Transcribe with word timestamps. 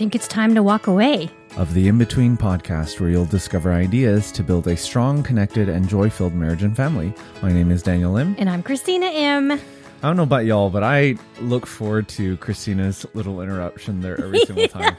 think 0.00 0.14
it's 0.14 0.26
time 0.28 0.54
to 0.54 0.62
walk 0.62 0.86
away. 0.86 1.28
of 1.58 1.74
the 1.74 1.86
In 1.86 1.98
Between 1.98 2.34
podcast, 2.34 3.00
where 3.00 3.10
you'll 3.10 3.26
discover 3.26 3.70
ideas 3.74 4.32
to 4.32 4.42
build 4.42 4.66
a 4.66 4.74
strong, 4.74 5.22
connected, 5.22 5.68
and 5.68 5.86
joy 5.86 6.08
filled 6.08 6.32
marriage 6.32 6.62
and 6.62 6.74
family. 6.74 7.12
My 7.42 7.52
name 7.52 7.70
is 7.70 7.82
Daniel 7.82 8.12
Lim. 8.12 8.34
And 8.38 8.48
I'm 8.48 8.62
Christina 8.62 9.10
M. 9.12 9.52
I 9.52 9.58
don't 10.00 10.16
know 10.16 10.22
about 10.22 10.46
y'all, 10.46 10.70
but 10.70 10.82
I 10.82 11.16
look 11.42 11.66
forward 11.66 12.08
to 12.16 12.38
Christina's 12.38 13.04
little 13.12 13.42
interruption 13.42 14.00
there 14.00 14.18
every 14.18 14.38
single 14.46 14.68
time. 14.80 14.96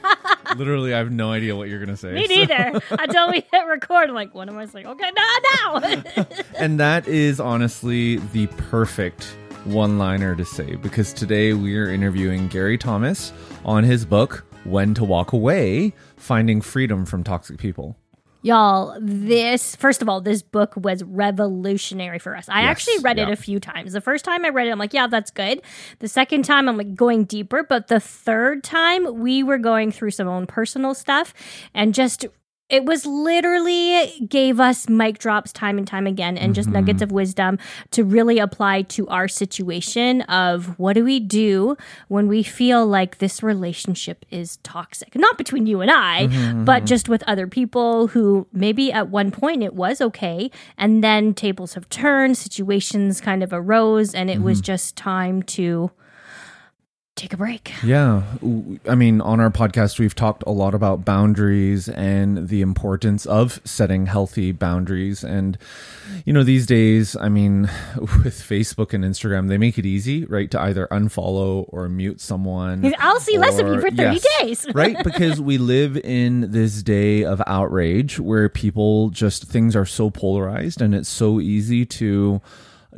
Literally, 0.56 0.94
I 0.94 0.98
have 0.98 1.10
no 1.10 1.32
idea 1.32 1.56
what 1.56 1.68
you're 1.68 1.80
going 1.84 1.88
to 1.88 1.96
say. 1.96 2.12
Me 2.12 2.28
So- 2.28 2.34
neither. 2.36 2.80
Until 2.90 3.28
we 3.32 3.44
hit 3.52 3.66
record, 3.66 4.08
I'm 4.08 4.14
like, 4.14 4.36
what 4.36 4.48
am 4.48 4.56
I 4.56 4.66
saying? 4.66 4.86
Okay, 4.86 5.10
now, 5.16 5.78
now. 5.80 6.26
and 6.58 6.78
that 6.78 7.08
is 7.08 7.40
honestly 7.40 8.18
the 8.32 8.46
perfect 8.46 9.34
one 9.64 9.98
liner 9.98 10.36
to 10.36 10.44
say 10.44 10.76
because 10.76 11.12
today 11.12 11.54
we 11.54 11.76
are 11.76 11.88
interviewing 11.90 12.46
Gary 12.46 12.78
Thomas 12.78 13.32
on 13.64 13.82
his 13.82 14.04
book, 14.04 14.44
When 14.64 14.94
to 14.94 15.04
Walk 15.04 15.32
Away 15.32 15.92
Finding 16.16 16.60
Freedom 16.60 17.04
from 17.04 17.24
Toxic 17.24 17.58
People. 17.58 17.96
Y'all, 18.44 18.96
this, 19.00 19.76
first 19.76 20.02
of 20.02 20.08
all, 20.08 20.20
this 20.20 20.42
book 20.42 20.72
was 20.76 21.04
revolutionary 21.04 22.18
for 22.18 22.36
us. 22.36 22.48
I 22.48 22.62
Yes, 22.62 22.70
actually 22.70 22.98
read 22.98 23.18
it 23.18 23.28
a 23.28 23.36
few 23.36 23.60
times. 23.60 23.92
The 23.92 24.00
first 24.00 24.24
time 24.24 24.44
I 24.44 24.48
read 24.48 24.66
it, 24.66 24.70
I'm 24.70 24.80
like, 24.80 24.92
yeah, 24.92 25.06
that's 25.06 25.30
good. 25.30 25.62
The 26.00 26.08
second 26.08 26.44
time, 26.44 26.68
I'm 26.68 26.76
like 26.76 26.94
going 26.96 27.24
deeper. 27.24 27.62
But 27.62 27.86
the 27.86 28.00
third 28.00 28.64
time, 28.64 29.20
we 29.20 29.44
were 29.44 29.58
going 29.58 29.92
through 29.92 30.10
some 30.10 30.26
own 30.26 30.46
personal 30.46 30.94
stuff 30.94 31.34
and 31.74 31.94
just. 31.94 32.26
It 32.72 32.86
was 32.86 33.04
literally 33.04 34.26
gave 34.26 34.58
us 34.58 34.88
mic 34.88 35.18
drops 35.18 35.52
time 35.52 35.76
and 35.76 35.86
time 35.86 36.06
again 36.06 36.38
and 36.38 36.54
just 36.54 36.70
nuggets 36.70 36.96
mm-hmm. 36.96 37.04
of 37.04 37.12
wisdom 37.12 37.58
to 37.90 38.02
really 38.02 38.38
apply 38.38 38.80
to 38.82 39.06
our 39.08 39.28
situation 39.28 40.22
of 40.22 40.78
what 40.78 40.94
do 40.94 41.04
we 41.04 41.20
do 41.20 41.76
when 42.08 42.28
we 42.28 42.42
feel 42.42 42.86
like 42.86 43.18
this 43.18 43.42
relationship 43.42 44.24
is 44.30 44.56
toxic? 44.62 45.14
Not 45.14 45.36
between 45.36 45.66
you 45.66 45.82
and 45.82 45.90
I, 45.90 46.28
mm-hmm, 46.28 46.64
but 46.64 46.78
mm-hmm. 46.78 46.86
just 46.86 47.10
with 47.10 47.22
other 47.26 47.46
people 47.46 48.06
who 48.06 48.46
maybe 48.54 48.90
at 48.90 49.08
one 49.08 49.30
point 49.30 49.62
it 49.62 49.74
was 49.74 50.00
okay 50.00 50.50
and 50.78 51.04
then 51.04 51.34
tables 51.34 51.74
have 51.74 51.86
turned, 51.90 52.38
situations 52.38 53.20
kind 53.20 53.42
of 53.42 53.52
arose 53.52 54.14
and 54.14 54.30
it 54.30 54.40
was 54.40 54.62
just 54.62 54.96
time 54.96 55.42
to 55.42 55.90
take 57.14 57.34
a 57.34 57.36
break. 57.36 57.72
Yeah. 57.84 58.22
I 58.88 58.94
mean, 58.94 59.20
on 59.20 59.38
our 59.38 59.50
podcast, 59.50 59.98
we've 59.98 60.14
talked 60.14 60.42
a 60.46 60.50
lot 60.50 60.74
about 60.74 61.04
boundaries 61.04 61.88
and 61.90 62.48
the 62.48 62.62
importance 62.62 63.26
of 63.26 63.60
setting 63.64 64.06
healthy 64.06 64.50
boundaries. 64.52 65.22
And, 65.22 65.58
you 66.24 66.32
know, 66.32 66.42
these 66.42 66.64
days, 66.64 67.14
I 67.14 67.28
mean, 67.28 67.62
with 67.96 68.40
Facebook 68.40 68.94
and 68.94 69.04
Instagram, 69.04 69.48
they 69.48 69.58
make 69.58 69.76
it 69.76 69.84
easy, 69.84 70.24
right, 70.24 70.50
to 70.52 70.60
either 70.60 70.88
unfollow 70.90 71.66
or 71.68 71.86
mute 71.90 72.20
someone. 72.20 72.94
I'll 72.98 73.20
see 73.20 73.36
less 73.36 73.58
of 73.58 73.66
you 73.66 73.80
for 73.80 73.90
30 73.90 73.96
yes, 73.96 74.26
days. 74.40 74.66
right? 74.74 74.96
Because 75.04 75.38
we 75.38 75.58
live 75.58 75.98
in 75.98 76.50
this 76.50 76.82
day 76.82 77.24
of 77.24 77.42
outrage 77.46 78.18
where 78.18 78.48
people 78.48 79.10
just, 79.10 79.44
things 79.44 79.76
are 79.76 79.86
so 79.86 80.08
polarized 80.10 80.80
and 80.80 80.94
it's 80.94 81.10
so 81.10 81.40
easy 81.40 81.84
to 81.84 82.40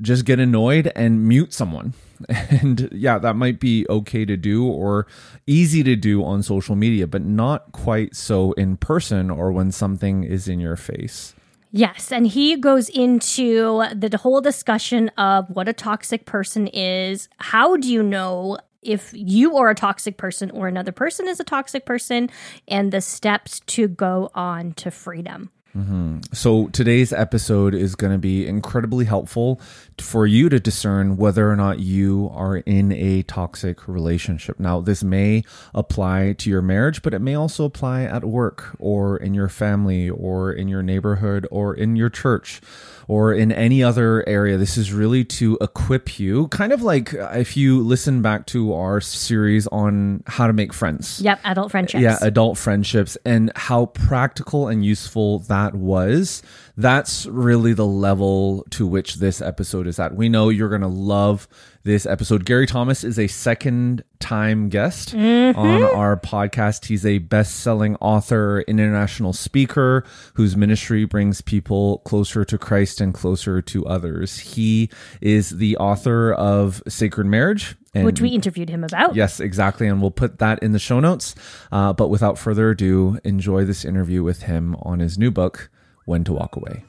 just 0.00 0.25
get 0.25 0.39
annoyed 0.39 0.93
and 0.94 1.27
mute 1.27 1.53
someone. 1.53 1.94
And 2.51 2.89
yeah, 2.93 3.19
that 3.19 3.37
might 3.37 3.61
be 3.61 3.87
okay 3.89 4.25
to 4.25 4.37
do 4.37 4.67
or 4.67 5.07
easy 5.47 5.83
to 5.83 5.97
do 5.97 6.25
on 6.25 6.43
social 6.43 6.77
media, 6.77 7.07
but 7.07 7.23
not 7.23 7.73
quite 7.73 8.15
so 8.15 8.53
in 8.53 8.77
person 8.77 9.31
or 9.31 9.53
when 9.53 9.73
something 9.73 10.25
is 10.25 10.49
in 10.49 10.61
your 10.61 10.77
face. 10.77 11.35
Yes, 11.77 12.13
and 12.13 12.27
he 12.27 12.57
goes 12.57 12.89
into 12.89 13.85
the 13.93 14.17
whole 14.17 14.41
discussion 14.41 15.09
of 15.19 15.51
what 15.51 15.69
a 15.69 15.73
toxic 15.73 16.25
person 16.25 16.69
is. 16.69 17.29
How 17.39 17.77
do 17.77 17.93
you 17.93 18.01
know 18.01 18.59
if 18.81 19.11
you 19.13 19.57
are 19.57 19.71
a 19.71 19.75
toxic 19.75 20.17
person 20.17 20.53
or 20.53 20.69
another 20.69 20.93
person 20.93 21.27
is 21.27 21.41
a 21.41 21.45
toxic 21.45 21.85
person, 21.85 22.31
and 22.69 22.93
the 22.93 23.01
steps 23.01 23.59
to 23.67 23.89
go 23.89 24.31
on 24.35 24.75
to 24.75 24.93
freedom? 24.93 25.51
Mm-hmm. 25.77 26.19
So 26.33 26.69
today's 26.69 27.12
episode 27.12 27.75
is 27.75 27.97
going 27.97 28.12
to 28.12 28.19
be 28.19 28.47
incredibly 28.47 29.07
helpful 29.07 29.61
for 29.99 30.25
you 30.25 30.49
to 30.49 30.61
discern 30.61 31.17
whether 31.17 31.51
or 31.51 31.57
not 31.57 31.81
you 31.81 32.31
are 32.33 32.59
in 32.59 32.93
a 32.93 33.23
toxic 33.25 33.89
relationship. 33.89 34.61
Now, 34.61 34.81
this 34.81 35.03
may 35.03 35.43
apply 35.75 36.34
to 36.39 36.51
your 36.51 36.63
marriage, 36.63 37.03
but 37.03 37.13
it 37.13 37.19
may 37.19 37.34
also 37.34 37.65
apply 37.65 38.05
at 38.05 38.25
work 38.25 38.77
or 38.79 39.17
in 39.17 39.34
your 39.34 39.49
family 39.49 40.09
or 40.09 40.53
in 40.53 40.69
your 40.69 40.83
neighborhood 40.83 41.47
or 41.51 41.75
in 41.75 41.97
your 41.97 42.11
church 42.11 42.61
or 43.09 43.32
in 43.32 43.53
any 43.53 43.82
other 43.82 44.26
area. 44.28 44.56
This 44.56 44.76
is 44.76 44.92
really 44.92 45.25
to 45.25 45.59
equip 45.60 46.19
you, 46.19 46.48
kind 46.48 46.72
of 46.72 46.82
like 46.82 47.15
uh, 47.15 47.31
if 47.34 47.56
you 47.56 47.81
listen 47.81 48.22
back 48.22 48.47
to 48.47 48.72
our 48.72 49.00
series 49.00 49.66
on 49.69 50.22
how 50.26 50.47
to 50.47 50.53
make 50.53 50.72
friends. 50.72 51.20
Yep, 51.20 51.41
adult 51.44 51.70
friendships. 51.70 52.03
Yeah, 52.03 52.19
adult 52.20 52.59
friendships 52.59 53.16
and 53.25 53.53
how 53.56 53.87
practical 53.87 54.69
and 54.69 54.84
useful 54.84 55.41
that 55.41 55.75
was. 55.75 56.42
That's 56.77 57.27
really 57.27 57.73
the 57.73 57.87
level 57.87 58.65
to 58.71 58.87
which 58.87 59.17
this 59.17 59.41
episode 59.41 59.87
is 59.87 59.99
at. 60.01 60.17
We 60.17 60.29
know 60.29 60.49
you're 60.49 60.69
going 60.69 60.81
to 60.81 60.89
love 60.89 61.47
this 61.85 62.05
episode. 62.05 62.45
Gary 62.45 62.67
Thomas 62.67 63.05
is 63.05 63.19
a 63.19 63.29
second 63.29 64.03
time 64.19 64.71
guest 64.71 65.15
on 65.15 65.83
our 65.84 66.17
podcast. 66.17 66.87
He's 66.87 67.07
a 67.07 67.19
best 67.19 67.61
selling 67.61 67.95
author, 67.97 68.63
international 68.63 69.33
speaker 69.33 70.05
whose 70.34 70.57
ministry 70.57 71.05
brings 71.05 71.41
people 71.43 71.99
closer 71.99 72.45
to 72.45 72.59
Christ 72.59 73.01
and 73.01 73.15
closer 73.15 73.63
to 73.63 73.87
others. 73.87 74.39
He 74.39 74.91
is 75.21 75.51
the 75.51 75.77
author 75.77 76.33
of 76.33 76.83
Sacred 76.89 77.27
Marriage. 77.27 77.77
And 77.93 78.05
which 78.05 78.21
we 78.21 78.31
interviewed 78.31 78.71
him 78.71 78.83
about. 78.83 79.15
Yes, 79.15 79.39
exactly. 79.39 79.87
And 79.87 80.01
we'll 80.01 80.11
put 80.11 80.39
that 80.41 80.61
in 80.61 80.73
the 80.73 80.81
show 80.81 80.99
notes. 80.99 81.37
Uh, 81.71 81.93
but 81.93 82.09
without 82.09 82.37
further 82.37 82.71
ado, 82.71 83.21
enjoy 83.23 83.65
this 83.65 83.84
interview 83.84 84.25
with 84.25 84.43
him 84.43 84.75
on 84.83 84.99
his 84.99 85.17
new 85.17 85.31
book, 85.31 85.71
When 86.04 86.25
to 86.25 86.32
Walk 86.32 86.56
Away. 86.56 86.84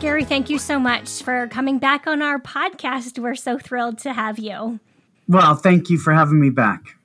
Gary, 0.00 0.24
thank 0.24 0.50
you 0.50 0.58
so 0.58 0.78
much 0.78 1.22
for 1.22 1.48
coming 1.48 1.78
back 1.78 2.06
on 2.06 2.20
our 2.20 2.38
podcast. 2.38 3.18
We're 3.18 3.34
so 3.34 3.58
thrilled 3.58 3.98
to 4.00 4.12
have 4.12 4.38
you. 4.38 4.78
Well, 5.26 5.54
thank 5.54 5.88
you 5.88 5.96
for 5.96 6.12
having 6.12 6.38
me 6.40 6.50
back. 6.50 6.96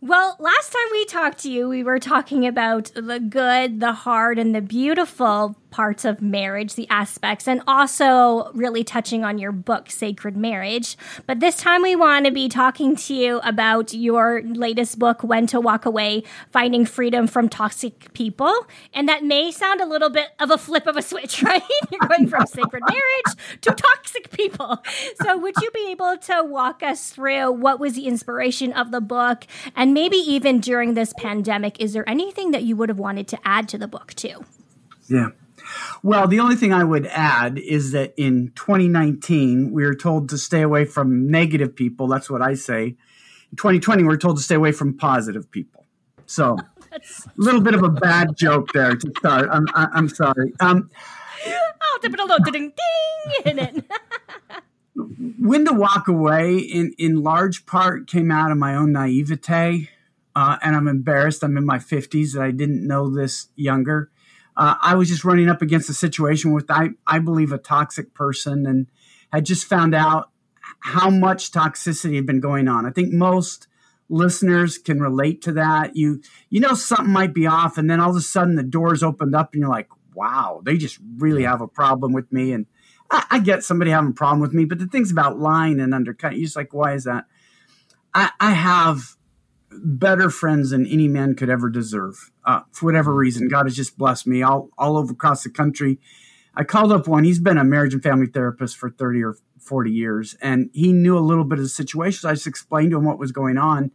Well, 0.00 0.34
last 0.38 0.72
time 0.72 0.88
we 0.92 1.04
talked 1.04 1.40
to 1.40 1.50
you, 1.50 1.68
we 1.68 1.84
were 1.84 1.98
talking 1.98 2.46
about 2.46 2.90
the 2.94 3.20
good, 3.20 3.80
the 3.80 3.92
hard, 3.92 4.38
and 4.38 4.54
the 4.54 4.62
beautiful 4.62 5.56
parts 5.70 6.04
of 6.04 6.20
marriage, 6.20 6.74
the 6.74 6.88
aspects, 6.90 7.46
and 7.46 7.62
also 7.66 8.50
really 8.52 8.84
touching 8.84 9.24
on 9.24 9.38
your 9.38 9.52
book, 9.52 9.90
Sacred 9.90 10.36
Marriage. 10.36 10.96
But 11.26 11.40
this 11.40 11.56
time 11.56 11.82
we 11.82 11.96
want 11.96 12.26
to 12.26 12.32
be 12.32 12.48
talking 12.48 12.96
to 12.96 13.14
you 13.14 13.40
about 13.44 13.94
your 13.94 14.42
latest 14.42 14.98
book, 14.98 15.22
When 15.22 15.46
to 15.48 15.60
Walk 15.60 15.86
Away 15.86 16.24
Finding 16.50 16.84
Freedom 16.84 17.26
from 17.26 17.48
Toxic 17.48 18.12
People. 18.12 18.52
And 18.92 19.08
that 19.08 19.24
may 19.24 19.50
sound 19.50 19.80
a 19.80 19.86
little 19.86 20.10
bit 20.10 20.28
of 20.38 20.50
a 20.50 20.58
flip 20.58 20.86
of 20.86 20.96
a 20.96 21.02
switch, 21.02 21.42
right? 21.42 21.62
You're 21.90 22.08
going 22.08 22.28
from 22.28 22.46
sacred 22.46 22.82
marriage 22.88 23.60
to 23.62 23.70
toxic 23.72 24.30
people. 24.30 24.82
So, 25.22 25.38
would 25.38 25.54
you 25.60 25.70
be 25.72 25.88
able 25.90 26.16
to 26.18 26.44
walk 26.44 26.82
us 26.82 27.10
through 27.10 27.52
what 27.52 27.80
was 27.80 27.94
the 27.94 28.06
inspiration 28.06 28.72
of 28.72 28.90
the 28.90 29.00
book? 29.00 29.46
And 29.76 29.94
maybe 29.94 30.16
even 30.16 30.60
during 30.60 30.94
this 30.94 31.12
pandemic, 31.16 31.80
is 31.80 31.92
there 31.92 32.08
anything 32.08 32.50
that 32.50 32.62
you 32.62 32.76
would 32.76 32.88
have 32.88 32.98
wanted 32.98 33.28
to 33.28 33.38
add 33.44 33.68
to 33.70 33.78
the 33.78 33.88
book, 33.88 34.14
too? 34.14 34.44
Yeah. 35.08 35.30
Well, 36.02 36.26
the 36.28 36.40
only 36.40 36.56
thing 36.56 36.72
I 36.72 36.84
would 36.84 37.06
add 37.06 37.58
is 37.58 37.92
that 37.92 38.14
in 38.16 38.52
2019, 38.56 39.70
we 39.72 39.84
were 39.84 39.94
told 39.94 40.28
to 40.30 40.38
stay 40.38 40.62
away 40.62 40.84
from 40.84 41.30
negative 41.30 41.74
people. 41.74 42.06
That's 42.08 42.30
what 42.30 42.42
I 42.42 42.54
say. 42.54 42.96
In 43.50 43.56
2020, 43.56 44.02
we 44.02 44.08
we're 44.08 44.16
told 44.16 44.36
to 44.36 44.42
stay 44.42 44.54
away 44.54 44.72
from 44.72 44.96
positive 44.96 45.50
people. 45.50 45.86
So, 46.26 46.56
a 46.92 47.00
little 47.36 47.60
bit 47.60 47.74
of 47.74 47.82
a 47.82 47.88
bad 47.88 48.36
joke 48.36 48.72
there 48.72 48.94
to 48.96 49.12
start. 49.18 49.48
I'm, 49.50 49.66
I- 49.74 49.88
I'm 49.92 50.08
sorry. 50.08 50.52
Um, 50.60 50.90
Oh, 51.82 51.98
ding, 52.02 52.12
ding, 52.12 52.26
ding, 52.52 52.52
ding 52.52 52.72
in 53.46 53.58
it. 53.58 53.84
when 55.38 55.64
to 55.64 55.72
walk 55.72 56.08
away 56.08 56.58
in, 56.58 56.92
in 56.98 57.22
large 57.22 57.66
part 57.66 58.06
came 58.06 58.30
out 58.30 58.50
of 58.50 58.58
my 58.58 58.74
own 58.74 58.92
naivete 58.92 59.88
uh, 60.34 60.56
and 60.62 60.76
i'm 60.76 60.88
embarrassed 60.88 61.42
i'm 61.42 61.56
in 61.56 61.64
my 61.64 61.78
50s 61.78 62.34
that 62.34 62.42
i 62.42 62.50
didn't 62.50 62.86
know 62.86 63.08
this 63.08 63.48
younger 63.56 64.10
uh, 64.56 64.74
I 64.80 64.94
was 64.94 65.08
just 65.08 65.24
running 65.24 65.48
up 65.48 65.62
against 65.62 65.88
a 65.88 65.94
situation 65.94 66.52
with 66.52 66.70
I 66.70 66.90
I 67.06 67.18
believe 67.18 67.52
a 67.52 67.58
toxic 67.58 68.14
person 68.14 68.66
and 68.66 68.86
had 69.32 69.46
just 69.46 69.64
found 69.64 69.94
out 69.94 70.30
how 70.80 71.10
much 71.10 71.52
toxicity 71.52 72.16
had 72.16 72.26
been 72.26 72.40
going 72.40 72.68
on. 72.68 72.86
I 72.86 72.90
think 72.90 73.12
most 73.12 73.68
listeners 74.08 74.76
can 74.76 75.00
relate 75.00 75.42
to 75.42 75.52
that. 75.52 75.96
You 75.96 76.20
you 76.48 76.60
know 76.60 76.74
something 76.74 77.12
might 77.12 77.34
be 77.34 77.46
off, 77.46 77.78
and 77.78 77.90
then 77.90 78.00
all 78.00 78.10
of 78.10 78.16
a 78.16 78.20
sudden 78.20 78.56
the 78.56 78.62
doors 78.62 79.02
opened 79.02 79.34
up, 79.34 79.52
and 79.52 79.60
you're 79.60 79.70
like, 79.70 79.88
wow, 80.14 80.60
they 80.64 80.76
just 80.76 80.98
really 81.16 81.44
have 81.44 81.60
a 81.60 81.68
problem 81.68 82.12
with 82.12 82.30
me. 82.32 82.52
And 82.52 82.66
I, 83.10 83.24
I 83.30 83.38
get 83.38 83.64
somebody 83.64 83.90
having 83.90 84.10
a 84.10 84.14
problem 84.14 84.40
with 84.40 84.52
me, 84.52 84.64
but 84.64 84.78
the 84.78 84.86
things 84.86 85.10
about 85.10 85.38
lying 85.38 85.80
and 85.80 85.94
undercut, 85.94 86.34
you're 86.34 86.44
just 86.44 86.56
like, 86.56 86.74
why 86.74 86.94
is 86.94 87.04
that? 87.04 87.24
I, 88.12 88.30
I 88.40 88.52
have 88.52 89.16
better 89.70 90.30
friends 90.30 90.70
than 90.70 90.86
any 90.86 91.08
man 91.08 91.34
could 91.34 91.50
ever 91.50 91.68
deserve. 91.70 92.29
Uh, 92.44 92.60
for 92.72 92.86
whatever 92.86 93.14
reason, 93.14 93.48
God 93.48 93.66
has 93.66 93.76
just 93.76 93.98
blessed 93.98 94.26
me 94.26 94.42
all 94.42 94.70
all 94.78 94.96
over 94.96 95.12
across 95.12 95.42
the 95.42 95.50
country. 95.50 95.98
I 96.54 96.64
called 96.64 96.92
up 96.92 97.06
one. 97.06 97.24
He's 97.24 97.38
been 97.38 97.58
a 97.58 97.64
marriage 97.64 97.94
and 97.94 98.02
family 98.02 98.26
therapist 98.26 98.76
for 98.76 98.90
30 98.90 99.22
or 99.22 99.36
40 99.60 99.90
years, 99.90 100.34
and 100.40 100.70
he 100.72 100.92
knew 100.92 101.16
a 101.16 101.20
little 101.20 101.44
bit 101.44 101.58
of 101.58 101.64
the 101.64 101.68
situation. 101.68 102.20
So 102.20 102.28
I 102.28 102.34
just 102.34 102.46
explained 102.46 102.90
to 102.90 102.98
him 102.98 103.04
what 103.04 103.18
was 103.18 103.32
going 103.32 103.58
on. 103.58 103.92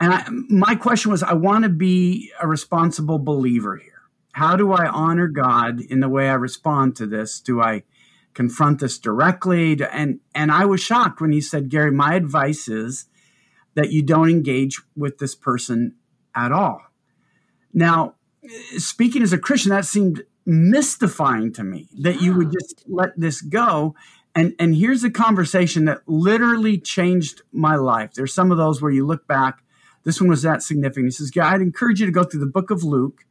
And 0.00 0.12
I, 0.12 0.24
my 0.28 0.74
question 0.74 1.10
was 1.10 1.22
I 1.22 1.34
want 1.34 1.62
to 1.62 1.70
be 1.70 2.30
a 2.40 2.46
responsible 2.48 3.18
believer 3.18 3.76
here. 3.76 4.02
How 4.32 4.56
do 4.56 4.72
I 4.72 4.86
honor 4.86 5.28
God 5.28 5.80
in 5.80 6.00
the 6.00 6.08
way 6.08 6.28
I 6.28 6.34
respond 6.34 6.96
to 6.96 7.06
this? 7.06 7.40
Do 7.40 7.60
I 7.60 7.84
confront 8.34 8.80
this 8.80 8.98
directly? 8.98 9.78
And, 9.82 10.20
and 10.34 10.50
I 10.50 10.64
was 10.64 10.80
shocked 10.80 11.20
when 11.20 11.32
he 11.32 11.40
said, 11.40 11.68
Gary, 11.68 11.92
my 11.92 12.14
advice 12.14 12.66
is 12.66 13.06
that 13.74 13.92
you 13.92 14.02
don't 14.02 14.30
engage 14.30 14.80
with 14.96 15.18
this 15.18 15.34
person 15.34 15.94
at 16.34 16.50
all. 16.50 16.80
Now, 17.72 18.14
speaking 18.76 19.22
as 19.22 19.32
a 19.32 19.38
Christian, 19.38 19.70
that 19.70 19.84
seemed 19.84 20.24
mystifying 20.44 21.52
to 21.52 21.62
me 21.62 21.88
that 22.00 22.20
you 22.20 22.34
would 22.34 22.52
just 22.52 22.82
let 22.88 23.18
this 23.18 23.40
go. 23.40 23.94
And 24.34 24.54
and 24.58 24.74
here's 24.74 25.04
a 25.04 25.10
conversation 25.10 25.84
that 25.84 26.00
literally 26.06 26.78
changed 26.78 27.42
my 27.52 27.76
life. 27.76 28.14
There's 28.14 28.34
some 28.34 28.50
of 28.50 28.58
those 28.58 28.80
where 28.80 28.90
you 28.90 29.06
look 29.06 29.26
back. 29.26 29.62
This 30.04 30.20
one 30.20 30.30
was 30.30 30.42
that 30.42 30.62
significant. 30.62 31.06
He 31.06 31.10
says, 31.12 31.30
"Guy, 31.30 31.52
I'd 31.52 31.60
encourage 31.60 32.00
you 32.00 32.06
to 32.06 32.12
go 32.12 32.24
through 32.24 32.40
the 32.40 32.46
book 32.46 32.70
of 32.70 32.82
Luke. 32.82 33.24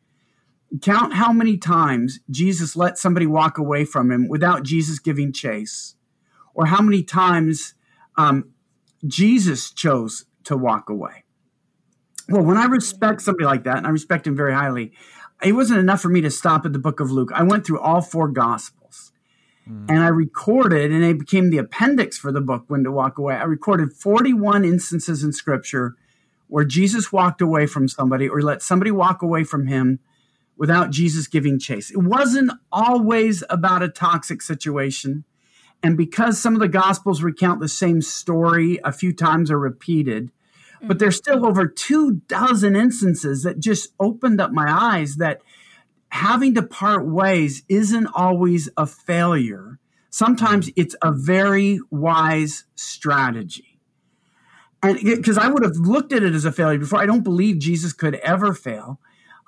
Count 0.81 1.15
how 1.15 1.33
many 1.33 1.57
times 1.57 2.19
Jesus 2.29 2.75
let 2.77 2.97
somebody 2.97 3.25
walk 3.25 3.57
away 3.57 3.83
from 3.83 4.09
him 4.11 4.29
without 4.29 4.63
Jesus 4.63 4.99
giving 4.99 5.33
chase, 5.33 5.95
or 6.53 6.67
how 6.67 6.81
many 6.81 7.03
times 7.03 7.73
um, 8.15 8.51
Jesus 9.05 9.71
chose 9.71 10.25
to 10.45 10.55
walk 10.55 10.89
away." 10.89 11.20
Well, 12.31 12.43
when 12.43 12.57
I 12.57 12.65
respect 12.65 13.21
somebody 13.21 13.45
like 13.45 13.63
that, 13.65 13.77
and 13.77 13.87
I 13.87 13.89
respect 13.89 14.25
him 14.25 14.35
very 14.35 14.53
highly, 14.53 14.93
it 15.43 15.53
wasn't 15.53 15.79
enough 15.79 16.01
for 16.01 16.09
me 16.09 16.21
to 16.21 16.29
stop 16.29 16.65
at 16.65 16.73
the 16.73 16.79
book 16.79 16.99
of 16.99 17.11
Luke. 17.11 17.31
I 17.33 17.43
went 17.43 17.65
through 17.65 17.79
all 17.79 18.01
four 18.01 18.27
gospels 18.27 19.11
mm. 19.69 19.85
and 19.89 19.99
I 19.99 20.07
recorded, 20.07 20.91
and 20.91 21.03
it 21.03 21.19
became 21.19 21.49
the 21.49 21.57
appendix 21.57 22.17
for 22.17 22.31
the 22.31 22.41
book 22.41 22.65
when 22.67 22.83
to 22.83 22.91
walk 22.91 23.17
away. 23.17 23.35
I 23.35 23.43
recorded 23.43 23.93
41 23.93 24.63
instances 24.63 25.23
in 25.23 25.33
scripture 25.33 25.95
where 26.47 26.65
Jesus 26.65 27.11
walked 27.11 27.41
away 27.41 27.65
from 27.65 27.87
somebody 27.87 28.27
or 28.27 28.41
let 28.41 28.61
somebody 28.61 28.91
walk 28.91 29.21
away 29.21 29.43
from 29.43 29.67
him 29.67 29.99
without 30.57 30.91
Jesus 30.91 31.27
giving 31.27 31.57
chase. 31.57 31.89
It 31.89 31.97
wasn't 31.97 32.51
always 32.71 33.43
about 33.49 33.81
a 33.81 33.89
toxic 33.89 34.41
situation. 34.41 35.23
And 35.81 35.97
because 35.97 36.39
some 36.39 36.53
of 36.53 36.59
the 36.59 36.67
gospels 36.67 37.23
recount 37.23 37.61
the 37.61 37.67
same 37.67 38.01
story 38.01 38.79
a 38.83 38.91
few 38.91 39.13
times 39.13 39.49
or 39.49 39.57
repeated, 39.57 40.31
but 40.83 40.99
there's 40.99 41.17
still 41.17 41.45
over 41.45 41.67
two 41.67 42.21
dozen 42.27 42.75
instances 42.75 43.43
that 43.43 43.59
just 43.59 43.93
opened 43.99 44.41
up 44.41 44.51
my 44.51 44.65
eyes 44.69 45.15
that 45.17 45.41
having 46.09 46.53
to 46.55 46.63
part 46.63 47.07
ways 47.07 47.63
isn't 47.69 48.07
always 48.13 48.69
a 48.77 48.85
failure. 48.85 49.79
Sometimes 50.09 50.69
it's 50.75 50.95
a 51.01 51.11
very 51.11 51.79
wise 51.89 52.65
strategy. 52.75 53.79
And 54.83 54.99
because 54.99 55.37
I 55.37 55.47
would 55.47 55.63
have 55.63 55.77
looked 55.77 56.11
at 56.11 56.23
it 56.23 56.33
as 56.33 56.43
a 56.43 56.51
failure 56.51 56.79
before, 56.79 56.99
I 56.99 57.05
don't 57.05 57.23
believe 57.23 57.59
Jesus 57.59 57.93
could 57.93 58.15
ever 58.15 58.53
fail. 58.53 58.99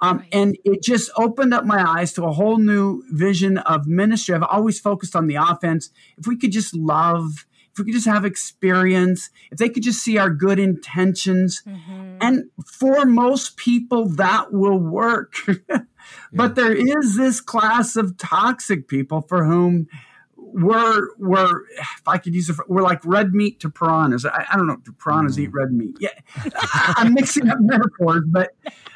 Um, 0.01 0.25
and 0.31 0.57
it 0.63 0.83
just 0.83 1.09
opened 1.17 1.53
up 1.53 1.65
my 1.65 1.81
eyes 1.81 2.13
to 2.13 2.25
a 2.25 2.31
whole 2.31 2.57
new 2.57 3.03
vision 3.09 3.57
of 3.57 3.87
ministry. 3.87 4.35
I've 4.35 4.43
always 4.43 4.79
focused 4.79 5.15
on 5.15 5.27
the 5.27 5.35
offense. 5.35 5.89
If 6.17 6.27
we 6.27 6.37
could 6.37 6.51
just 6.51 6.75
love, 6.75 7.45
if 7.73 7.79
we 7.79 7.85
could 7.85 7.95
just 7.95 8.07
have 8.07 8.23
experience, 8.23 9.31
if 9.51 9.57
they 9.57 9.67
could 9.67 9.81
just 9.81 10.03
see 10.03 10.19
our 10.19 10.29
good 10.29 10.59
intentions. 10.59 11.63
Mm-hmm. 11.65 12.17
And 12.21 12.43
for 12.63 13.03
most 13.05 13.57
people, 13.57 14.07
that 14.09 14.53
will 14.53 14.77
work. 14.77 15.33
but 15.67 15.87
yeah. 16.31 16.47
there 16.49 16.73
is 16.73 17.17
this 17.17 17.41
class 17.41 17.95
of 17.95 18.17
toxic 18.17 18.87
people 18.87 19.21
for 19.21 19.45
whom 19.45 19.87
we're 20.35 21.07
we're 21.17 21.65
if 21.71 22.07
I 22.07 22.19
could 22.19 22.35
use 22.35 22.47
it, 22.47 22.57
we're 22.67 22.83
like 22.83 23.03
red 23.05 23.33
meat 23.33 23.59
to 23.61 23.71
piranhas. 23.71 24.23
I, 24.23 24.45
I 24.51 24.55
don't 24.55 24.67
know. 24.67 24.77
Do 24.77 24.91
piranhas 24.91 25.37
mm. 25.37 25.43
eat 25.43 25.49
red 25.51 25.71
meat? 25.71 25.97
Yeah, 25.99 26.09
I'm 26.61 27.15
mixing 27.15 27.49
up 27.49 27.57
metaphors, 27.59 28.23
but 28.27 28.51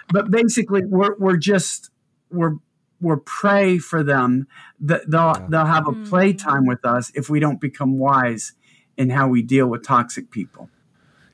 but 0.09 0.29
basically, 0.29 0.85
we're 0.85 1.15
we're 1.17 1.37
just 1.37 1.89
we're 2.29 2.57
we're 3.01 3.17
prey 3.17 3.79
for 3.79 4.03
them. 4.03 4.47
That 4.79 5.09
they'll 5.09 5.33
yeah. 5.35 5.47
they'll 5.49 5.65
have 5.65 5.87
a 5.87 5.93
mm. 5.93 6.07
playtime 6.07 6.67
with 6.67 6.85
us 6.85 7.11
if 7.15 7.27
we 7.27 7.39
don't 7.39 7.59
become 7.59 7.97
wise 7.97 8.53
in 8.97 9.09
how 9.09 9.27
we 9.27 9.41
deal 9.41 9.67
with 9.67 9.83
toxic 9.83 10.31
people. 10.31 10.69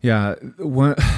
Yeah, 0.03 0.35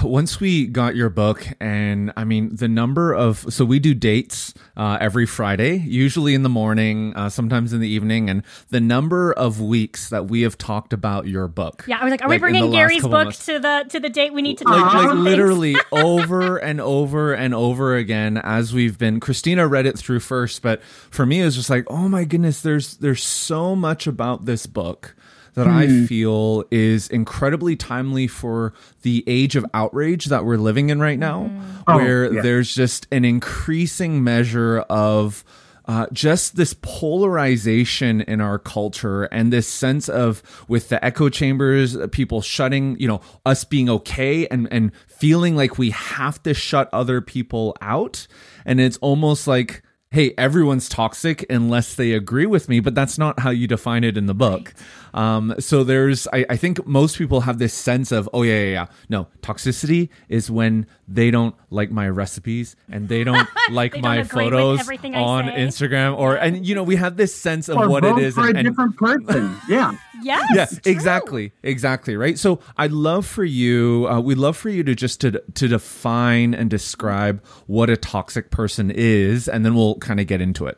once 0.03 0.39
we 0.39 0.67
got 0.67 0.95
your 0.95 1.09
book, 1.09 1.47
and 1.59 2.13
I 2.15 2.23
mean 2.23 2.55
the 2.55 2.67
number 2.67 3.15
of 3.15 3.51
so 3.51 3.65
we 3.65 3.79
do 3.79 3.95
dates 3.95 4.53
uh, 4.77 4.99
every 5.01 5.25
Friday, 5.25 5.77
usually 5.77 6.35
in 6.35 6.43
the 6.43 6.49
morning, 6.49 7.11
uh, 7.15 7.29
sometimes 7.29 7.73
in 7.73 7.79
the 7.79 7.87
evening, 7.87 8.29
and 8.29 8.43
the 8.69 8.79
number 8.79 9.33
of 9.33 9.59
weeks 9.59 10.09
that 10.09 10.27
we 10.27 10.43
have 10.43 10.55
talked 10.55 10.93
about 10.93 11.25
your 11.25 11.47
book. 11.47 11.85
Yeah, 11.87 11.97
I 11.99 12.03
was 12.03 12.11
like, 12.11 12.21
are 12.21 12.29
like 12.29 12.35
we 12.35 12.39
bringing 12.39 12.69
Gary's 12.69 13.01
book 13.01 13.33
to 13.33 13.57
the 13.57 13.87
to 13.89 13.99
the 13.99 14.09
date 14.09 14.33
we 14.33 14.43
need 14.43 14.59
to 14.59 14.65
like, 14.65 14.79
talk 14.79 15.05
like 15.05 15.15
literally 15.15 15.75
over 15.91 16.57
and 16.57 16.79
over 16.79 17.33
and 17.33 17.55
over 17.55 17.95
again 17.95 18.37
as 18.37 18.71
we've 18.71 18.99
been. 18.99 19.19
Christina 19.19 19.67
read 19.67 19.87
it 19.87 19.97
through 19.97 20.19
first, 20.19 20.61
but 20.61 20.83
for 20.83 21.25
me, 21.25 21.41
it 21.41 21.45
was 21.45 21.55
just 21.55 21.71
like, 21.71 21.85
oh 21.89 22.07
my 22.07 22.23
goodness, 22.23 22.61
there's 22.61 22.97
there's 22.97 23.23
so 23.23 23.75
much 23.75 24.05
about 24.05 24.45
this 24.45 24.67
book 24.67 25.15
that 25.55 25.67
I 25.67 25.87
hmm. 25.87 26.05
feel 26.05 26.65
is 26.69 27.07
incredibly 27.07 27.75
timely 27.75 28.27
for 28.27 28.73
the 29.01 29.23
age 29.25 29.55
of 29.55 29.65
outrage 29.73 30.25
that 30.25 30.45
we're 30.45 30.57
living 30.57 30.89
in 30.89 30.99
right 30.99 31.17
now, 31.17 31.45
mm. 31.45 31.95
where 31.95 32.25
oh, 32.25 32.31
yeah. 32.31 32.41
there's 32.41 32.73
just 32.73 33.07
an 33.11 33.25
increasing 33.25 34.23
measure 34.23 34.79
of. 34.89 35.43
Uh, 35.87 36.07
just 36.11 36.55
this 36.55 36.73
polarization 36.81 38.19
in 38.21 38.41
our 38.41 38.57
culture 38.57 39.25
and 39.25 39.53
this 39.53 39.67
sense 39.67 40.09
of 40.09 40.41
with 40.67 40.89
the 40.89 41.05
echo 41.05 41.29
chambers 41.29 41.95
people 42.11 42.41
shutting 42.41 42.97
you 42.99 43.07
know 43.07 43.21
us 43.45 43.63
being 43.63 43.87
okay 43.87 44.47
and 44.47 44.67
and 44.71 44.91
feeling 45.05 45.55
like 45.55 45.77
we 45.77 45.91
have 45.91 46.41
to 46.41 46.55
shut 46.55 46.89
other 46.91 47.21
people 47.21 47.77
out 47.81 48.25
and 48.65 48.81
it's 48.81 48.97
almost 48.97 49.45
like 49.45 49.83
hey, 50.15 50.33
everyone's 50.37 50.87
toxic 50.87 51.45
unless 51.49 51.93
they 51.93 52.13
agree 52.13 52.45
with 52.45 52.69
me, 52.69 52.79
but 52.79 52.95
that's 52.95 53.17
not 53.17 53.37
how 53.41 53.49
you 53.49 53.67
define 53.67 54.05
it 54.05 54.17
in 54.17 54.27
the 54.27 54.33
book. 54.33 54.73
Right. 55.15 55.35
Um, 55.35 55.55
so 55.59 55.83
there's, 55.83 56.27
I, 56.33 56.45
I, 56.49 56.57
think 56.57 56.85
most 56.85 57.17
people 57.17 57.41
have 57.41 57.57
this 57.57 57.73
sense 57.73 58.11
of, 58.11 58.29
oh, 58.33 58.43
yeah, 58.43 58.59
yeah, 58.59 58.71
yeah. 58.71 58.85
No, 59.07 59.27
toxicity 59.41 60.09
is 60.27 60.51
when 60.51 60.87
they 61.07 61.31
don't 61.31 61.55
like 61.69 61.89
my 61.89 62.09
recipes 62.09 62.75
and 62.91 63.07
they 63.07 63.23
don't 63.23 63.47
like 63.71 63.93
they 63.93 64.01
my 64.01 64.17
don't 64.17 64.29
photos 64.29 64.81
on 64.89 65.45
Instagram 65.45 66.17
or, 66.17 66.35
and, 66.35 66.65
you 66.65 66.75
know, 66.75 66.83
we 66.83 66.97
have 66.97 67.15
this 67.15 67.33
sense 67.33 67.69
of 67.69 67.77
or 67.77 67.87
what 67.87 68.03
it 68.03 68.17
is. 68.17 68.35
For 68.35 68.47
and, 68.47 68.57
a 68.57 68.63
different 68.63 68.97
person. 68.97 69.55
Yeah. 69.69 69.95
yes. 70.21 70.49
Yeah, 70.53 70.91
exactly. 70.91 71.53
Exactly. 71.63 72.17
Right. 72.17 72.37
So 72.37 72.59
I'd 72.77 72.91
love 72.91 73.25
for 73.25 73.45
you, 73.45 74.07
uh, 74.09 74.19
we'd 74.19 74.37
love 74.37 74.57
for 74.57 74.69
you 74.69 74.83
to 74.83 74.95
just 74.95 75.21
to, 75.21 75.31
to 75.31 75.67
define 75.67 76.53
and 76.53 76.69
describe 76.69 77.43
what 77.67 77.89
a 77.89 77.95
toxic 77.95 78.51
person 78.51 78.91
is, 78.91 79.47
and 79.47 79.65
then 79.65 79.75
we'll 79.75 79.95
kind 79.95 80.19
of 80.19 80.27
get 80.27 80.41
into 80.41 80.65
it. 80.67 80.77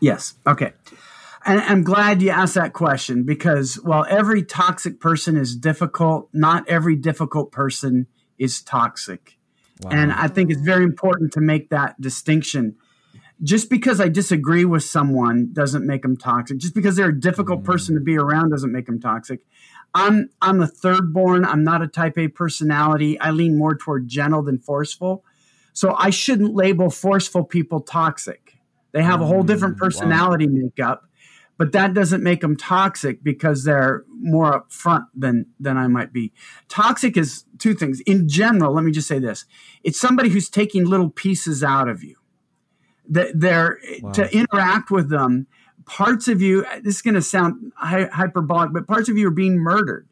Yes. 0.00 0.34
Okay. 0.46 0.72
And 1.46 1.60
I'm 1.60 1.82
glad 1.82 2.22
you 2.22 2.30
asked 2.30 2.54
that 2.54 2.72
question 2.72 3.24
because 3.24 3.74
while 3.76 4.06
every 4.08 4.42
toxic 4.42 5.00
person 5.00 5.36
is 5.36 5.54
difficult, 5.56 6.28
not 6.32 6.68
every 6.68 6.96
difficult 6.96 7.52
person 7.52 8.06
is 8.38 8.62
toxic. 8.62 9.38
Wow. 9.82 9.90
And 9.90 10.12
I 10.12 10.28
think 10.28 10.50
it's 10.50 10.60
very 10.60 10.84
important 10.84 11.32
to 11.34 11.40
make 11.40 11.70
that 11.70 12.00
distinction. 12.00 12.76
Just 13.42 13.68
because 13.68 14.00
I 14.00 14.08
disagree 14.08 14.64
with 14.64 14.84
someone 14.84 15.50
doesn't 15.52 15.86
make 15.86 16.02
them 16.02 16.16
toxic. 16.16 16.58
Just 16.58 16.74
because 16.74 16.96
they're 16.96 17.08
a 17.08 17.20
difficult 17.20 17.62
mm. 17.62 17.64
person 17.64 17.94
to 17.94 18.00
be 18.00 18.16
around 18.16 18.50
doesn't 18.50 18.72
make 18.72 18.86
them 18.86 19.00
toxic. 19.00 19.40
I'm 19.94 20.30
I'm 20.40 20.60
a 20.60 20.66
third 20.66 21.12
born. 21.12 21.44
I'm 21.44 21.62
not 21.62 21.82
a 21.82 21.88
type 21.88 22.18
A 22.18 22.28
personality. 22.28 23.18
I 23.20 23.30
lean 23.30 23.58
more 23.58 23.76
toward 23.76 24.08
gentle 24.08 24.42
than 24.42 24.58
forceful. 24.58 25.24
So 25.72 25.94
I 25.98 26.10
shouldn't 26.10 26.54
label 26.54 26.90
forceful 26.90 27.44
people 27.44 27.80
toxic. 27.80 28.56
They 28.92 29.02
have 29.02 29.20
a 29.20 29.26
whole 29.26 29.42
different 29.42 29.76
mm, 29.76 29.80
personality 29.80 30.46
wow. 30.46 30.62
makeup, 30.62 31.04
but 31.56 31.72
that 31.72 31.94
doesn't 31.94 32.22
make 32.22 32.40
them 32.40 32.56
toxic 32.56 33.22
because 33.22 33.64
they're 33.64 34.04
more 34.08 34.60
upfront 34.62 35.06
than 35.14 35.46
than 35.60 35.76
I 35.76 35.86
might 35.88 36.12
be. 36.12 36.32
Toxic 36.68 37.16
is 37.16 37.44
two 37.58 37.74
things. 37.74 38.00
In 38.00 38.28
general, 38.28 38.72
let 38.74 38.84
me 38.84 38.92
just 38.92 39.08
say 39.08 39.18
this. 39.18 39.44
It's 39.82 40.00
somebody 40.00 40.30
who's 40.30 40.50
taking 40.50 40.84
little 40.84 41.10
pieces 41.10 41.62
out 41.62 41.88
of 41.88 42.02
you. 42.04 42.16
that 43.08 43.38
they're 43.38 43.78
Wow. 44.02 44.12
to 44.12 44.34
interact 44.36 44.90
with 44.90 45.10
them. 45.10 45.46
Parts 45.86 46.28
of 46.28 46.40
you, 46.40 46.64
this 46.82 46.96
is 46.96 47.02
going 47.02 47.14
to 47.14 47.22
sound 47.22 47.72
hy- 47.76 48.08
hyperbolic, 48.12 48.72
but 48.72 48.86
parts 48.86 49.08
of 49.10 49.18
you 49.18 49.28
are 49.28 49.30
being 49.30 49.58
murdered. 49.58 50.06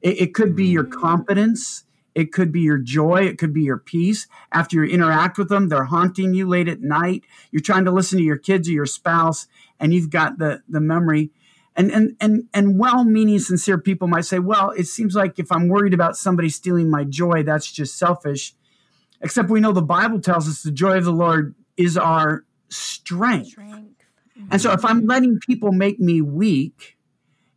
It, 0.00 0.20
it 0.20 0.34
could 0.34 0.56
be 0.56 0.66
your 0.66 0.84
mm. 0.84 0.92
confidence. 0.92 1.84
It 2.14 2.32
could 2.32 2.50
be 2.50 2.60
your 2.62 2.78
joy. 2.78 3.26
It 3.26 3.38
could 3.38 3.52
be 3.52 3.62
your 3.62 3.76
peace. 3.76 4.26
After 4.50 4.82
you 4.82 4.90
interact 4.92 5.36
with 5.38 5.50
them, 5.50 5.68
they're 5.68 5.84
haunting 5.84 6.32
you 6.34 6.48
late 6.48 6.68
at 6.68 6.80
night. 6.80 7.24
You're 7.52 7.60
trying 7.60 7.84
to 7.84 7.90
listen 7.92 8.18
to 8.18 8.24
your 8.24 8.38
kids 8.38 8.68
or 8.68 8.72
your 8.72 8.86
spouse, 8.86 9.46
and 9.80 9.92
you've 9.92 10.10
got 10.10 10.38
the 10.38 10.62
the 10.68 10.80
memory. 10.80 11.30
And 11.76 11.92
and 11.92 12.16
and 12.20 12.48
and 12.52 12.78
well-meaning, 12.78 13.38
sincere 13.38 13.78
people 13.78 14.08
might 14.08 14.24
say, 14.24 14.38
"Well, 14.38 14.70
it 14.70 14.86
seems 14.86 15.14
like 15.14 15.38
if 15.38 15.52
I'm 15.52 15.68
worried 15.68 15.94
about 15.94 16.16
somebody 16.16 16.48
stealing 16.48 16.90
my 16.90 17.04
joy, 17.04 17.44
that's 17.44 17.70
just 17.70 17.96
selfish." 17.96 18.54
Except 19.20 19.48
we 19.48 19.60
know 19.60 19.72
the 19.72 19.82
Bible 19.82 20.20
tells 20.20 20.48
us 20.48 20.62
the 20.62 20.70
joy 20.70 20.98
of 20.98 21.04
the 21.04 21.12
Lord 21.12 21.54
is 21.76 21.96
our 21.96 22.44
strength. 22.68 23.48
Strength. 23.48 24.02
And 24.50 24.60
so 24.60 24.72
if 24.72 24.84
I'm 24.84 25.06
letting 25.06 25.38
people 25.40 25.72
make 25.72 25.98
me 25.98 26.20
weak, 26.20 26.96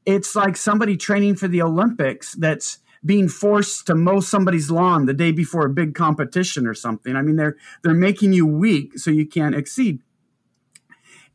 it's 0.06 0.36
like 0.36 0.58
somebody 0.58 0.98
training 0.98 1.36
for 1.36 1.48
the 1.48 1.62
Olympics 1.62 2.34
that's 2.34 2.80
being 3.04 3.28
forced 3.28 3.88
to 3.88 3.96
mow 3.96 4.20
somebody's 4.20 4.70
lawn 4.70 5.06
the 5.06 5.14
day 5.14 5.32
before 5.32 5.66
a 5.66 5.70
big 5.70 5.96
competition 5.96 6.68
or 6.68 6.74
something. 6.74 7.16
I 7.16 7.22
mean, 7.22 7.36
they're 7.36 7.58
they're 7.84 7.94
making 7.94 8.34
you 8.34 8.46
weak 8.46 8.98
so 8.98 9.12
you 9.12 9.26
can't 9.26 9.56
exceed. 9.56 10.02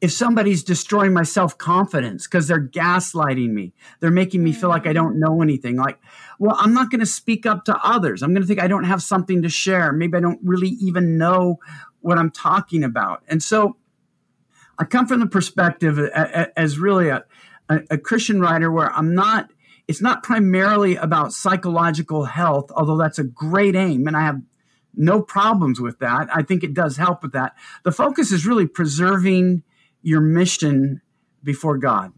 If 0.00 0.12
somebody's 0.12 0.62
destroying 0.62 1.14
my 1.14 1.22
self-confidence 1.22 2.26
because 2.26 2.48
they're 2.48 2.62
gaslighting 2.62 3.50
me, 3.50 3.72
they're 4.00 4.10
making 4.10 4.44
me 4.44 4.52
feel 4.52 4.68
like 4.68 4.86
I 4.86 4.92
don't 4.92 5.18
know 5.18 5.40
anything. 5.40 5.76
Like, 5.76 5.98
well, 6.38 6.54
I'm 6.58 6.74
not 6.74 6.90
going 6.90 7.00
to 7.00 7.06
speak 7.06 7.46
up 7.46 7.64
to 7.64 7.76
others. 7.82 8.22
I'm 8.22 8.34
going 8.34 8.42
to 8.42 8.46
think 8.46 8.60
I 8.60 8.68
don't 8.68 8.84
have 8.84 9.02
something 9.02 9.42
to 9.42 9.48
share. 9.48 9.92
Maybe 9.92 10.18
I 10.18 10.20
don't 10.20 10.40
really 10.42 10.68
even 10.68 11.16
know 11.16 11.60
what 12.00 12.18
I'm 12.18 12.30
talking 12.30 12.84
about. 12.84 13.22
And 13.26 13.42
so 13.42 13.78
I 14.78 14.84
come 14.84 15.06
from 15.06 15.20
the 15.20 15.26
perspective 15.26 15.98
as 15.98 16.78
really 16.78 17.08
a, 17.08 17.24
a 17.68 17.96
Christian 17.96 18.40
writer 18.40 18.70
where 18.70 18.92
I'm 18.92 19.14
not, 19.14 19.50
it's 19.88 20.02
not 20.02 20.22
primarily 20.22 20.96
about 20.96 21.32
psychological 21.32 22.26
health, 22.26 22.70
although 22.76 22.98
that's 22.98 23.18
a 23.18 23.24
great 23.24 23.74
aim 23.74 24.06
and 24.06 24.14
I 24.14 24.20
have 24.20 24.42
no 24.94 25.22
problems 25.22 25.80
with 25.80 25.98
that. 26.00 26.28
I 26.34 26.42
think 26.42 26.62
it 26.62 26.74
does 26.74 26.98
help 26.98 27.22
with 27.22 27.32
that. 27.32 27.54
The 27.84 27.92
focus 27.92 28.30
is 28.30 28.46
really 28.46 28.66
preserving 28.66 29.62
your 30.06 30.20
mission 30.20 31.02
before 31.42 31.76
God. 31.78 32.12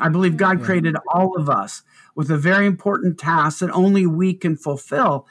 I 0.00 0.08
believe 0.08 0.38
God 0.38 0.62
created 0.62 0.96
all 1.12 1.36
of 1.36 1.50
us 1.50 1.82
with 2.14 2.30
a 2.30 2.38
very 2.38 2.66
important 2.66 3.18
task 3.18 3.58
that 3.58 3.70
only 3.70 4.06
we 4.06 4.32
can 4.32 4.56
fulfill. 4.56 5.26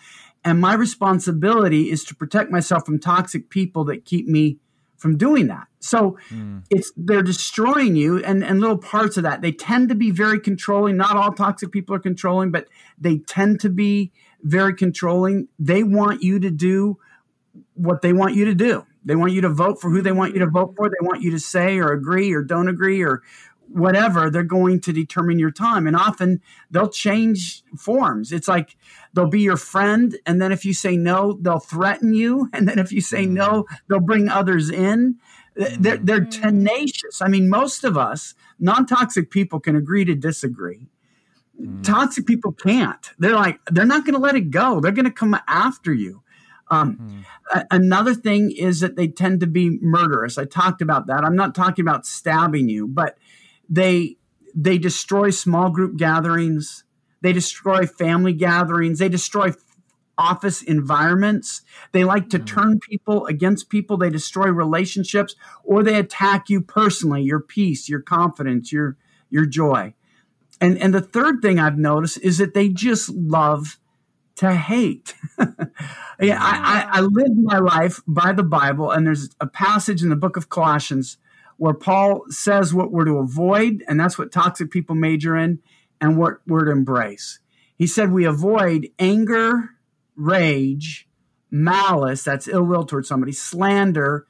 And 0.46 0.62
my 0.62 0.76
responsibility 0.76 1.90
is 1.90 2.04
to 2.06 2.16
protect 2.16 2.52
myself 2.52 2.86
from 2.86 3.00
toxic 3.00 3.50
people 3.50 3.84
that 3.86 4.06
keep 4.06 4.28
me 4.28 4.60
from 4.96 5.18
doing 5.18 5.48
that. 5.48 5.68
So 5.80 6.20
hmm. 6.30 6.60
it's 6.70 6.94
they're 6.96 7.24
destroying 7.24 7.96
you 7.96 8.24
and, 8.24 8.44
and 8.44 8.62
little 8.62 8.78
parts 8.78 9.18
of 9.18 9.24
that. 9.24 9.42
They 9.42 9.52
tend 9.52 9.90
to 9.90 9.96
be 9.96 10.12
very 10.12 10.40
controlling. 10.40 10.96
Not 10.96 11.18
all 11.18 11.34
toxic 11.34 11.72
people 11.72 11.96
are 11.96 12.00
controlling, 12.00 12.52
but 12.52 12.68
they 12.96 13.18
tend 13.18 13.60
to 13.62 13.70
be 13.70 14.12
very 14.44 14.76
controlling. 14.76 15.48
They 15.58 15.82
want 15.82 16.22
you 16.22 16.40
to 16.40 16.52
do 16.52 17.00
what 17.74 18.04
they 18.04 18.14
want 18.14 18.36
you 18.36 18.46
to 18.46 18.54
do. 18.54 18.86
They 19.06 19.16
want 19.16 19.34
you 19.34 19.42
to 19.42 19.50
vote 19.50 19.82
for 19.82 19.90
who 19.90 20.02
they 20.02 20.12
want 20.12 20.34
you 20.34 20.40
to 20.40 20.48
vote 20.48 20.74
for. 20.78 20.90
They 20.90 21.06
want 21.06 21.22
you 21.22 21.32
to 21.32 21.40
say 21.40 21.78
or 21.78 21.92
agree 21.92 22.34
or 22.34 22.42
don't 22.42 22.68
agree 22.68 23.04
or 23.04 23.22
whatever. 23.68 24.30
They're 24.30 24.44
going 24.44 24.80
to 24.82 24.94
determine 24.94 25.40
your 25.40 25.52
time. 25.52 25.88
And 25.88 25.96
often 25.96 26.42
they'll 26.72 26.90
change 26.90 27.64
forms. 27.78 28.32
It's 28.32 28.48
like 28.48 28.78
they'll 29.14 29.28
be 29.28 29.42
your 29.42 29.58
friend. 29.58 30.18
And 30.26 30.42
then 30.42 30.52
if 30.52 30.64
you 30.66 30.74
say 30.74 30.96
no, 30.96 31.38
they'll 31.42 31.60
threaten 31.60 32.14
you. 32.14 32.50
And 32.54 32.68
then 32.68 32.80
if 32.80 32.92
you 32.92 33.02
say 33.02 33.26
no, 33.26 33.64
mm. 33.64 33.78
they'll 33.90 34.00
bring 34.00 34.30
others 34.30 34.70
in. 34.70 35.18
Mm. 35.58 35.78
They're, 35.80 35.98
they're 35.98 36.22
mm. 36.22 36.42
tenacious. 36.42 37.22
I 37.22 37.28
mean, 37.28 37.50
most 37.50 37.84
of 37.84 37.98
us, 37.98 38.36
non 38.60 38.86
toxic 38.86 39.32
people, 39.32 39.60
can 39.60 39.76
agree 39.76 40.06
to 40.06 40.16
disagree. 40.16 40.88
Toxic 41.84 42.26
people 42.26 42.52
can't. 42.52 43.12
They're 43.20 43.36
like, 43.36 43.60
they're 43.70 43.86
not 43.86 44.06
going 44.06 44.16
to 44.16 44.20
let 44.20 44.36
it 44.36 44.50
go. 44.50 44.80
They're 44.80 44.92
going 44.92 45.06
to 45.06 45.12
come 45.12 45.38
after 45.48 45.94
you. 45.94 46.23
Um, 46.74 47.26
a- 47.54 47.66
another 47.72 48.14
thing 48.14 48.52
is 48.52 48.80
that 48.80 48.96
they 48.96 49.08
tend 49.08 49.40
to 49.42 49.48
be 49.48 49.78
murderous. 49.82 50.38
I 50.38 50.46
talked 50.46 50.82
about 50.82 51.08
that. 51.08 51.24
I'm 51.24 51.36
not 51.36 51.56
talking 51.56 51.84
about 51.84 52.06
stabbing 52.06 52.70
you, 52.70 52.88
but 52.88 53.18
they 53.70 54.18
they 54.56 54.78
destroy 54.78 55.30
small 55.30 55.70
group 55.70 55.98
gatherings. 55.98 56.84
They 57.22 57.34
destroy 57.34 57.86
family 57.86 58.34
gatherings. 58.34 59.00
They 59.00 59.10
destroy 59.10 59.54
office 60.18 60.62
environments. 60.62 61.62
They 61.92 62.04
like 62.04 62.30
to 62.30 62.40
turn 62.40 62.80
people 62.80 63.26
against 63.26 63.70
people. 63.70 63.98
They 63.98 64.10
destroy 64.10 64.48
relationships, 64.48 65.36
or 65.64 65.84
they 65.84 65.98
attack 65.98 66.50
you 66.50 66.62
personally, 66.62 67.24
your 67.24 67.40
peace, 67.40 67.90
your 67.90 68.02
confidence, 68.02 68.72
your 68.72 68.98
your 69.30 69.46
joy. 69.46 69.94
And 70.62 70.78
and 70.78 70.94
the 70.94 71.02
third 71.02 71.42
thing 71.42 71.60
I've 71.60 71.78
noticed 71.78 72.20
is 72.22 72.38
that 72.38 72.54
they 72.54 72.70
just 72.70 73.10
love 73.10 73.80
to 74.36 74.54
hate. 74.54 75.14
yeah, 76.20 76.40
I, 76.42 76.88
I, 76.92 77.00
I 77.00 77.02
lived 77.02 77.38
my 77.38 77.60
life 77.60 78.02
by 78.08 78.34
the 78.34 78.44
Bible, 78.44 78.92
and 78.92 79.06
there's 79.06 79.30
a 79.40 79.48
passage 79.48 80.02
in 80.02 80.10
the 80.10 80.16
book 80.16 80.38
of 80.38 80.50
Colossians 80.50 81.18
where 81.58 81.74
Paul 81.74 82.24
says 82.30 82.74
what 82.74 82.92
we're 82.92 83.06
to 83.06 83.18
avoid, 83.18 83.84
and 83.88 84.00
that's 84.00 84.18
what 84.18 84.32
toxic 84.32 84.72
people 84.72 84.96
major 84.96 85.38
in, 85.38 85.60
and 86.02 86.18
what 86.18 86.40
we're 86.48 86.66
to 86.66 86.72
embrace. 86.72 87.40
He 87.78 87.88
said 87.88 88.12
we 88.12 88.26
avoid 88.26 88.90
anger, 89.00 89.70
rage, 90.16 91.08
malice, 91.52 92.24
that's 92.24 92.48
ill 92.48 92.64
will 92.64 92.86
towards 92.86 93.08
somebody, 93.08 93.32
slander, 93.32 94.26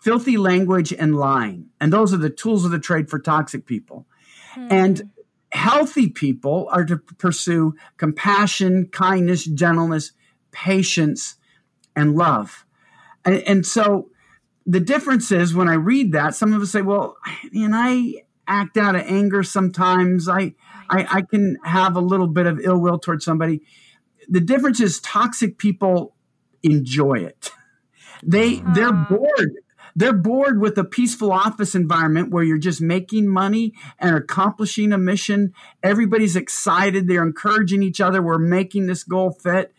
filthy 0.00 0.36
language, 0.36 0.92
and 0.92 1.16
lying. 1.16 1.66
And 1.80 1.92
those 1.92 2.14
are 2.14 2.18
the 2.18 2.30
tools 2.30 2.64
of 2.64 2.70
the 2.70 2.78
trade 2.78 3.10
for 3.10 3.18
toxic 3.18 3.66
people. 3.66 4.06
Hmm. 4.54 4.68
And 4.70 5.10
healthy 5.52 6.08
people 6.08 6.68
are 6.70 6.84
to 6.84 6.98
pursue 6.98 7.74
compassion, 7.96 8.88
kindness, 8.92 9.44
gentleness, 9.44 10.12
patience, 10.52 11.36
and 11.96 12.14
love. 12.14 12.64
And, 13.24 13.36
and 13.46 13.66
so 13.66 14.10
the 14.66 14.80
difference 14.80 15.32
is 15.32 15.54
when 15.54 15.68
I 15.68 15.74
read 15.74 16.12
that, 16.12 16.34
some 16.34 16.52
of 16.52 16.60
us 16.60 16.70
say, 16.70 16.82
well, 16.82 17.16
and 17.52 17.74
I 17.74 18.22
act 18.46 18.76
out 18.76 18.94
of 18.94 19.02
anger 19.02 19.42
sometimes. 19.42 20.28
I, 20.28 20.54
I, 20.90 21.06
I 21.10 21.22
can 21.22 21.58
have 21.64 21.96
a 21.96 22.00
little 22.00 22.26
bit 22.26 22.46
of 22.46 22.60
ill 22.60 22.78
will 22.78 22.98
towards 22.98 23.24
somebody. 23.24 23.62
The 24.28 24.40
difference 24.40 24.80
is 24.80 25.00
toxic 25.00 25.58
people 25.58 26.14
enjoy 26.62 27.18
it. 27.20 27.50
They 28.22 28.56
they're 28.74 28.88
uh-huh. 28.88 29.16
bored. 29.16 29.52
They're 29.96 30.12
bored 30.12 30.60
with 30.60 30.78
a 30.78 30.84
peaceful 30.84 31.32
office 31.32 31.74
environment 31.74 32.30
where 32.30 32.44
you're 32.44 32.58
just 32.58 32.80
making 32.80 33.28
money 33.28 33.74
and 33.98 34.16
accomplishing 34.16 34.92
a 34.92 34.98
mission. 34.98 35.52
Everybody's 35.82 36.36
excited. 36.36 37.08
They're 37.08 37.22
encouraging 37.22 37.82
each 37.82 38.00
other. 38.00 38.22
We're 38.22 38.38
making 38.38 38.86
this 38.86 39.04
goal 39.04 39.32
fit. 39.32 39.74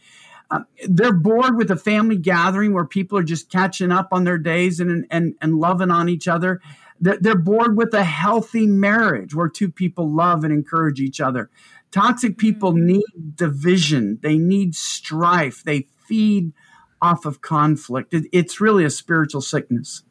Uh, 0.51 0.62
they're 0.88 1.13
bored 1.13 1.58
with 1.58 1.70
a 1.70 1.75
family 1.75 2.18
gathering 2.18 2.74
where 2.74 2.86
people 2.86 3.18
are 3.18 3.24
just 3.24 3.51
catching 3.51 3.92
up 3.92 4.10
on 4.12 4.24
their 4.24 4.39
days 4.39 4.80
and 4.80 5.06
and, 5.12 5.36
and 5.42 5.56
loving 5.56 5.92
on 5.92 6.10
each 6.10 6.28
other. 6.28 6.60
They're, 7.00 7.18
they're 7.20 7.38
bored 7.38 7.78
with 7.78 7.94
a 7.94 8.04
healthy 8.04 8.68
marriage 8.68 9.34
where 9.34 9.48
two 9.48 9.70
people 9.70 10.13
love 10.13 10.44
and 10.44 10.51
encourage 10.51 11.00
each 11.00 11.22
other. 11.22 11.50
Toxic 11.92 12.38
people 12.38 12.74
need 12.74 13.04
division. 13.36 14.20
They 14.22 14.38
need 14.38 14.75
strife. 14.75 15.63
They 15.63 15.88
feed 16.08 16.54
off 17.01 17.25
of 17.25 17.41
conflict. 17.41 18.13
It, 18.13 18.25
it's 18.32 18.60
really 18.62 18.86
a 18.86 18.89
spiritual 18.89 19.41
sickness. 19.41 20.03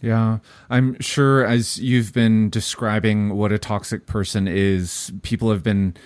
Yeah, 0.00 0.40
I'm 0.68 1.00
sure 1.00 1.46
as 1.46 1.78
you've 1.78 2.12
been 2.12 2.50
describing 2.50 3.36
what 3.36 3.52
a 3.52 3.58
toxic 3.58 4.06
person 4.06 4.46
is, 4.46 5.12
people 5.22 5.50
have 5.50 5.62
been. 5.62 5.96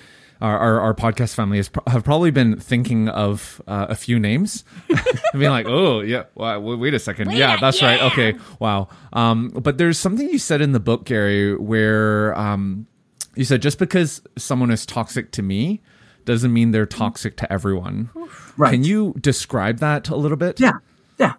Our, 0.40 0.57
our, 0.57 0.80
our 0.80 0.95
podcast 0.95 1.35
family 1.35 1.57
has 1.57 1.68
have 1.88 2.04
probably 2.04 2.30
been 2.30 2.61
thinking 2.61 3.09
of 3.09 3.61
uh, 3.66 3.87
a 3.88 3.97
few 3.97 4.21
names, 4.21 4.64
being 5.33 5.50
like, 5.50 5.66
"Oh, 5.66 5.99
yeah, 5.99 6.26
wow, 6.37 6.61
wait, 6.61 6.78
wait 6.78 6.95
a 6.95 7.00
second, 7.00 7.30
Wait 7.30 7.38
yeah, 7.38 7.57
a- 7.57 7.61
that's 7.61 7.83
right, 7.83 8.00
okay, 8.12 8.37
wow." 8.61 8.87
Um, 9.12 9.49
but 9.49 9.78
there's 9.78 9.99
something 9.99 10.28
you 10.28 10.38
said 10.38 10.61
in 10.61 10.71
the 10.71 10.78
book, 10.78 11.07
Gary, 11.07 11.57
where 11.57 12.38
um, 12.38 12.87
you 13.35 13.45
said 13.45 13.62
just 13.62 13.80
because 13.80 14.23
someone 14.37 14.71
is 14.71 14.87
toxic 14.87 15.33
to 15.33 15.42
me 15.42 15.83
doesn't 16.28 16.52
mean 16.52 16.73
they're 16.73 16.87
toxic 16.87 17.38
to 17.38 17.50
everyone. 17.50 18.11
Right. 18.58 18.73
Can 18.73 18.85
you 18.85 19.14
describe 19.18 19.78
that 19.78 20.11
a 20.11 20.14
little 20.14 20.37
bit? 20.37 20.61
Yeah, 20.61 20.75
yeah. 21.18 21.35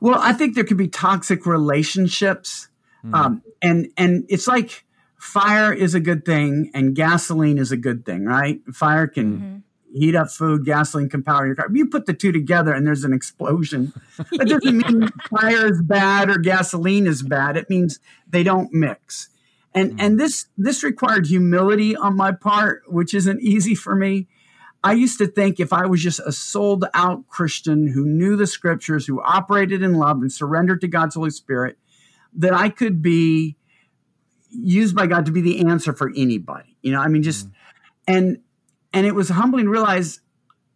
Well, 0.00 0.18
I 0.18 0.32
think 0.32 0.54
there 0.54 0.64
could 0.64 0.78
be 0.78 0.88
toxic 0.88 1.44
relationships, 1.44 2.68
um, 3.12 3.42
and 3.60 3.88
and 3.98 4.24
it's 4.30 4.48
like 4.48 4.86
fire 5.18 5.74
is 5.74 5.94
a 5.94 6.00
good 6.00 6.24
thing 6.24 6.70
and 6.72 6.94
gasoline 6.96 7.58
is 7.58 7.70
a 7.70 7.76
good 7.76 8.06
thing, 8.06 8.24
right? 8.24 8.60
Fire 8.72 9.06
can 9.06 9.62
heat 9.92 10.14
up 10.14 10.30
food, 10.30 10.64
gasoline 10.64 11.10
can 11.10 11.22
power 11.22 11.46
your 11.46 11.54
car. 11.54 11.68
You 11.70 11.86
put 11.86 12.06
the 12.06 12.14
two 12.14 12.32
together 12.32 12.72
and 12.72 12.86
there's 12.86 13.04
an 13.04 13.12
explosion. 13.12 13.92
That 14.16 14.48
doesn't 14.48 14.76
mean 14.76 15.08
fire 15.30 15.66
is 15.66 15.82
bad 15.82 16.30
or 16.30 16.38
gasoline 16.38 17.06
is 17.06 17.22
bad. 17.22 17.56
It 17.56 17.68
means 17.68 18.00
they 18.28 18.42
don't 18.42 18.72
mix. 18.72 19.28
And 19.74 20.00
and 20.00 20.18
this 20.18 20.46
this 20.56 20.82
required 20.82 21.26
humility 21.26 21.94
on 21.94 22.16
my 22.16 22.32
part, 22.32 22.82
which 22.86 23.14
isn't 23.14 23.42
easy 23.42 23.74
for 23.74 23.94
me. 23.94 24.28
I 24.82 24.92
used 24.92 25.18
to 25.18 25.26
think 25.26 25.58
if 25.58 25.72
I 25.72 25.86
was 25.86 26.02
just 26.02 26.20
a 26.20 26.32
sold 26.32 26.84
out 26.94 27.26
Christian 27.28 27.88
who 27.88 28.04
knew 28.06 28.36
the 28.36 28.46
scriptures, 28.46 29.06
who 29.06 29.20
operated 29.20 29.82
in 29.82 29.94
love 29.94 30.18
and 30.18 30.32
surrendered 30.32 30.80
to 30.82 30.88
God's 30.88 31.16
Holy 31.16 31.30
Spirit, 31.30 31.78
that 32.34 32.54
I 32.54 32.68
could 32.68 33.02
be 33.02 33.56
used 34.50 34.94
by 34.94 35.06
God 35.06 35.26
to 35.26 35.32
be 35.32 35.40
the 35.40 35.66
answer 35.66 35.92
for 35.92 36.10
anybody. 36.16 36.76
You 36.82 36.92
know, 36.92 37.00
I 37.00 37.08
mean, 37.08 37.22
just, 37.22 37.48
mm. 37.48 37.52
and, 38.06 38.38
and 38.92 39.06
it 39.06 39.14
was 39.14 39.28
humbling 39.28 39.64
to 39.64 39.70
realize 39.70 40.20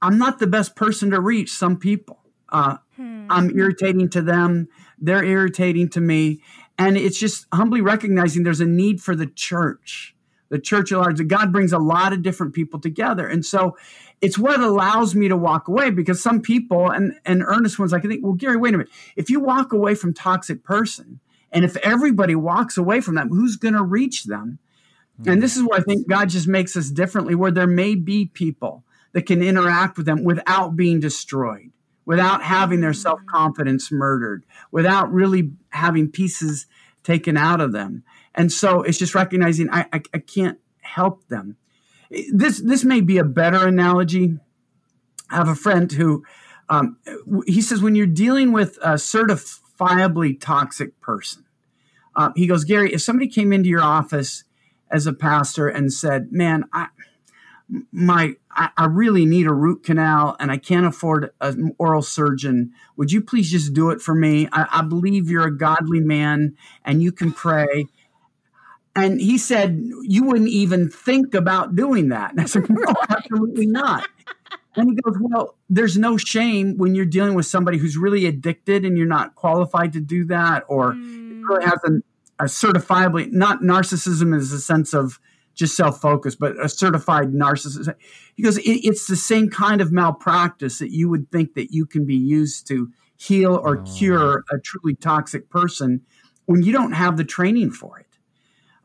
I'm 0.00 0.18
not 0.18 0.38
the 0.38 0.46
best 0.46 0.75
person 0.75 1.11
to 1.11 1.20
reach 1.20 1.52
some 1.52 1.78
people. 1.78 2.18
Uh, 2.49 2.76
hmm. 2.96 3.26
I'm 3.30 3.56
irritating 3.56 4.11
to 4.11 4.20
them. 4.20 4.68
They're 4.99 5.25
irritating 5.25 5.88
to 5.90 6.00
me. 6.00 6.42
And 6.82 6.96
it's 6.96 7.18
just 7.18 7.46
humbly 7.52 7.80
recognizing 7.80 8.42
there's 8.42 8.60
a 8.60 8.66
need 8.66 9.00
for 9.00 9.14
the 9.14 9.26
church, 9.26 10.16
the 10.48 10.58
church 10.58 10.90
at 10.90 10.98
large. 10.98 11.24
God 11.28 11.52
brings 11.52 11.72
a 11.72 11.78
lot 11.78 12.12
of 12.12 12.22
different 12.22 12.54
people 12.54 12.80
together. 12.80 13.28
And 13.28 13.46
so 13.46 13.76
it's 14.20 14.36
what 14.36 14.58
allows 14.58 15.14
me 15.14 15.28
to 15.28 15.36
walk 15.36 15.68
away 15.68 15.90
because 15.90 16.20
some 16.20 16.40
people 16.40 16.90
and, 16.90 17.14
and 17.24 17.44
earnest 17.46 17.78
ones, 17.78 17.92
I 17.92 18.00
can 18.00 18.10
think, 18.10 18.24
well, 18.24 18.32
Gary, 18.32 18.56
wait 18.56 18.74
a 18.74 18.78
minute. 18.78 18.92
If 19.14 19.30
you 19.30 19.38
walk 19.38 19.72
away 19.72 19.94
from 19.94 20.12
toxic 20.12 20.64
person, 20.64 21.20
and 21.52 21.64
if 21.64 21.76
everybody 21.76 22.34
walks 22.34 22.76
away 22.76 23.00
from 23.00 23.14
them, 23.14 23.28
who's 23.28 23.56
going 23.56 23.74
to 23.74 23.82
reach 23.82 24.24
them? 24.24 24.58
And 25.26 25.42
this 25.42 25.56
is 25.56 25.62
where 25.62 25.78
I 25.78 25.82
think 25.82 26.08
God 26.08 26.30
just 26.30 26.48
makes 26.48 26.76
us 26.76 26.90
differently, 26.90 27.34
where 27.34 27.52
there 27.52 27.66
may 27.66 27.94
be 27.94 28.26
people 28.26 28.82
that 29.12 29.26
can 29.26 29.42
interact 29.42 29.98
with 29.98 30.06
them 30.06 30.24
without 30.24 30.74
being 30.74 30.98
destroyed, 30.98 31.70
without 32.04 32.42
having 32.42 32.80
their 32.80 32.92
self 32.92 33.21
confidence 33.26 33.90
murdered, 33.92 34.44
without 34.71 35.12
really 35.12 35.52
having 35.71 36.11
pieces 36.11 36.66
taken 37.02 37.37
out 37.37 37.61
of 37.61 37.73
them. 37.73 38.04
And 38.35 38.52
so 38.52 38.82
it's 38.82 38.99
just 38.99 39.14
recognizing 39.14 39.68
I, 39.71 39.87
I, 39.92 40.02
I 40.14 40.18
can't 40.18 40.59
help 40.80 41.28
them. 41.28 41.56
This 42.32 42.59
this 42.59 42.85
may 42.85 43.00
be 43.00 43.18
a 43.18 43.25
better 43.25 43.66
analogy. 43.66 44.38
I 45.30 45.37
have 45.37 45.49
a 45.49 45.54
friend 45.54 45.90
who 45.90 46.25
um, 46.68 46.99
he 47.47 47.62
says 47.62 47.82
when 47.82 47.94
you're 47.94 48.06
dealing 48.06 48.52
with 48.52 48.76
a 48.82 48.94
certifiably 48.94 50.38
toxic 50.38 51.00
person, 51.00 51.44
uh, 52.14 52.30
he 52.37 52.47
goes, 52.47 52.64
Gary, 52.64 52.92
if 52.92 53.02
somebody 53.02 53.28
came 53.28 53.52
into 53.52 53.68
your 53.68 53.82
office 53.82 54.44
as 54.90 55.06
a 55.06 55.12
pastor 55.12 55.68
and 55.68 55.92
said, 55.92 56.32
"Man, 56.32 56.64
I 56.73 56.88
my 57.90 58.34
I, 58.50 58.70
I, 58.76 58.84
really 58.86 59.24
need 59.24 59.46
a 59.46 59.52
root 59.52 59.82
canal 59.82 60.36
and 60.38 60.50
I 60.50 60.58
can't 60.58 60.84
afford 60.84 61.30
an 61.40 61.74
oral 61.78 62.02
surgeon. 62.02 62.72
Would 62.96 63.12
you 63.12 63.22
please 63.22 63.50
just 63.50 63.72
do 63.72 63.90
it 63.90 64.02
for 64.02 64.14
me? 64.14 64.48
I, 64.52 64.66
I 64.70 64.82
believe 64.82 65.30
you're 65.30 65.46
a 65.46 65.56
godly 65.56 66.00
man 66.00 66.56
and 66.84 67.02
you 67.02 67.12
can 67.12 67.32
pray." 67.32 67.86
And 68.94 69.20
he 69.20 69.38
said, 69.38 69.82
You 70.02 70.24
wouldn't 70.24 70.50
even 70.50 70.90
think 70.90 71.34
about 71.34 71.74
doing 71.74 72.10
that. 72.10 72.32
And 72.32 72.40
I 72.40 72.44
said, 72.44 72.68
No, 72.68 72.94
absolutely 73.08 73.66
not. 73.66 74.06
And 74.76 74.90
he 74.90 74.96
goes, 74.96 75.16
Well, 75.18 75.54
there's 75.70 75.96
no 75.96 76.16
shame 76.16 76.76
when 76.76 76.94
you're 76.94 77.06
dealing 77.06 77.34
with 77.34 77.46
somebody 77.46 77.78
who's 77.78 77.96
really 77.96 78.26
addicted 78.26 78.84
and 78.84 78.98
you're 78.98 79.06
not 79.06 79.34
qualified 79.34 79.94
to 79.94 80.00
do 80.00 80.26
that 80.26 80.64
or 80.68 80.92
mm. 80.92 81.42
really 81.48 81.64
has 81.64 81.80
a, 81.84 82.44
a 82.44 82.46
certifiably, 82.46 83.32
not 83.32 83.60
narcissism 83.60 84.36
is 84.36 84.52
a 84.52 84.60
sense 84.60 84.92
of 84.92 85.18
just 85.54 85.76
self 85.76 86.00
focused, 86.00 86.38
but 86.38 86.62
a 86.62 86.68
certified 86.68 87.32
narcissist. 87.32 87.94
He 88.35 88.42
goes, 88.42 88.59
it, 88.59 88.62
It's 88.64 89.06
the 89.06 89.16
same 89.16 89.49
kind 89.50 89.80
of 89.80 89.92
malpractice 89.92 90.78
that 90.78 90.90
you 90.90 91.09
would 91.09 91.30
think 91.30 91.54
that 91.54 91.73
you 91.73 91.87
can 91.87 92.06
be 92.06 92.16
used 92.16 92.66
to 92.68 92.90
heal 93.16 93.54
or 93.54 93.78
oh. 93.78 93.97
cure 93.97 94.44
a 94.50 94.59
truly 94.59 94.94
toxic 94.97 95.49
person 95.49 96.02
when 96.47 96.62
you 96.62 96.73
don't 96.73 96.92
have 96.92 97.16
the 97.16 97.25
training 97.25 97.71
for 97.71 97.99
it. 97.99 98.06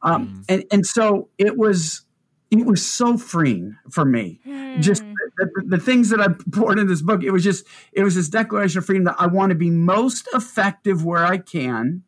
Um, 0.04 0.28
mm. 0.28 0.46
and, 0.50 0.64
and 0.72 0.86
so 0.86 1.30
it 1.38 1.58
was 1.58 2.06
it 2.52 2.66
was 2.66 2.86
so 2.86 3.18
freeing 3.18 3.76
for 3.90 4.06
me. 4.06 4.40
Mm. 4.46 4.82
Just 4.82 5.02
the, 5.02 5.32
the, 5.38 5.78
the, 5.78 5.78
things 5.78 6.10
that 6.10 6.22
I 6.22 6.28
poured 6.52 6.80
in 6.80 6.88
this 6.88 7.02
book, 7.02 7.24
it 7.24 7.32
was 7.32 7.44
just 7.44 7.66
it 7.92 8.04
was 8.04 8.16
this 8.16 8.30
declaration 8.30 8.78
of 8.78 8.86
freedom 8.86 9.06
that 9.06 9.16
I 9.18 9.28
want 9.28 9.50
to 9.50 9.56
be 9.56 9.70
most 9.70 10.30
effective 10.34 11.04
where 11.04 11.26
I 11.26 11.38
can, 11.38 12.04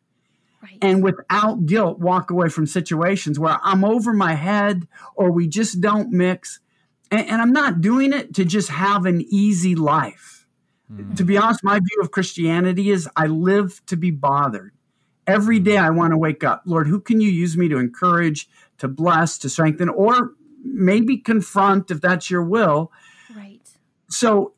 right. 0.62 0.78
and 0.82 1.02
without 1.02 1.66
guilt, 1.66 1.98
walk 1.98 2.30
away 2.30 2.48
from 2.48 2.66
situations 2.66 3.38
where 3.38 3.58
I'm 3.62 3.84
over 3.84 4.12
my 4.12 4.34
head 4.34 4.86
or 5.14 5.30
we 5.30 5.46
just 5.46 5.80
don't 5.80 6.10
mix. 6.10 6.60
And, 7.10 7.26
and 7.28 7.42
I'm 7.42 7.52
not 7.52 7.80
doing 7.80 8.12
it 8.12 8.34
to 8.34 8.44
just 8.44 8.70
have 8.70 9.06
an 9.06 9.22
easy 9.28 9.74
life. 9.74 10.46
Mm. 10.92 11.16
To 11.16 11.24
be 11.24 11.36
honest, 11.36 11.62
my 11.62 11.78
view 11.78 12.02
of 12.02 12.10
Christianity 12.10 12.90
is 12.90 13.08
I 13.16 13.26
live 13.26 13.84
to 13.86 13.96
be 13.96 14.10
bothered. 14.10 14.72
Every 15.26 15.60
day 15.60 15.76
I 15.76 15.90
want 15.90 16.12
to 16.12 16.16
wake 16.16 16.42
up. 16.42 16.62
Lord, 16.64 16.88
who 16.88 17.00
can 17.00 17.20
you 17.20 17.30
use 17.30 17.56
me 17.56 17.68
to 17.68 17.78
encourage, 17.78 18.48
to 18.78 18.88
bless, 18.88 19.38
to 19.38 19.48
strengthen, 19.48 19.88
or 19.88 20.32
maybe 20.64 21.18
confront 21.18 21.90
if 21.90 22.00
that's 22.00 22.30
your 22.30 22.42
will? 22.42 22.90
Right. 23.36 23.60
So 24.08 24.54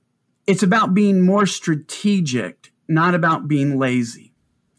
it's 0.47 0.63
about 0.63 0.95
being 0.95 1.21
more 1.21 1.47
strategic, 1.47 2.73
not 2.89 3.15
about 3.15 3.49
being 3.49 3.79
lazy. 3.79 4.32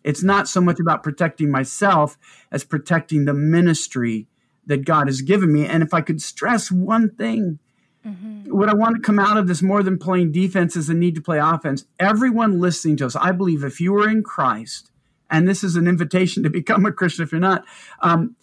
It's 0.04 0.24
not 0.24 0.48
so 0.48 0.62
much 0.62 0.80
about 0.80 1.04
protecting 1.04 1.50
myself 1.50 2.18
as 2.52 2.64
protecting 2.64 3.26
the 3.26 3.34
ministry 3.34 4.28
that 4.66 4.86
God 4.86 5.08
has 5.08 5.22
given 5.22 5.52
me. 5.52 5.66
And 5.66 5.84
if 5.84 5.94
I 5.94 6.02
could 6.02 6.22
stress 6.22 6.72
one 6.72 7.10
thing, 7.10 7.60
mm-hmm. 8.06 8.56
what 8.56 8.70
I 8.70 8.74
want 8.74 8.96
to 8.96 9.02
come 9.02 9.20
out 9.20 9.38
of 9.38 9.48
this 9.48 9.62
more 9.62 9.84
than 9.84 9.98
playing 9.98 10.32
defense 10.32 10.76
is 10.76 10.88
the 10.88 10.94
need 10.94 11.16
to 11.16 11.22
play 11.22 11.40
offense. 11.40 11.86
Everyone 12.00 12.60
listening 12.60 12.98
to 12.98 13.06
us, 13.06 13.16
I 13.16 13.32
believe 13.32 13.64
if 13.64 13.80
you 13.80 13.96
are 13.96 14.10
in 14.10 14.24
Christ, 14.24 14.92
and 15.30 15.48
this 15.48 15.64
is 15.64 15.76
an 15.76 15.88
invitation 15.88 16.44
to 16.44 16.50
become 16.50 16.86
a 16.86 16.92
Christian 16.92 17.24
if 17.24 17.32
you're 17.32 17.42
not, 17.42 17.66
um, 18.02 18.36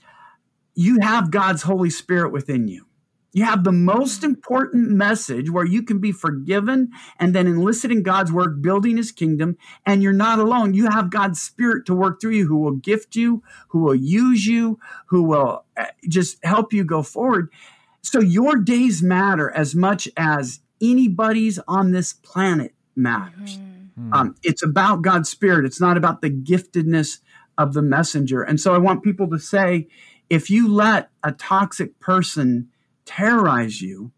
you 0.75 0.99
have 1.01 1.31
God's 1.31 1.63
Holy 1.63 1.91
Spirit 1.91 2.33
within 2.33 2.69
you. 2.69 2.87
You 3.33 3.45
have 3.45 3.63
the 3.63 3.73
most 3.73 4.25
important 4.25 4.91
message 4.91 5.51
where 5.51 5.65
you 5.65 5.83
can 5.83 5.99
be 5.99 6.11
forgiven 6.11 6.91
and 7.19 7.35
then 7.35 7.47
enlisted 7.47 7.93
in 7.93 8.03
God's 8.03 8.33
work, 8.33 8.61
building 8.61 8.97
his 8.97 9.13
kingdom. 9.13 9.57
And 9.87 10.03
you're 10.03 10.13
not 10.13 10.41
alone. 10.41 10.75
You 10.75 10.91
have 10.91 11.11
God's 11.11 11.41
spirit 11.41 11.87
to 11.87 11.95
work 11.95 12.21
through 12.21 12.33
you 12.33 12.47
who 12.47 12.59
will 12.59 12.73
gift 12.73 13.15
you, 13.15 13.43
who 13.69 13.81
will 13.81 13.95
use 13.95 14.47
you, 14.47 14.81
who 15.07 15.23
will 15.23 15.65
uh, 15.77 15.87
just 16.09 16.45
help 16.45 16.73
you 16.73 16.83
go 16.85 17.03
forward. 17.03 17.51
So 18.03 18.21
your 18.21 18.57
days 18.57 19.03
matter 19.03 19.51
as 19.51 19.75
much 19.75 20.09
as 20.17 20.61
anybody's 20.83 21.59
on 21.69 21.93
this 21.93 22.13
planet 22.13 22.75
matters. 22.97 23.59
Mm-hmm. 23.59 24.11
Mm. 24.11 24.17
Um, 24.17 24.35
it's 24.43 24.65
about 24.65 25.03
God's 25.03 25.29
spirit. 25.29 25.65
It's 25.65 25.81
not 25.81 25.97
about 25.97 26.23
the 26.23 26.31
giftedness 26.31 27.19
of 27.59 27.75
the 27.75 27.83
messenger. 27.83 28.43
And 28.43 28.59
so 28.59 28.75
I 28.75 28.79
want 28.79 29.05
people 29.05 29.29
to 29.31 29.39
say, 29.39 29.89
if 30.31 30.49
you 30.49 30.73
let 30.73 31.11
a 31.23 31.33
toxic 31.33 32.01
person 32.01 32.69
terrorize 33.05 33.81
you, 33.81 34.13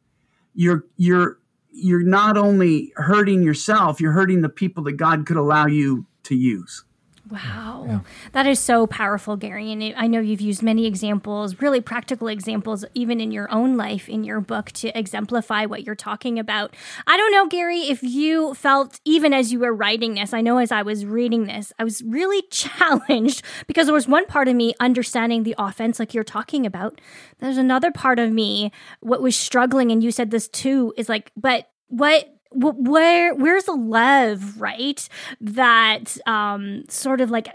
you're 0.55 0.85
you're 0.97 1.38
you're 1.71 2.03
not 2.03 2.37
only 2.37 2.92
hurting 2.97 3.42
yourself, 3.42 4.01
you're 4.01 4.12
hurting 4.12 4.42
the 4.42 4.49
people 4.49 4.85
that 4.85 4.92
God 4.92 5.27
could 5.27 5.37
allow 5.37 5.66
you 5.66 6.07
to 6.25 6.35
use. 6.35 6.85
Wow. 7.33 7.87
Yeah. 7.88 8.01
That 8.33 8.47
is 8.47 8.61
so 8.61 8.87
powerful, 8.87 9.38
Gary. 9.38 9.73
And 9.73 9.95
I 9.97 10.07
know 10.07 10.21
you've 10.21 10.42
used 10.42 10.62
many 10.62 10.85
examples, 10.85 11.62
really 11.62 11.81
practical 11.81 12.29
examples, 12.29 12.85
even 12.92 13.23
in 13.23 13.31
your 13.33 13.51
own 13.51 13.79
life 13.79 14.07
in 14.07 14.23
your 14.23 14.42
book 14.42 14.71
to 14.73 14.97
exemplify 14.97 15.64
what 15.64 15.83
you're 15.83 15.95
talking 15.95 16.38
about. 16.38 16.77
I 17.07 17.16
don't 17.16 17.33
know, 17.33 17.47
Gary, 17.47 17.81
if 17.81 18.03
you 18.03 18.53
felt, 18.53 19.01
even 19.07 19.33
as 19.33 19.51
you 19.51 19.61
were 19.61 19.73
writing 19.73 20.12
this, 20.12 20.35
I 20.35 20.42
know 20.42 20.59
as 20.59 20.71
I 20.71 20.83
was 20.83 21.07
reading 21.07 21.47
this, 21.47 21.73
I 21.79 21.85
was 21.85 22.03
really 22.03 22.42
challenged 22.51 23.42
because 23.66 23.87
there 23.87 23.95
was 23.95 24.07
one 24.07 24.27
part 24.27 24.47
of 24.47 24.55
me 24.55 24.75
understanding 24.79 25.45
the 25.45 25.55
offense, 25.57 25.99
like 25.99 26.12
you're 26.12 26.25
talking 26.25 26.66
about. 26.66 27.01
There's 27.38 27.57
another 27.57 27.90
part 27.90 28.18
of 28.18 28.31
me, 28.31 28.73
what 29.01 29.23
was 29.23 29.37
struggling, 29.37 29.90
and 29.90 30.05
you 30.05 30.11
said 30.11 30.31
this 30.31 30.49
too, 30.49 30.92
is 30.99 31.09
like, 31.09 31.33
but 31.35 31.71
what 31.88 32.29
where 32.55 33.35
where's 33.35 33.65
the 33.65 33.75
love 33.75 34.61
right? 34.61 35.09
That 35.41 36.17
um 36.27 36.85
sort 36.88 37.21
of 37.21 37.31
like 37.31 37.49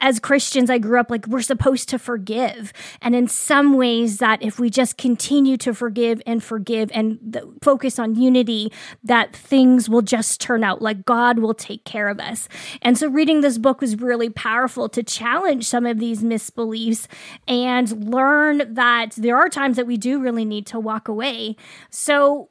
as 0.00 0.18
christians 0.18 0.70
i 0.70 0.78
grew 0.78 0.98
up 0.98 1.10
like 1.10 1.26
we're 1.26 1.42
supposed 1.42 1.88
to 1.90 1.98
forgive. 1.98 2.72
And 3.02 3.14
in 3.14 3.28
some 3.28 3.74
ways 3.74 4.18
that 4.18 4.42
if 4.42 4.58
we 4.58 4.70
just 4.70 4.96
continue 4.96 5.56
to 5.58 5.74
forgive 5.74 6.22
and 6.26 6.42
forgive 6.42 6.90
and 6.92 7.38
focus 7.62 7.98
on 7.98 8.14
unity 8.14 8.72
that 9.04 9.34
things 9.34 9.88
will 9.88 10.02
just 10.02 10.40
turn 10.40 10.64
out 10.64 10.82
like 10.82 11.04
god 11.04 11.38
will 11.38 11.54
take 11.54 11.84
care 11.84 12.08
of 12.08 12.20
us. 12.20 12.48
And 12.82 12.96
so 12.96 13.08
reading 13.08 13.40
this 13.40 13.58
book 13.58 13.80
was 13.80 14.00
really 14.00 14.30
powerful 14.30 14.88
to 14.90 15.02
challenge 15.02 15.66
some 15.66 15.86
of 15.86 15.98
these 15.98 16.22
misbeliefs 16.22 17.06
and 17.46 18.12
learn 18.12 18.74
that 18.74 19.12
there 19.16 19.36
are 19.36 19.48
times 19.48 19.76
that 19.76 19.86
we 19.86 19.96
do 19.96 20.20
really 20.20 20.44
need 20.44 20.66
to 20.66 20.80
walk 20.80 21.08
away. 21.08 21.56
So 21.90 22.50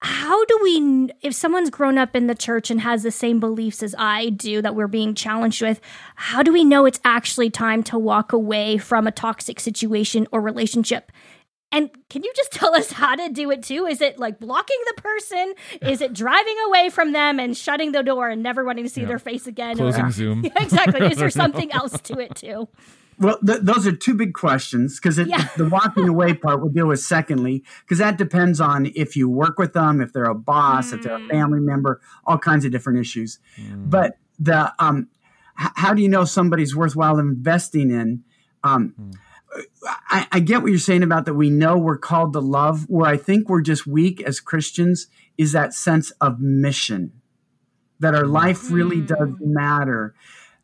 how 0.00 0.44
do 0.44 0.58
we 0.62 1.10
if 1.22 1.34
someone's 1.34 1.70
grown 1.70 1.98
up 1.98 2.14
in 2.14 2.28
the 2.28 2.34
church 2.34 2.70
and 2.70 2.80
has 2.80 3.02
the 3.02 3.10
same 3.10 3.40
beliefs 3.40 3.82
as 3.82 3.94
I 3.98 4.30
do 4.30 4.62
that 4.62 4.74
we're 4.74 4.86
being 4.86 5.14
challenged 5.14 5.60
with 5.60 5.80
how 6.14 6.42
do 6.42 6.52
we 6.52 6.64
know 6.64 6.86
it's 6.86 7.00
actually 7.04 7.50
time 7.50 7.82
to 7.84 7.98
walk 7.98 8.32
away 8.32 8.78
from 8.78 9.06
a 9.06 9.12
toxic 9.12 9.58
situation 9.58 10.28
or 10.30 10.40
relationship 10.40 11.10
and 11.70 11.90
can 12.08 12.22
you 12.22 12.32
just 12.34 12.52
tell 12.52 12.74
us 12.74 12.92
how 12.92 13.14
to 13.14 13.28
do 13.28 13.50
it 13.50 13.62
too? 13.62 13.86
Is 13.86 14.00
it 14.00 14.18
like 14.18 14.38
blocking 14.38 14.78
the 14.86 15.02
person? 15.02 15.54
Is 15.82 16.00
it 16.00 16.12
driving 16.12 16.56
away 16.66 16.90
from 16.90 17.12
them 17.12 17.38
and 17.38 17.56
shutting 17.56 17.92
the 17.92 18.02
door 18.02 18.28
and 18.28 18.42
never 18.42 18.64
wanting 18.64 18.84
to 18.84 18.90
see 18.90 19.02
yeah. 19.02 19.08
their 19.08 19.18
face 19.18 19.46
again? 19.46 19.76
Closing 19.76 20.06
or, 20.06 20.10
Zoom. 20.10 20.44
Yeah, 20.44 20.62
exactly. 20.62 21.06
Is 21.06 21.18
there 21.18 21.30
something 21.44 21.70
else 21.72 22.00
to 22.02 22.18
it 22.18 22.36
too? 22.36 22.68
Well, 23.18 23.38
th- 23.44 23.60
those 23.62 23.86
are 23.86 23.92
two 23.92 24.14
big 24.14 24.34
questions 24.34 25.00
because 25.00 25.18
yeah. 25.18 25.48
the 25.56 25.68
walking 25.68 26.08
away 26.08 26.34
part 26.34 26.60
we'll 26.60 26.70
deal 26.70 26.86
with 26.86 27.00
secondly, 27.00 27.64
because 27.80 27.98
that 27.98 28.16
depends 28.16 28.60
on 28.60 28.90
if 28.94 29.16
you 29.16 29.28
work 29.28 29.58
with 29.58 29.72
them, 29.72 30.00
if 30.00 30.12
they're 30.12 30.24
a 30.24 30.34
boss, 30.34 30.90
mm. 30.90 30.94
if 30.94 31.02
they're 31.02 31.16
a 31.16 31.20
mm. 31.20 31.30
family 31.30 31.60
member, 31.60 32.00
all 32.24 32.38
kinds 32.38 32.64
of 32.64 32.70
different 32.70 33.00
issues. 33.00 33.38
Mm. 33.60 33.90
But 33.90 34.18
the 34.38 34.72
um, 34.78 35.08
h- 35.60 35.70
how 35.74 35.94
do 35.94 36.02
you 36.02 36.08
know 36.08 36.24
somebody's 36.24 36.76
worthwhile 36.76 37.18
investing 37.18 37.90
in? 37.90 38.22
Um, 38.62 38.94
mm. 39.00 39.14
I, 40.10 40.26
I, 40.30 40.40
get 40.40 40.62
what 40.62 40.70
you're 40.70 40.78
saying 40.78 41.02
about 41.02 41.24
that. 41.24 41.34
We 41.34 41.48
know 41.48 41.78
we're 41.78 41.98
called 41.98 42.34
to 42.34 42.40
love. 42.40 42.84
Where 42.88 43.08
I 43.08 43.16
think 43.16 43.48
we're 43.48 43.62
just 43.62 43.86
weak 43.86 44.20
as 44.22 44.40
Christians 44.40 45.06
is 45.36 45.52
that 45.52 45.72
sense 45.72 46.10
of 46.20 46.40
mission, 46.40 47.12
that 47.98 48.14
our 48.14 48.26
life 48.26 48.70
really 48.70 49.00
does 49.00 49.28
mm. 49.28 49.38
matter. 49.40 50.14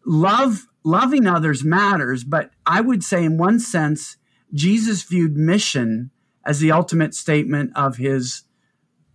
Love, 0.05 0.67
loving 0.85 1.27
others 1.27 1.65
matters, 1.65 2.23
but 2.23 2.51
I 2.67 2.81
would 2.81 3.03
say, 3.03 3.25
in 3.25 3.39
one 3.39 3.59
sense, 3.59 4.19
Jesus 4.53 5.03
viewed 5.03 5.37
mission 5.37 6.11
as 6.45 6.61
the 6.61 6.71
ultimate 6.71 7.15
statement 7.15 7.73
of 7.75 7.97
his 7.97 8.43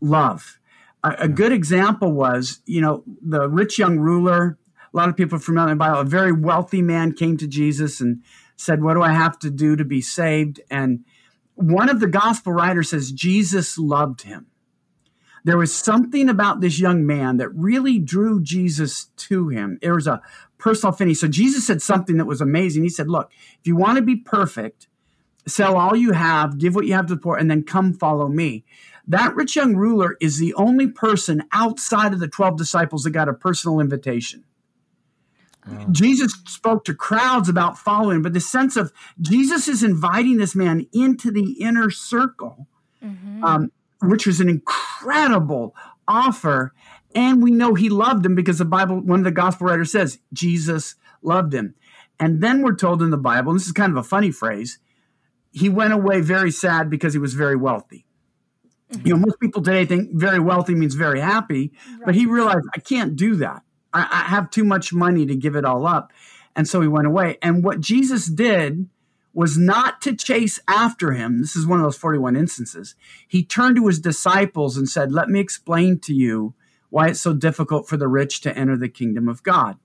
love. 0.02 0.60
A, 1.04 1.16
a 1.20 1.28
good 1.28 1.52
example 1.52 2.12
was, 2.12 2.60
you 2.66 2.82
know, 2.82 3.04
the 3.22 3.48
rich 3.48 3.78
young 3.78 4.00
ruler. 4.00 4.58
A 4.92 4.98
lot 4.98 5.10
of 5.10 5.16
people 5.16 5.38
from 5.38 5.56
the 5.56 5.76
Bible. 5.76 6.00
A 6.00 6.06
very 6.06 6.32
wealthy 6.32 6.82
man 6.82 7.14
came 7.14 7.38
to 7.38 7.48
Jesus 7.48 8.02
and 8.02 8.24
said, 8.56 8.82
What 8.82 8.96
do 8.96 9.04
I 9.04 9.14
have 9.14 9.38
to 9.40 9.52
do 9.52 9.76
to 9.76 9.86
be 9.86 10.02
saved? 10.02 10.60
And 10.72 11.06
one 11.54 11.90
of 11.90 12.00
the 12.00 12.08
gospel 12.08 12.54
writers 12.54 12.90
says 12.90 13.12
Jesus 13.12 13.78
loved 13.78 14.24
him. 14.24 14.48
There 15.44 15.58
was 15.58 15.74
something 15.74 16.30
about 16.30 16.62
this 16.62 16.80
young 16.80 17.06
man 17.06 17.38
that 17.38 17.50
really 17.50 18.00
drew 18.00 18.42
Jesus 18.42 19.06
to 19.18 19.50
him. 19.50 19.80
There 19.82 19.96
was 19.96 20.08
a 20.08 20.22
personal 20.58 20.94
affinity. 20.94 21.16
So 21.16 21.28
Jesus 21.28 21.66
said 21.66 21.82
something 21.82 22.18
that 22.18 22.26
was 22.26 22.42
amazing. 22.42 22.84
He 22.84 22.90
said, 22.90 23.10
Look, 23.10 23.32
if 23.60 23.68
you 23.68 23.76
want 23.76 23.98
to 23.98 24.02
be 24.02 24.16
perfect, 24.16 24.88
sell 25.48 25.78
all 25.78 25.96
you 25.96 26.12
have, 26.12 26.58
give 26.58 26.76
what 26.76 26.86
you 26.86 26.94
have 26.94 27.08
to 27.08 27.16
the 27.16 27.22
poor, 27.22 27.38
and 27.38 27.50
then 27.50 27.64
come 27.64 27.94
follow 27.94 28.28
me. 28.28 28.66
That 29.08 29.36
rich 29.36 29.56
young 29.56 29.76
ruler 29.76 30.18
is 30.22 30.38
the 30.38 30.54
only 30.54 30.88
person 30.88 31.44
outside 31.52 32.14
of 32.14 32.20
the 32.20 32.28
12 32.28 32.58
disciples 32.58 33.04
that 33.04 33.12
got 33.12 33.30
a 33.30 33.34
personal 33.34 33.80
invitation. 33.80 34.44
Jesus 35.92 36.34
spoke 36.46 36.86
to 36.86 36.94
crowds 36.94 37.50
about 37.50 37.78
following, 37.78 38.22
but 38.22 38.34
the 38.34 38.40
sense 38.40 38.76
of 38.76 38.92
Jesus 39.22 39.68
is 39.68 39.84
inviting 39.84 40.38
this 40.38 40.56
man 40.56 40.88
into 40.94 41.32
the 41.32 41.54
inner 41.62 41.90
circle, 41.90 42.68
mm-hmm. 43.04 43.44
um, 43.44 43.72
which 44.02 44.26
was 44.26 44.40
an 44.40 44.50
incredible 44.50 45.76
offer. 46.08 46.74
And 47.16 47.42
we 47.42 47.52
know 47.52 47.74
he 47.74 47.90
loved 47.90 48.26
him 48.26 48.36
because 48.36 48.60
the 48.60 48.66
Bible, 48.66 49.00
one 49.02 49.20
of 49.20 49.26
the 49.26 49.32
gospel 49.32 49.68
writers 49.68 49.92
says, 49.92 50.20
Jesus 50.34 50.96
loved 51.22 51.54
him. 51.54 51.76
And 52.20 52.42
then 52.42 52.62
we're 52.62 52.76
told 52.76 53.02
in 53.02 53.10
the 53.10 53.18
Bible, 53.18 53.54
this 53.54 53.66
is 53.66 53.72
kind 53.72 53.92
of 53.92 53.98
a 53.98 54.04
funny 54.04 54.32
phrase, 54.32 54.80
he 55.52 55.70
went 55.70 55.94
away 55.94 56.22
very 56.22 56.52
sad 56.52 56.90
because 56.90 57.14
he 57.14 57.20
was 57.20 57.34
very 57.34 57.56
wealthy. 57.56 58.06
Mm-hmm. 58.92 59.08
You 59.08 59.14
know, 59.14 59.20
most 59.20 59.40
people 59.40 59.62
today 59.62 59.86
think 59.86 60.14
very 60.14 60.40
wealthy 60.40 60.76
means 60.76 60.96
very 60.96 61.20
happy, 61.20 61.72
right. 61.88 62.02
but 62.06 62.16
he 62.16 62.26
realized 62.26 62.68
I 62.76 62.80
can't 62.80 63.16
do 63.16 63.36
that. 63.38 63.64
I, 63.94 64.02
I 64.02 64.30
have 64.30 64.50
too 64.50 64.64
much 64.64 64.94
money 64.94 65.26
to 65.26 65.36
give 65.36 65.56
it 65.56 65.66
all 65.66 65.88
up. 65.88 66.12
And 66.56 66.68
so 66.68 66.82
he 66.82 66.88
went 66.88 67.08
away. 67.08 67.38
And 67.42 67.64
what 67.64 67.80
Jesus 67.80 68.28
did 68.28 68.88
was 69.34 69.58
not 69.58 70.02
to 70.02 70.16
chase 70.16 70.60
after 70.68 71.12
him. 71.12 71.40
This 71.42 71.56
is 71.56 71.68
one 71.68 71.80
of 71.80 71.86
those 71.86 71.98
41 71.98 72.36
instances. 72.36 72.96
He 73.28 73.44
turned 73.44 73.76
to 73.76 73.88
his 73.88 74.00
disciples 74.00 74.76
and 74.78 74.90
said, 74.90 75.12
Let 75.12 75.30
me 75.30 75.40
explain 75.40 76.00
to 76.00 76.14
you 76.14 76.56
why 76.90 77.10
it's 77.10 77.22
so 77.22 77.34
difficult 77.34 77.88
for 77.88 77.98
the 77.98 78.08
rich 78.08 78.42
to 78.42 78.58
enter 78.58 78.76
the 78.76 78.90
kingdom 78.90 79.28
of 79.28 79.44
God. 79.44 79.78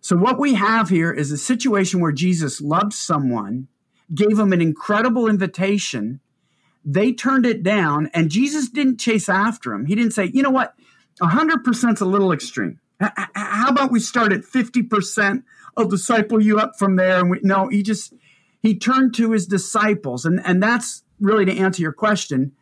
So, 0.00 0.16
what 0.16 0.38
we 0.38 0.54
have 0.54 0.90
here 0.90 1.12
is 1.12 1.32
a 1.32 1.38
situation 1.38 2.00
where 2.00 2.12
Jesus 2.12 2.60
loved 2.60 2.92
someone, 2.92 3.68
gave 4.14 4.36
them 4.36 4.52
an 4.52 4.60
incredible 4.60 5.28
invitation. 5.28 6.20
They 6.84 7.12
turned 7.12 7.46
it 7.46 7.62
down, 7.62 8.10
and 8.14 8.30
Jesus 8.30 8.68
didn't 8.68 9.00
chase 9.00 9.28
after 9.28 9.72
him. 9.72 9.86
He 9.86 9.94
didn't 9.94 10.12
say, 10.12 10.26
You 10.26 10.42
know 10.42 10.50
what? 10.50 10.74
100% 11.20 11.94
is 11.94 12.00
a 12.00 12.06
little 12.06 12.32
extreme. 12.32 12.80
How 13.00 13.68
about 13.68 13.92
we 13.92 14.00
start 14.00 14.32
at 14.32 14.40
50%? 14.40 15.42
I'll 15.76 15.88
disciple 15.88 16.40
you 16.40 16.58
up 16.58 16.72
from 16.78 16.96
there. 16.96 17.20
And 17.20 17.30
we, 17.30 17.40
no, 17.42 17.68
he 17.68 17.82
just, 17.82 18.12
he 18.60 18.78
turned 18.78 19.14
to 19.14 19.32
his 19.32 19.46
disciples. 19.46 20.24
And, 20.24 20.40
and 20.44 20.62
that's 20.62 21.02
really 21.20 21.44
to 21.44 21.56
answer 21.56 21.82
your 21.82 21.92
question. 21.92 22.52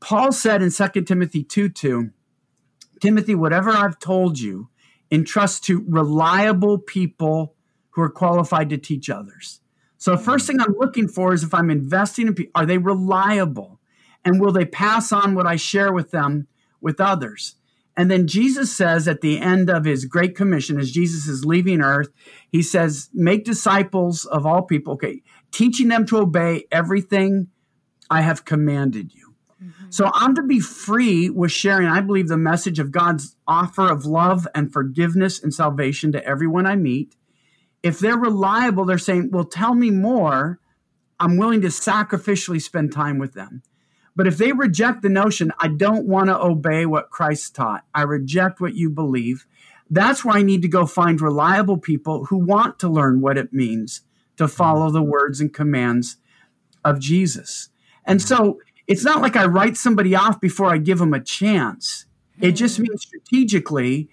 Paul 0.00 0.32
said 0.32 0.62
in 0.62 0.70
2 0.70 1.02
Timothy 1.02 1.42
2 1.42 1.68
2, 1.68 2.10
Timothy, 3.00 3.34
whatever 3.34 3.70
I've 3.70 3.98
told 3.98 4.38
you, 4.38 4.68
entrust 5.10 5.64
to 5.64 5.84
reliable 5.88 6.78
people 6.78 7.54
who 7.90 8.02
are 8.02 8.10
qualified 8.10 8.70
to 8.70 8.78
teach 8.78 9.08
others. 9.08 9.60
So, 9.96 10.12
the 10.12 10.22
first 10.22 10.46
thing 10.46 10.60
I'm 10.60 10.76
looking 10.78 11.08
for 11.08 11.32
is 11.32 11.42
if 11.42 11.54
I'm 11.54 11.70
investing 11.70 12.28
in 12.28 12.34
people, 12.34 12.52
are 12.54 12.66
they 12.66 12.78
reliable? 12.78 13.80
And 14.24 14.40
will 14.40 14.52
they 14.52 14.64
pass 14.64 15.10
on 15.10 15.34
what 15.34 15.46
I 15.46 15.56
share 15.56 15.92
with 15.92 16.10
them 16.10 16.46
with 16.80 17.00
others? 17.00 17.56
And 17.98 18.08
then 18.08 18.28
Jesus 18.28 18.74
says 18.74 19.08
at 19.08 19.22
the 19.22 19.40
end 19.40 19.68
of 19.68 19.84
his 19.84 20.04
great 20.04 20.36
commission, 20.36 20.78
as 20.78 20.92
Jesus 20.92 21.26
is 21.26 21.44
leaving 21.44 21.80
earth, 21.80 22.10
he 22.48 22.62
says, 22.62 23.10
Make 23.12 23.44
disciples 23.44 24.24
of 24.24 24.46
all 24.46 24.62
people, 24.62 24.92
okay, 24.94 25.20
teaching 25.50 25.88
them 25.88 26.06
to 26.06 26.18
obey 26.18 26.66
everything 26.70 27.48
I 28.08 28.20
have 28.20 28.44
commanded 28.44 29.12
you. 29.12 29.34
Mm-hmm. 29.60 29.86
So 29.90 30.12
I'm 30.14 30.36
to 30.36 30.44
be 30.44 30.60
free 30.60 31.28
with 31.28 31.50
sharing, 31.50 31.88
I 31.88 32.00
believe, 32.00 32.28
the 32.28 32.36
message 32.36 32.78
of 32.78 32.92
God's 32.92 33.34
offer 33.48 33.90
of 33.90 34.06
love 34.06 34.46
and 34.54 34.72
forgiveness 34.72 35.42
and 35.42 35.52
salvation 35.52 36.12
to 36.12 36.24
everyone 36.24 36.66
I 36.66 36.76
meet. 36.76 37.16
If 37.82 37.98
they're 37.98 38.16
reliable, 38.16 38.84
they're 38.84 38.98
saying, 38.98 39.30
Well, 39.32 39.44
tell 39.44 39.74
me 39.74 39.90
more. 39.90 40.60
I'm 41.18 41.36
willing 41.36 41.62
to 41.62 41.68
sacrificially 41.68 42.62
spend 42.62 42.92
time 42.92 43.18
with 43.18 43.34
them. 43.34 43.64
But 44.18 44.26
if 44.26 44.36
they 44.36 44.50
reject 44.50 45.02
the 45.02 45.08
notion, 45.08 45.52
I 45.60 45.68
don't 45.68 46.04
want 46.04 46.26
to 46.26 46.36
obey 46.36 46.84
what 46.86 47.08
Christ 47.08 47.54
taught, 47.54 47.84
I 47.94 48.02
reject 48.02 48.60
what 48.60 48.74
you 48.74 48.90
believe, 48.90 49.46
that's 49.88 50.24
where 50.24 50.36
I 50.36 50.42
need 50.42 50.60
to 50.62 50.68
go 50.68 50.86
find 50.86 51.20
reliable 51.20 51.78
people 51.78 52.24
who 52.24 52.36
want 52.36 52.80
to 52.80 52.88
learn 52.88 53.20
what 53.20 53.38
it 53.38 53.52
means 53.52 54.00
to 54.36 54.48
follow 54.48 54.90
the 54.90 55.04
words 55.04 55.40
and 55.40 55.54
commands 55.54 56.16
of 56.84 56.98
Jesus. 56.98 57.68
And 58.04 58.20
so 58.20 58.58
it's 58.88 59.04
not 59.04 59.22
like 59.22 59.36
I 59.36 59.46
write 59.46 59.76
somebody 59.76 60.16
off 60.16 60.40
before 60.40 60.66
I 60.66 60.78
give 60.78 60.98
them 60.98 61.14
a 61.14 61.22
chance. 61.22 62.06
It 62.40 62.52
just 62.52 62.78
hmm. 62.78 62.88
means 62.88 63.02
strategically, 63.02 64.08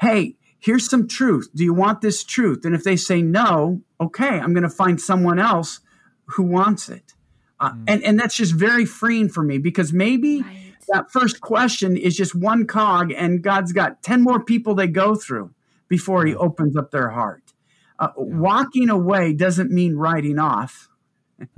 hey, 0.00 0.34
here's 0.58 0.90
some 0.90 1.06
truth. 1.06 1.48
Do 1.54 1.62
you 1.62 1.74
want 1.74 2.00
this 2.00 2.24
truth? 2.24 2.64
And 2.64 2.74
if 2.74 2.82
they 2.82 2.96
say 2.96 3.22
no, 3.22 3.82
okay, 4.00 4.40
I'm 4.40 4.52
going 4.52 4.64
to 4.64 4.68
find 4.68 5.00
someone 5.00 5.38
else 5.38 5.78
who 6.24 6.42
wants 6.42 6.88
it. 6.88 7.14
Uh, 7.60 7.70
mm. 7.70 7.84
and, 7.86 8.02
and 8.04 8.18
that's 8.18 8.34
just 8.34 8.54
very 8.54 8.84
freeing 8.84 9.28
for 9.28 9.42
me 9.42 9.58
because 9.58 9.92
maybe 9.92 10.42
right. 10.42 10.74
that 10.88 11.10
first 11.10 11.40
question 11.40 11.96
is 11.96 12.16
just 12.16 12.34
one 12.34 12.66
cog 12.66 13.12
and 13.12 13.42
God's 13.42 13.72
got 13.72 14.02
10 14.02 14.22
more 14.22 14.42
people 14.42 14.74
they 14.74 14.86
go 14.86 15.14
through 15.14 15.52
before 15.88 16.24
he 16.26 16.34
opens 16.34 16.76
up 16.76 16.90
their 16.90 17.10
heart. 17.10 17.52
Uh, 17.98 18.08
yeah. 18.16 18.24
Walking 18.24 18.90
away 18.90 19.32
doesn't 19.32 19.70
mean 19.70 19.96
writing 19.96 20.38
off. 20.38 20.88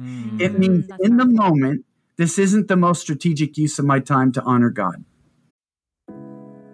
Mm. 0.00 0.40
It 0.40 0.59
means 0.59 0.87
that's 0.88 1.02
in 1.02 1.16
the 1.16 1.24
moment, 1.24 1.85
this 2.16 2.38
isn't 2.38 2.68
the 2.68 2.76
most 2.76 3.00
strategic 3.02 3.56
use 3.56 3.78
of 3.78 3.85
my 3.85 4.00
time 4.00 4.32
to 4.32 4.42
honor 4.42 4.70
God. 4.70 5.04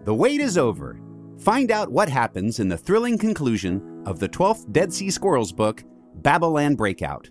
The 0.04 0.14
wait 0.14 0.40
is 0.40 0.58
over. 0.58 0.98
Find 1.38 1.70
out 1.70 1.90
what 1.90 2.08
happens 2.08 2.60
in 2.60 2.68
the 2.68 2.76
thrilling 2.78 3.18
conclusion 3.18 4.02
of 4.06 4.18
the 4.18 4.28
12th 4.28 4.72
Dead 4.72 4.92
Sea 4.92 5.10
Squirrels 5.10 5.52
book, 5.52 5.84
Babylon 6.16 6.76
Breakout. 6.76 7.30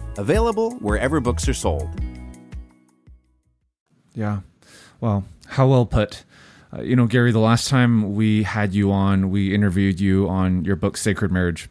Available 0.17 0.71
wherever 0.75 1.19
books 1.19 1.47
are 1.47 1.53
sold. 1.53 1.89
Yeah. 4.13 4.41
Well, 4.99 5.25
how 5.47 5.67
well 5.67 5.85
put. 5.85 6.23
Uh, 6.73 6.81
you 6.81 6.95
know, 6.95 7.07
Gary, 7.07 7.31
the 7.31 7.39
last 7.39 7.67
time 7.67 8.15
we 8.15 8.43
had 8.43 8.73
you 8.73 8.91
on, 8.91 9.29
we 9.29 9.53
interviewed 9.53 9.99
you 9.99 10.27
on 10.29 10.63
your 10.63 10.75
book, 10.75 10.97
Sacred 10.97 11.31
Marriage. 11.31 11.69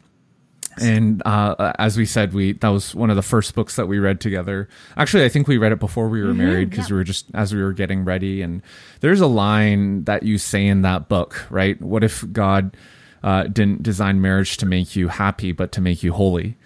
And 0.79 1.21
uh, 1.25 1.73
as 1.79 1.97
we 1.97 2.05
said, 2.05 2.33
we 2.33 2.53
that 2.53 2.69
was 2.69 2.95
one 2.95 3.09
of 3.09 3.15
the 3.15 3.21
first 3.21 3.55
books 3.55 3.75
that 3.75 3.87
we 3.87 3.99
read 3.99 4.21
together. 4.21 4.69
Actually, 4.95 5.25
I 5.25 5.29
think 5.29 5.47
we 5.47 5.57
read 5.57 5.73
it 5.73 5.79
before 5.79 6.07
we 6.07 6.21
were 6.21 6.29
mm-hmm, 6.29 6.37
married 6.37 6.69
because 6.69 6.89
yeah. 6.89 6.93
we 6.93 6.99
were 6.99 7.03
just 7.03 7.25
as 7.33 7.53
we 7.53 7.61
were 7.61 7.73
getting 7.73 8.05
ready. 8.05 8.41
And 8.41 8.61
there's 9.01 9.21
a 9.21 9.27
line 9.27 10.05
that 10.05 10.23
you 10.23 10.37
say 10.37 10.65
in 10.65 10.81
that 10.83 11.09
book, 11.09 11.45
right? 11.49 11.79
What 11.81 12.03
if 12.03 12.23
God 12.31 12.77
uh, 13.21 13.43
didn't 13.43 13.83
design 13.83 14.21
marriage 14.21 14.57
to 14.57 14.65
make 14.65 14.95
you 14.95 15.09
happy, 15.09 15.51
but 15.51 15.73
to 15.73 15.81
make 15.81 16.03
you 16.03 16.13
holy? 16.13 16.57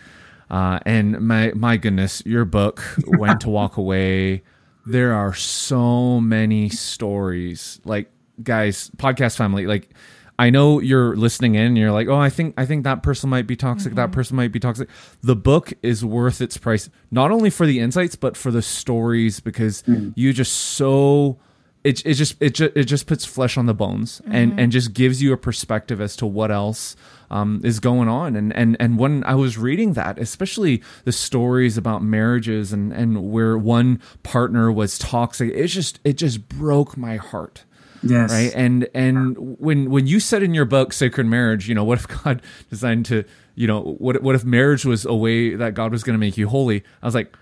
Uh, 0.49 0.79
and 0.85 1.19
my 1.21 1.51
my 1.55 1.77
goodness, 1.77 2.21
your 2.25 2.45
book, 2.45 2.79
When 3.05 3.37
to 3.39 3.49
Walk 3.49 3.77
Away. 3.77 4.43
There 4.87 5.13
are 5.13 5.33
so 5.33 6.21
many 6.21 6.69
stories. 6.69 7.81
Like 7.85 8.11
guys, 8.43 8.91
podcast 8.97 9.35
family, 9.35 9.65
like 9.65 9.89
I 10.37 10.49
know 10.51 10.79
you're 10.79 11.15
listening 11.15 11.55
in 11.55 11.61
and 11.67 11.77
you're 11.77 11.91
like, 11.91 12.07
"Oh, 12.07 12.17
I 12.19 12.29
think 12.29 12.53
I 12.57 12.65
think 12.67 12.83
that 12.83 13.01
person 13.01 13.29
might 13.29 13.47
be 13.47 13.55
toxic. 13.55 13.95
That 13.95 14.11
person 14.11 14.35
might 14.35 14.51
be 14.51 14.59
toxic." 14.59 14.89
The 15.21 15.35
book 15.35 15.73
is 15.81 16.03
worth 16.03 16.41
its 16.41 16.57
price 16.57 16.89
not 17.09 17.31
only 17.31 17.49
for 17.49 17.65
the 17.65 17.79
insights 17.79 18.15
but 18.15 18.35
for 18.37 18.51
the 18.51 18.61
stories 18.61 19.39
because 19.39 19.83
you 20.15 20.33
just 20.33 20.53
so 20.53 21.39
it, 21.85 22.03
it 22.03 22.15
just 22.15 22.35
it 22.41 22.55
just 22.55 22.75
it 22.75 22.85
just 22.85 23.05
puts 23.05 23.25
flesh 23.25 23.57
on 23.57 23.67
the 23.67 23.73
bones 23.73 24.19
and 24.25 24.59
and 24.59 24.71
just 24.71 24.93
gives 24.93 25.21
you 25.21 25.31
a 25.33 25.37
perspective 25.37 26.01
as 26.01 26.15
to 26.15 26.25
what 26.25 26.49
else 26.49 26.95
um, 27.29 27.61
is 27.63 27.79
going 27.79 28.09
on. 28.09 28.35
And 28.35 28.51
and 28.55 28.75
and 28.79 28.97
when 28.97 29.23
I 29.23 29.35
was 29.35 29.59
reading 29.59 29.93
that 29.93 30.17
especially 30.17 30.81
the 31.03 31.11
stories 31.11 31.77
about 31.77 32.01
marriages 32.01 32.73
and 32.73 32.91
and 32.91 33.31
where 33.31 33.55
one 33.55 34.01
partner 34.23 34.71
was 34.71 34.97
toxic 34.97 35.51
it 35.53 35.67
just 35.67 35.99
it 36.03 36.13
just 36.13 36.49
broke 36.49 36.97
my 36.97 37.17
heart. 37.17 37.65
Yes. 38.01 38.31
right? 38.31 38.51
And 38.55 38.89
and 38.95 39.37
when 39.59 39.91
when 39.91 40.07
you 40.07 40.19
said 40.19 40.41
in 40.41 40.55
your 40.55 40.65
book 40.65 40.91
sacred 40.91 41.27
marriage 41.27 41.69
you 41.69 41.75
know 41.75 41.83
what 41.83 41.99
if 41.99 42.07
god 42.23 42.41
designed 42.71 43.05
to 43.07 43.25
you 43.53 43.67
know 43.67 43.81
what 43.81 44.23
what 44.23 44.33
if 44.33 44.43
marriage 44.43 44.85
was 44.85 45.05
a 45.05 45.13
way 45.13 45.53
that 45.53 45.75
god 45.75 45.91
was 45.91 46.03
going 46.03 46.15
to 46.15 46.19
make 46.19 46.35
you 46.35 46.47
holy? 46.47 46.83
I 47.03 47.05
was 47.05 47.13
like 47.13 47.37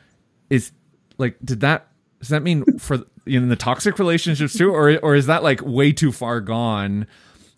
is 0.50 0.74
like 1.18 1.38
did 1.46 1.62
that 1.62 1.93
does 2.24 2.30
that 2.30 2.42
mean 2.42 2.64
for 2.80 3.00
you 3.26 3.38
know 3.38 3.50
the 3.50 3.58
toxic 3.58 4.00
relationships 4.00 4.58
too 4.58 4.74
or 4.74 4.98
or 5.00 5.14
is 5.14 5.26
that 5.26 5.44
like 5.44 5.60
way 5.62 5.92
too 5.92 6.14
far 6.14 6.40
gone? 6.40 7.06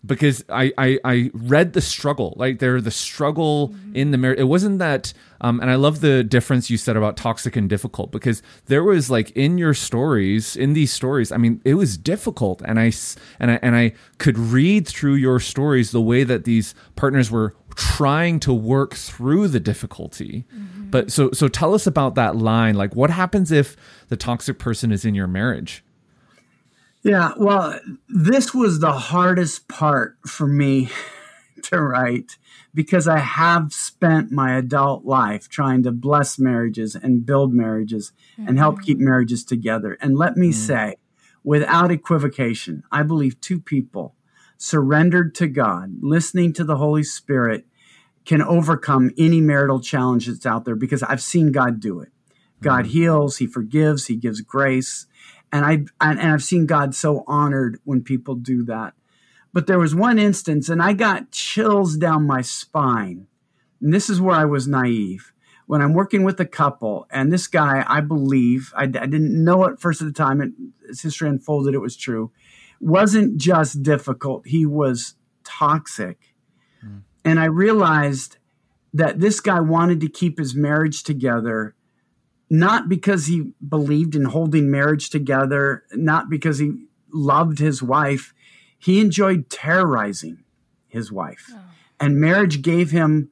Because 0.04 0.44
I, 0.48 0.72
I 0.76 0.98
I 1.04 1.30
read 1.32 1.72
the 1.72 1.80
struggle 1.80 2.34
like 2.36 2.58
there 2.58 2.80
the 2.80 2.90
struggle 2.90 3.76
in 3.94 4.10
the 4.10 4.18
marriage 4.18 4.40
it 4.40 4.44
wasn't 4.44 4.80
that 4.80 5.12
um 5.40 5.60
and 5.60 5.70
I 5.70 5.76
love 5.76 6.00
the 6.00 6.24
difference 6.24 6.68
you 6.68 6.76
said 6.78 6.96
about 6.96 7.16
toxic 7.16 7.54
and 7.54 7.68
difficult 7.68 8.10
because 8.10 8.42
there 8.66 8.82
was 8.82 9.08
like 9.08 9.30
in 9.36 9.56
your 9.56 9.72
stories 9.72 10.56
in 10.56 10.72
these 10.72 10.92
stories 10.92 11.30
I 11.30 11.36
mean 11.36 11.60
it 11.64 11.74
was 11.74 11.96
difficult 11.96 12.60
and 12.64 12.80
I 12.80 12.90
and 13.38 13.52
I 13.52 13.60
and 13.62 13.76
I 13.76 13.92
could 14.18 14.36
read 14.36 14.88
through 14.88 15.14
your 15.14 15.38
stories 15.38 15.92
the 15.92 16.02
way 16.02 16.24
that 16.24 16.42
these 16.42 16.74
partners 16.96 17.30
were 17.30 17.54
trying 17.76 18.40
to 18.40 18.52
work 18.52 18.94
through 18.94 19.48
the 19.48 19.60
difficulty. 19.60 20.44
But 20.90 21.12
so 21.12 21.30
so 21.32 21.46
tell 21.48 21.74
us 21.74 21.86
about 21.86 22.14
that 22.14 22.36
line. 22.36 22.74
Like 22.74 22.96
what 22.96 23.10
happens 23.10 23.52
if 23.52 23.76
the 24.08 24.16
toxic 24.16 24.58
person 24.58 24.92
is 24.92 25.04
in 25.04 25.14
your 25.14 25.26
marriage? 25.26 25.84
Yeah, 27.02 27.32
well, 27.36 27.78
this 28.08 28.52
was 28.52 28.80
the 28.80 28.92
hardest 28.92 29.68
part 29.68 30.16
for 30.26 30.46
me 30.46 30.90
to 31.64 31.80
write 31.80 32.36
because 32.74 33.06
I 33.06 33.18
have 33.18 33.72
spent 33.72 34.32
my 34.32 34.56
adult 34.56 35.04
life 35.04 35.48
trying 35.48 35.82
to 35.84 35.92
bless 35.92 36.38
marriages 36.38 36.96
and 36.96 37.24
build 37.24 37.54
marriages 37.54 38.12
and 38.36 38.58
help 38.58 38.76
mm-hmm. 38.76 38.84
keep 38.84 38.98
marriages 38.98 39.44
together. 39.44 39.96
And 40.00 40.18
let 40.18 40.36
me 40.36 40.48
mm. 40.48 40.54
say, 40.54 40.96
without 41.44 41.92
equivocation, 41.92 42.82
I 42.90 43.02
believe 43.02 43.40
two 43.40 43.60
people 43.60 44.14
surrendered 44.56 45.34
to 45.36 45.46
God, 45.46 45.96
listening 46.00 46.52
to 46.54 46.64
the 46.64 46.76
Holy 46.76 47.02
Spirit, 47.02 47.66
can 48.24 48.42
overcome 48.42 49.10
any 49.16 49.40
marital 49.40 49.80
challenge 49.80 50.26
that's 50.26 50.46
out 50.46 50.64
there 50.64 50.74
because 50.74 51.02
I've 51.02 51.22
seen 51.22 51.52
God 51.52 51.80
do 51.80 52.00
it. 52.00 52.10
God 52.60 52.84
mm-hmm. 52.84 52.92
heals, 52.92 53.36
He 53.36 53.46
forgives, 53.46 54.06
He 54.06 54.16
gives 54.16 54.40
grace. 54.40 55.06
And 55.52 55.64
I 55.64 55.72
and, 56.00 56.18
and 56.18 56.32
I've 56.32 56.42
seen 56.42 56.66
God 56.66 56.94
so 56.94 57.22
honored 57.26 57.78
when 57.84 58.02
people 58.02 58.34
do 58.34 58.64
that. 58.64 58.94
But 59.52 59.66
there 59.66 59.78
was 59.78 59.94
one 59.94 60.18
instance, 60.18 60.68
and 60.68 60.82
I 60.82 60.92
got 60.92 61.30
chills 61.30 61.96
down 61.96 62.26
my 62.26 62.42
spine. 62.42 63.26
And 63.80 63.94
this 63.94 64.10
is 64.10 64.20
where 64.20 64.36
I 64.36 64.44
was 64.44 64.68
naive. 64.68 65.32
When 65.66 65.80
I'm 65.80 65.94
working 65.94 66.24
with 66.24 66.38
a 66.40 66.46
couple, 66.46 67.06
and 67.10 67.32
this 67.32 67.46
guy, 67.46 67.84
I 67.88 68.00
believe, 68.00 68.72
I, 68.76 68.82
I 68.82 68.86
didn't 68.86 69.42
know 69.42 69.64
it 69.64 69.80
first 69.80 70.00
at 70.00 70.06
the 70.06 70.12
time, 70.12 70.40
it, 70.40 70.50
as 70.90 71.00
history 71.00 71.28
unfolded, 71.28 71.74
it 71.74 71.80
was 71.80 71.96
true, 71.96 72.30
wasn't 72.80 73.36
just 73.36 73.82
difficult, 73.82 74.46
he 74.46 74.66
was 74.66 75.14
toxic. 75.44 76.34
Hmm. 76.80 76.98
And 77.24 77.40
I 77.40 77.46
realized 77.46 78.38
that 78.92 79.20
this 79.20 79.40
guy 79.40 79.60
wanted 79.60 80.00
to 80.00 80.08
keep 80.08 80.38
his 80.38 80.54
marriage 80.54 81.02
together 81.02 81.74
not 82.48 82.88
because 82.88 83.26
he 83.26 83.52
believed 83.66 84.14
in 84.14 84.26
holding 84.26 84.70
marriage 84.70 85.10
together, 85.10 85.84
not 85.92 86.30
because 86.30 86.58
he 86.58 86.72
loved 87.12 87.58
his 87.58 87.82
wife. 87.82 88.32
He 88.78 89.00
enjoyed 89.00 89.50
terrorizing 89.50 90.44
his 90.86 91.10
wife. 91.10 91.50
Oh. 91.52 91.60
And 91.98 92.20
marriage 92.20 92.62
gave 92.62 92.90
him 92.90 93.30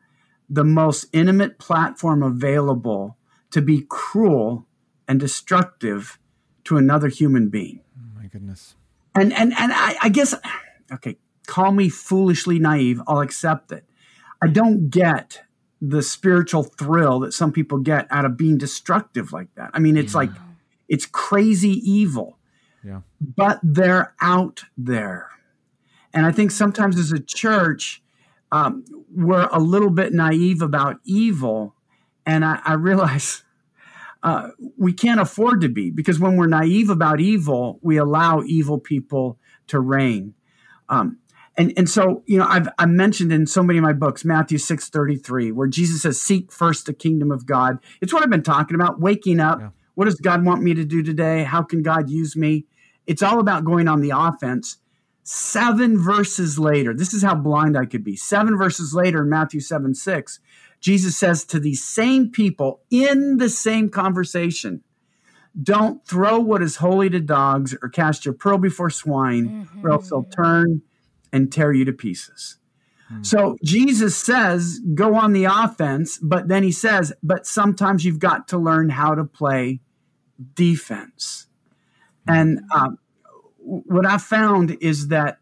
the 0.49 0.65
most 0.65 1.07
intimate 1.13 1.59
platform 1.59 2.23
available 2.23 3.17
to 3.51 3.63
be 3.63 3.87
cruel 3.89 4.67
and 5.07 5.21
destructive 5.21 6.19
to 6.65 6.77
another 6.77 7.09
human 7.09 7.51
being. 7.51 7.81
oh 7.97 8.21
my 8.21 8.27
goodness 8.27 8.75
And 9.15 9.33
and 9.33 9.53
and 9.57 9.73
I, 9.73 9.97
I 10.03 10.09
guess 10.09 10.35
okay, 10.93 11.17
call 11.47 11.73
me 11.73 11.89
foolishly 11.89 12.59
naive, 12.59 13.01
I'll 13.07 13.21
accept 13.21 13.73
it. 13.73 13.85
I 14.43 14.49
don't 14.49 14.91
get 14.91 15.43
the 15.81 16.03
spiritual 16.03 16.63
thrill 16.63 17.21
that 17.21 17.33
some 17.33 17.53
people 17.53 17.79
get 17.79 18.07
out 18.11 18.25
of 18.25 18.37
being 18.37 18.59
destructive 18.59 19.33
like 19.33 19.55
that. 19.55 19.71
I 19.75 19.79
mean, 19.79 19.97
it's 19.97 20.15
like 20.15 20.31
it's 20.89 21.07
crazy 21.07 21.71
evil, 21.71 22.39
yeah 22.83 23.01
but 23.37 23.61
they're 23.63 24.15
out 24.21 24.65
there. 24.77 25.31
And 26.13 26.27
I 26.27 26.33
think 26.33 26.51
sometimes 26.51 26.99
as 26.99 27.13
a 27.13 27.21
church, 27.21 28.03
um, 28.53 28.85
we're 29.11 29.49
a 29.51 29.59
little 29.59 29.91
bit 29.91 30.13
naive 30.13 30.63
about 30.63 30.97
evil. 31.05 31.75
And 32.27 32.45
I, 32.45 32.61
I 32.65 32.75
realize 32.75 33.44
uh, 34.25 34.49
we 34.79 34.93
can't 34.93 35.21
afford 35.21 35.61
to 35.61 35.69
be 35.69 35.91
because 35.91 36.19
when 36.19 36.37
we're 36.37 36.47
naive 36.47 36.89
about 36.89 37.21
evil, 37.21 37.79
we 37.83 37.99
allow 37.99 38.43
evil 38.43 38.81
people 38.81 39.39
to 39.67 39.79
reign. 39.79 40.33
Um, 40.89 41.19
and, 41.57 41.73
and 41.77 41.89
so, 41.89 42.25
you 42.27 42.39
know, 42.39 42.47
I've, 42.49 42.69
I 42.79 42.87
mentioned 42.87 43.33
in 43.33 43.47
so 43.47 43.63
many 43.63 43.79
of 43.79 43.85
my 43.85 43.93
books, 43.93 44.25
Matthew 44.25 44.57
6 44.57 44.89
33, 44.89 45.53
where 45.53 45.69
Jesus 45.69 46.03
says, 46.03 46.21
Seek 46.21 46.51
first 46.51 46.87
the 46.87 46.95
kingdom 46.95 47.31
of 47.31 47.47
God. 47.47 47.79
It's 48.01 48.13
what 48.13 48.23
I've 48.23 48.31
been 48.31 48.43
talking 48.43 48.75
about 48.75 48.99
waking 48.99 49.41
up. 49.41 49.61
Yeah. 49.61 49.69
What 49.95 50.07
does 50.07 50.17
God 50.17 50.45
want 50.45 50.63
me 50.63 50.75
to 50.75 50.85
do 50.85 51.03
today? 51.03 51.45
How 51.45 51.63
can 51.63 51.83
God 51.83 52.09
use 52.09 52.35
me? 52.35 52.65
It's 53.07 53.23
all 53.23 53.39
about 53.39 53.65
going 53.65 53.87
on 53.87 54.01
the 54.01 54.11
offense. 54.11 54.79
Seven 55.23 55.99
verses 55.99 56.59
later, 56.59 56.93
this 56.95 57.15
is 57.15 57.23
how 57.23 57.35
blind 57.35 57.79
I 57.79 57.87
could 57.87 58.05
be. 58.05 58.17
Seven 58.17 58.57
verses 58.59 58.95
later 58.95 59.23
in 59.23 59.31
Matthew 59.31 59.61
7 59.61 59.95
6, 59.95 60.41
Jesus 60.85 61.17
says 61.17 61.47
to 61.47 61.59
these 61.59 61.83
same 61.83 62.31
people 62.31 62.83
in 62.91 63.39
the 63.39 63.49
same 63.49 63.89
conversation, 63.89 64.85
Don't 65.61 66.07
throw 66.07 66.39
what 66.39 66.63
is 66.63 66.77
holy 66.77 67.09
to 67.09 67.21
dogs 67.21 67.75
or 67.81 67.89
cast 67.89 68.27
your 68.27 68.35
pearl 68.35 68.59
before 68.59 68.91
swine, 68.91 69.67
or 69.83 69.91
else 69.91 70.11
they'll 70.11 70.25
mm-hmm. 70.25 70.43
turn 70.43 70.83
and 71.33 71.51
tear 71.51 71.73
you 71.73 71.87
to 71.87 71.93
pieces. 71.95 72.59
Hmm. 73.09 73.23
So 73.23 73.57
Jesus 73.65 74.15
says, 74.15 74.79
go 74.95 75.15
on 75.15 75.33
the 75.33 75.45
offense, 75.45 76.19
but 76.19 76.49
then 76.49 76.63
he 76.63 76.71
says, 76.71 77.15
but 77.23 77.47
sometimes 77.47 78.05
you've 78.05 78.19
got 78.19 78.47
to 78.49 78.59
learn 78.59 78.91
how 78.91 79.15
to 79.15 79.25
play 79.25 79.81
defense. 80.53 81.47
And 82.29 82.61
hmm. 82.71 82.79
um, 82.79 82.99
what 83.57 84.05
I 84.05 84.19
found 84.19 84.77
is 84.83 85.09
that 85.09 85.39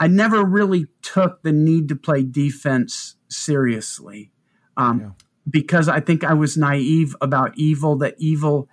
I 0.00 0.08
never 0.08 0.46
really 0.46 0.86
took 1.02 1.42
the 1.42 1.52
need 1.52 1.88
to 1.88 1.96
play 1.96 2.22
defense 2.22 3.16
seriously 3.28 4.32
um, 4.78 5.00
Yeah. 5.00 5.10
because 5.50 5.88
I 5.88 6.00
think 6.00 6.24
I 6.24 6.32
was 6.32 6.56
naive 6.56 7.14
about 7.20 7.52
evil, 7.56 7.96
that 7.98 8.14
evil 8.18 8.68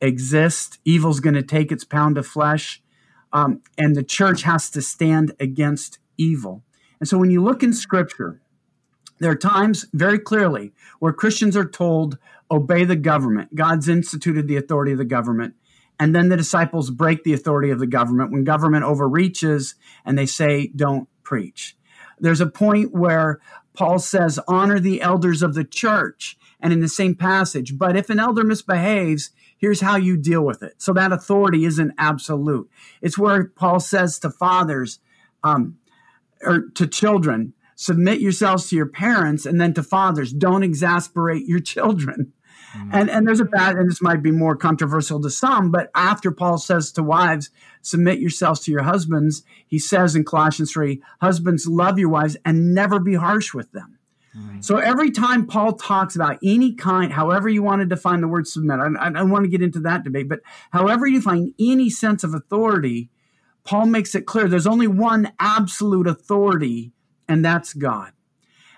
exists. 0.00 0.78
Evil's 0.84 1.20
going 1.20 1.34
to 1.34 1.42
take 1.42 1.70
its 1.70 1.84
pound 1.84 2.18
of 2.18 2.26
flesh, 2.26 2.82
um, 3.32 3.60
and 3.78 3.94
the 3.94 4.02
church 4.02 4.42
has 4.42 4.70
to 4.70 4.82
stand 4.82 5.32
against 5.38 5.98
evil. 6.16 6.64
And 6.98 7.08
so 7.08 7.18
when 7.18 7.30
you 7.30 7.42
look 7.42 7.62
in 7.62 7.72
scripture, 7.72 8.40
there 9.20 9.30
are 9.30 9.36
times 9.36 9.86
very 9.92 10.18
clearly 10.18 10.72
where 10.98 11.12
Christians 11.12 11.56
are 11.56 11.68
told, 11.68 12.18
obey 12.50 12.84
the 12.84 12.96
government. 12.96 13.54
God's 13.54 13.88
instituted 13.88 14.48
the 14.48 14.56
authority 14.56 14.92
of 14.92 14.98
the 14.98 15.04
government. 15.04 15.54
And 15.98 16.14
then 16.14 16.30
the 16.30 16.36
disciples 16.36 16.90
break 16.90 17.24
the 17.24 17.34
authority 17.34 17.70
of 17.70 17.78
the 17.78 17.86
government 17.86 18.32
when 18.32 18.44
government 18.44 18.84
overreaches 18.84 19.74
and 20.06 20.16
they 20.16 20.26
say, 20.26 20.68
don't 20.74 21.06
preach. 21.22 21.76
There's 22.20 22.40
a 22.40 22.46
point 22.46 22.92
where 22.92 23.40
Paul 23.74 23.98
says, 23.98 24.38
honor 24.46 24.78
the 24.78 25.00
elders 25.00 25.42
of 25.42 25.54
the 25.54 25.64
church. 25.64 26.36
And 26.62 26.74
in 26.74 26.80
the 26.80 26.88
same 26.88 27.14
passage, 27.14 27.78
but 27.78 27.96
if 27.96 28.10
an 28.10 28.20
elder 28.20 28.44
misbehaves, 28.44 29.30
here's 29.56 29.80
how 29.80 29.96
you 29.96 30.18
deal 30.18 30.42
with 30.42 30.62
it. 30.62 30.74
So 30.76 30.92
that 30.92 31.10
authority 31.10 31.64
isn't 31.64 31.94
absolute. 31.96 32.70
It's 33.00 33.16
where 33.16 33.44
Paul 33.44 33.80
says 33.80 34.18
to 34.18 34.30
fathers, 34.30 34.98
um, 35.42 35.78
or 36.42 36.68
to 36.74 36.86
children, 36.86 37.54
submit 37.76 38.20
yourselves 38.20 38.68
to 38.68 38.76
your 38.76 38.88
parents, 38.88 39.46
and 39.46 39.58
then 39.58 39.72
to 39.72 39.82
fathers, 39.82 40.34
don't 40.34 40.62
exasperate 40.62 41.46
your 41.46 41.60
children. 41.74 42.34
Mm. 42.76 42.90
And 42.92 43.10
and 43.10 43.26
there's 43.26 43.40
a 43.40 43.44
bad, 43.44 43.76
and 43.76 43.90
this 43.90 44.02
might 44.02 44.22
be 44.22 44.30
more 44.30 44.56
controversial 44.56 45.20
to 45.22 45.30
some, 45.30 45.70
but 45.70 45.90
after 45.94 46.30
Paul 46.30 46.58
says 46.58 46.92
to 46.92 47.02
wives, 47.02 47.50
submit 47.82 48.20
yourselves 48.20 48.60
to 48.60 48.70
your 48.70 48.82
husbands, 48.82 49.42
he 49.66 49.78
says 49.78 50.14
in 50.14 50.24
Colossians 50.24 50.72
3, 50.72 51.02
husbands, 51.20 51.66
love 51.66 51.98
your 51.98 52.10
wives 52.10 52.36
and 52.44 52.74
never 52.74 53.00
be 53.00 53.14
harsh 53.14 53.54
with 53.54 53.72
them. 53.72 53.98
So 54.60 54.76
every 54.76 55.10
time 55.10 55.46
Paul 55.46 55.72
talks 55.72 56.14
about 56.14 56.38
any 56.44 56.74
kind, 56.74 57.12
however 57.12 57.48
you 57.48 57.62
want 57.62 57.80
to 57.80 57.86
define 57.86 58.20
the 58.20 58.28
word 58.28 58.46
submit, 58.46 58.78
I, 58.78 59.06
I 59.06 59.10
don't 59.10 59.30
want 59.30 59.44
to 59.44 59.50
get 59.50 59.62
into 59.62 59.80
that 59.80 60.04
debate, 60.04 60.28
but 60.28 60.40
however 60.70 61.06
you 61.06 61.20
find 61.20 61.52
any 61.58 61.90
sense 61.90 62.22
of 62.22 62.34
authority, 62.34 63.10
Paul 63.64 63.86
makes 63.86 64.14
it 64.14 64.26
clear 64.26 64.46
there's 64.46 64.66
only 64.66 64.86
one 64.86 65.32
absolute 65.40 66.06
authority, 66.06 66.92
and 67.28 67.44
that's 67.44 67.74
God. 67.74 68.12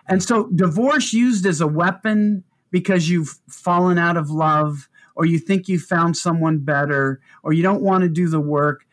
And 0.08 0.22
so, 0.22 0.48
divorce 0.48 1.12
used 1.12 1.46
as 1.46 1.60
a 1.60 1.66
weapon 1.66 2.44
because 2.72 3.08
you've 3.08 3.38
fallen 3.48 3.98
out 3.98 4.16
of 4.16 4.30
love, 4.30 4.88
or 5.14 5.24
you 5.24 5.38
think 5.38 5.68
you 5.68 5.78
found 5.78 6.16
someone 6.16 6.58
better, 6.58 7.20
or 7.44 7.52
you 7.52 7.62
don't 7.62 7.82
want 7.82 8.02
to 8.02 8.08
do 8.08 8.28
the 8.28 8.40
work. 8.40 8.86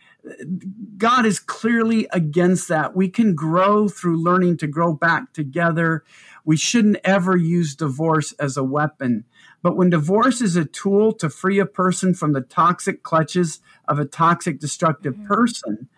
God 0.98 1.26
is 1.26 1.40
clearly 1.40 2.08
against 2.12 2.68
that. 2.68 2.96
We 2.96 3.08
can 3.10 3.34
grow 3.34 3.88
through 3.88 4.22
learning 4.22 4.58
to 4.58 4.68
grow 4.68 4.94
back 4.94 5.34
together. 5.34 6.04
We 6.44 6.58
shouldn't 6.58 6.98
ever 7.06 7.38
use 7.38 7.74
divorce 7.74 8.34
as 8.34 8.58
a 8.58 8.64
weapon. 8.64 9.24
But 9.64 9.78
when 9.78 9.90
divorce 9.90 10.42
is 10.42 10.58
a 10.58 10.66
tool 10.66 11.14
to 11.14 11.30
free 11.30 11.58
a 11.58 11.66
person 11.66 12.14
from 12.14 12.34
the 12.34 12.42
toxic 12.42 13.02
clutches 13.02 13.62
of 13.88 13.98
a 13.98 14.06
toxic, 14.06 14.60
destructive 14.60 15.16
mm-hmm. 15.16 15.28
person, 15.28 15.90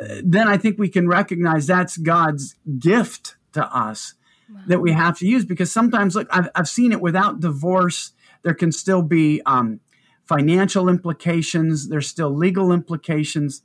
uh, 0.00 0.20
then 0.24 0.48
I 0.48 0.56
think 0.56 0.78
we 0.78 0.88
can 0.88 1.08
recognize 1.08 1.66
that's 1.66 1.96
God's 1.96 2.54
gift 2.78 3.36
to 3.52 3.64
us 3.64 4.14
wow. 4.52 4.60
that 4.66 4.80
we 4.80 4.92
have 4.92 5.18
to 5.18 5.26
use. 5.26 5.44
Because 5.44 5.70
sometimes, 5.70 6.14
look, 6.14 6.28
I've, 6.30 6.48
I've 6.54 6.68
seen 6.68 6.92
it 6.92 7.00
without 7.00 7.40
divorce, 7.40 8.12
there 8.42 8.54
can 8.54 8.72
still 8.72 9.02
be 9.02 9.40
um, 9.46 9.80
financial 10.24 10.88
implications, 10.88 11.88
there's 11.88 12.08
still 12.08 12.34
legal 12.34 12.72
implications. 12.72 13.62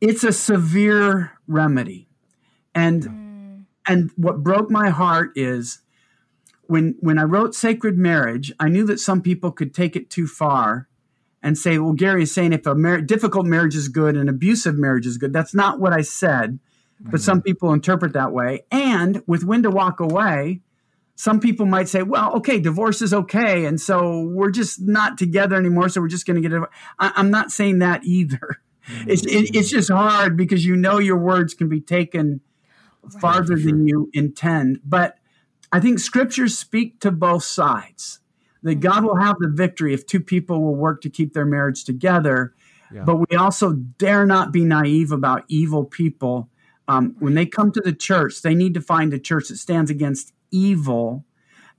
It's 0.00 0.24
a 0.24 0.32
severe 0.32 1.32
remedy. 1.46 2.08
And 2.74 3.02
mm. 3.02 3.64
and 3.86 4.10
what 4.16 4.42
broke 4.42 4.70
my 4.70 4.90
heart 4.90 5.32
is 5.34 5.80
when 6.68 6.96
when 7.00 7.18
I 7.18 7.24
wrote 7.24 7.54
Sacred 7.54 7.98
Marriage, 7.98 8.52
I 8.60 8.68
knew 8.68 8.86
that 8.86 9.00
some 9.00 9.22
people 9.22 9.50
could 9.50 9.74
take 9.74 9.96
it 9.96 10.10
too 10.10 10.26
far 10.26 10.88
and 11.42 11.58
say, 11.58 11.78
"Well, 11.78 11.94
Gary 11.94 12.22
is 12.22 12.32
saying 12.32 12.52
if 12.52 12.66
a 12.66 12.74
mar- 12.74 13.00
difficult 13.00 13.46
marriage 13.46 13.74
is 13.74 13.88
good 13.88 14.16
and 14.16 14.28
abusive 14.28 14.78
marriage 14.78 15.06
is 15.06 15.18
good." 15.18 15.32
That's 15.32 15.54
not 15.54 15.80
what 15.80 15.92
I 15.92 16.02
said, 16.02 16.60
mm-hmm. 17.00 17.10
but 17.10 17.20
some 17.20 17.42
people 17.42 17.72
interpret 17.72 18.12
that 18.12 18.32
way. 18.32 18.64
And 18.70 19.22
with 19.26 19.44
When 19.44 19.62
to 19.62 19.70
Walk 19.70 20.00
Away, 20.00 20.60
some 21.14 21.40
people 21.40 21.66
might 21.66 21.88
say, 21.88 22.02
"Well, 22.02 22.32
okay, 22.36 22.60
divorce 22.60 23.02
is 23.02 23.12
okay, 23.12 23.64
and 23.64 23.80
so 23.80 24.22
we're 24.22 24.50
just 24.50 24.80
not 24.80 25.18
together 25.18 25.56
anymore, 25.56 25.88
so 25.88 26.00
we're 26.00 26.08
just 26.08 26.26
going 26.26 26.40
to 26.40 26.48
get 26.48 26.52
it." 26.56 26.62
I- 26.98 27.12
am 27.16 27.30
not 27.30 27.50
saying 27.50 27.80
that 27.80 28.04
either. 28.04 28.60
Mm-hmm. 28.88 29.10
It's 29.10 29.26
it, 29.26 29.54
it's 29.54 29.68
just 29.68 29.90
hard 29.90 30.36
because 30.36 30.64
you 30.64 30.76
know 30.76 30.98
your 30.98 31.18
words 31.18 31.54
can 31.54 31.68
be 31.68 31.80
taken 31.80 32.40
farther 33.20 33.54
right, 33.54 33.62
sure. 33.62 33.72
than 33.72 33.86
you 33.88 34.10
intend, 34.12 34.80
but 34.84 35.18
I 35.72 35.80
think 35.80 35.98
scriptures 35.98 36.56
speak 36.56 37.00
to 37.00 37.10
both 37.10 37.44
sides. 37.44 38.20
That 38.62 38.72
mm-hmm. 38.72 38.80
God 38.80 39.04
will 39.04 39.16
have 39.16 39.36
the 39.38 39.48
victory 39.48 39.94
if 39.94 40.06
two 40.06 40.20
people 40.20 40.62
will 40.62 40.74
work 40.74 41.00
to 41.02 41.10
keep 41.10 41.32
their 41.32 41.44
marriage 41.44 41.84
together. 41.84 42.54
Yeah. 42.92 43.04
But 43.04 43.16
we 43.28 43.36
also 43.36 43.72
dare 43.72 44.24
not 44.24 44.52
be 44.52 44.64
naive 44.64 45.12
about 45.12 45.44
evil 45.48 45.84
people. 45.84 46.48
Um, 46.88 47.14
when 47.18 47.34
they 47.34 47.46
come 47.46 47.70
to 47.72 47.80
the 47.80 47.92
church, 47.92 48.42
they 48.42 48.54
need 48.54 48.74
to 48.74 48.80
find 48.80 49.12
a 49.12 49.18
church 49.18 49.48
that 49.48 49.58
stands 49.58 49.90
against 49.90 50.32
evil 50.50 51.24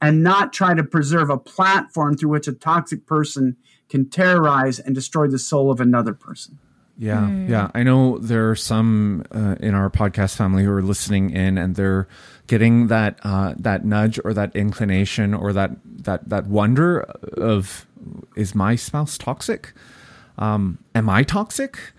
and 0.02 0.24
not 0.24 0.54
try 0.54 0.74
to 0.74 0.84
preserve 0.84 1.30
a 1.30 1.38
platform 1.38 2.15
through 2.15 2.30
which 2.30 2.48
a 2.48 2.54
toxic 2.54 3.06
person 3.06 3.58
can 3.89 4.10
terrorize 4.10 4.80
and 4.80 4.95
destroy 4.95 5.28
the 5.28 5.39
soul 5.39 5.72
of 5.72 5.82
another 5.82 6.13
person. 6.13 6.60
Yeah, 6.98 7.22
mm. 7.22 7.50
yeah. 7.50 7.72
I 7.74 7.84
know 7.84 8.17
there 8.17 8.50
are 8.50 8.56
some 8.56 9.24
uh, 9.32 9.56
in 9.60 9.74
our 9.74 9.89
podcast 9.89 10.36
family 10.36 10.63
who 10.63 10.72
are 10.72 10.82
listening 10.82 11.32
in, 11.32 11.58
and 11.58 11.76
they're 11.76 12.08
getting 12.48 12.88
that 12.88 13.19
uh, 13.24 13.54
that 13.58 13.86
nudge 13.86 14.19
or 14.24 14.34
that 14.34 14.56
inclination 14.56 15.34
or 15.34 15.54
that 15.54 15.72
that 15.86 16.28
that 16.30 16.48
wonder 16.48 17.02
of 17.38 17.88
is 18.36 18.54
my 18.54 18.76
spouse 18.76 19.17
toxic? 19.17 19.74
Um, 20.38 20.80
am 20.93 21.10
I 21.10 21.24
toxic? 21.24 21.93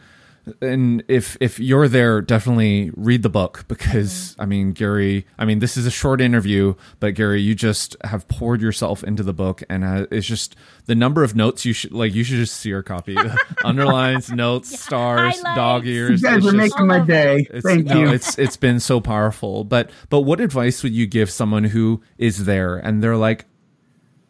And 0.60 1.04
if 1.08 1.36
if 1.40 1.58
you're 1.58 1.88
there, 1.88 2.20
definitely 2.20 2.90
read 2.96 3.22
the 3.22 3.28
book 3.28 3.64
because 3.68 4.34
I 4.38 4.46
mean, 4.46 4.72
Gary. 4.72 5.26
I 5.38 5.44
mean, 5.44 5.58
this 5.58 5.76
is 5.76 5.86
a 5.86 5.90
short 5.90 6.20
interview, 6.20 6.74
but 6.98 7.14
Gary, 7.14 7.40
you 7.40 7.54
just 7.54 7.96
have 8.04 8.26
poured 8.28 8.62
yourself 8.62 9.04
into 9.04 9.22
the 9.22 9.32
book, 9.32 9.62
and 9.68 9.84
uh, 9.84 10.06
it's 10.10 10.26
just 10.26 10.56
the 10.86 10.94
number 10.94 11.22
of 11.22 11.36
notes 11.36 11.64
you 11.64 11.72
should 11.72 11.92
like. 11.92 12.14
You 12.14 12.24
should 12.24 12.38
just 12.38 12.56
see 12.56 12.70
your 12.70 12.82
copy, 12.82 13.16
underlines, 13.64 14.30
notes, 14.30 14.72
yeah, 14.72 14.78
stars, 14.78 15.36
highlights. 15.36 15.56
dog 15.56 15.86
ears. 15.86 16.22
You 16.22 16.28
guys 16.28 16.46
are 16.46 16.52
making 16.52 16.86
my 16.86 17.00
day. 17.00 17.46
Thank 17.62 17.86
no, 17.86 18.00
you. 18.00 18.08
It's 18.12 18.38
it's 18.38 18.56
been 18.56 18.80
so 18.80 19.00
powerful. 19.00 19.64
But 19.64 19.90
but 20.08 20.20
what 20.20 20.40
advice 20.40 20.82
would 20.82 20.92
you 20.92 21.06
give 21.06 21.30
someone 21.30 21.64
who 21.64 22.02
is 22.18 22.44
there 22.44 22.76
and 22.76 23.02
they're 23.02 23.16
like, 23.16 23.46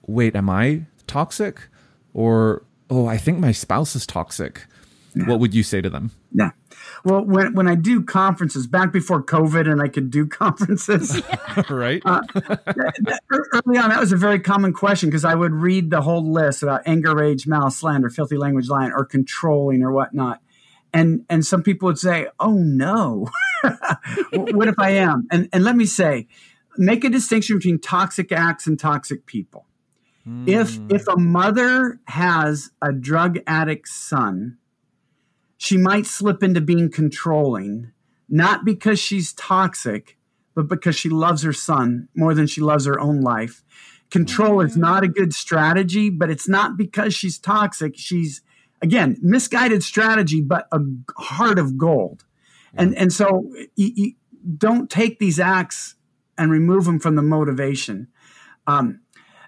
wait, 0.07 0.35
am 0.35 0.51
I 0.51 0.87
toxic, 1.07 1.69
or 2.13 2.65
oh, 2.91 3.07
I 3.07 3.17
think 3.17 3.39
my 3.39 3.53
spouse 3.53 3.95
is 3.95 4.07
toxic 4.07 4.67
what 5.15 5.41
would 5.41 5.55
you 5.55 5.63
say 5.63 5.81
to 5.81 5.91
them? 5.91 6.11
Yeah. 6.33 6.51
Well, 7.05 7.25
when, 7.25 7.55
when 7.55 7.69
I 7.69 7.75
do 7.75 8.03
conferences 8.03 8.67
back 8.67 8.93
before 8.93 9.23
COVID 9.23 9.71
and 9.71 9.81
I 9.81 9.89
could 9.89 10.11
do 10.11 10.27
conferences, 10.29 11.23
right? 11.71 12.03
Uh, 12.05 12.21
early 13.31 13.79
on, 13.79 13.91
that 13.91 13.99
was 14.01 14.13
a 14.13 14.17
very 14.17 14.41
common 14.41 14.73
question 14.73 15.09
because 15.09 15.25
I 15.25 15.35
would 15.35 15.53
read 15.53 15.91
the 15.91 16.03
whole 16.03 16.31
list 16.31 16.63
about 16.63 16.83
anger, 16.87 17.15
rage, 17.15 17.47
malice, 17.47 17.79
slander, 17.79 18.11
filthy 18.11 18.37
language, 18.37 18.69
lying, 18.69 18.93
or 18.93 19.05
controlling 19.05 19.83
or 19.83 19.93
whatnot. 19.93 20.41
And, 20.93 21.25
and 21.29 21.47
some 21.47 21.63
people 21.63 21.87
would 21.87 21.99
say, 21.99 22.27
oh 22.41 22.55
no, 22.55 23.29
what 24.33 24.69
if 24.69 24.79
I 24.79 24.91
am? 24.91 25.27
And, 25.31 25.49
and 25.53 25.63
let 25.63 25.77
me 25.77 25.87
say, 25.87 26.27
make 26.77 27.05
a 27.05 27.09
distinction 27.09 27.57
between 27.57 27.79
toxic 27.79 28.33
acts 28.33 28.67
and 28.67 28.79
toxic 28.79 29.27
people. 29.27 29.67
Mm. 30.27 30.49
If, 30.49 30.79
if 30.91 31.09
a 31.09 31.17
mother 31.17 32.01
has 32.07 32.71
a 32.83 32.93
drug 32.93 33.39
addict 33.47 33.89
son, 33.89 34.59
she 35.63 35.77
might 35.77 36.07
slip 36.07 36.43
into 36.43 36.63
being 36.63 36.91
controlling, 36.91 37.93
not 38.31 38.65
because 38.65 38.99
she's 38.99 39.35
toxic, 39.35 40.17
but 40.55 40.69
because 40.69 40.97
she 40.97 41.11
loves 41.11 41.43
her 41.43 41.53
son 41.53 42.09
more 42.17 42.33
than 42.33 42.47
she 42.47 42.63
loves 42.63 42.87
her 42.87 42.99
own 42.99 43.21
life. 43.21 43.63
Control 44.11 44.63
is 44.63 44.75
not 44.75 45.05
a 45.05 45.09
good 45.09 45.35
strategy, 45.35 46.09
but 46.09 46.31
it's 46.31 46.49
not 46.49 46.79
because 46.79 47.15
she's 47.15 47.39
toxic. 47.39 47.93
She's, 47.99 48.41
again, 48.81 49.19
misguided 49.21 49.85
strategy, 49.85 50.41
but 50.41 50.67
a 50.73 50.81
heart 51.19 51.59
of 51.59 51.77
gold. 51.77 52.25
And, 52.75 52.97
and 52.97 53.13
so 53.13 53.53
you, 53.77 53.93
you 53.95 54.13
don't 54.57 54.89
take 54.89 55.19
these 55.19 55.39
acts 55.39 55.95
and 56.39 56.51
remove 56.51 56.87
them 56.87 56.99
from 56.99 57.17
the 57.17 57.23
motivation. 57.23 58.09
Um, 58.67 59.01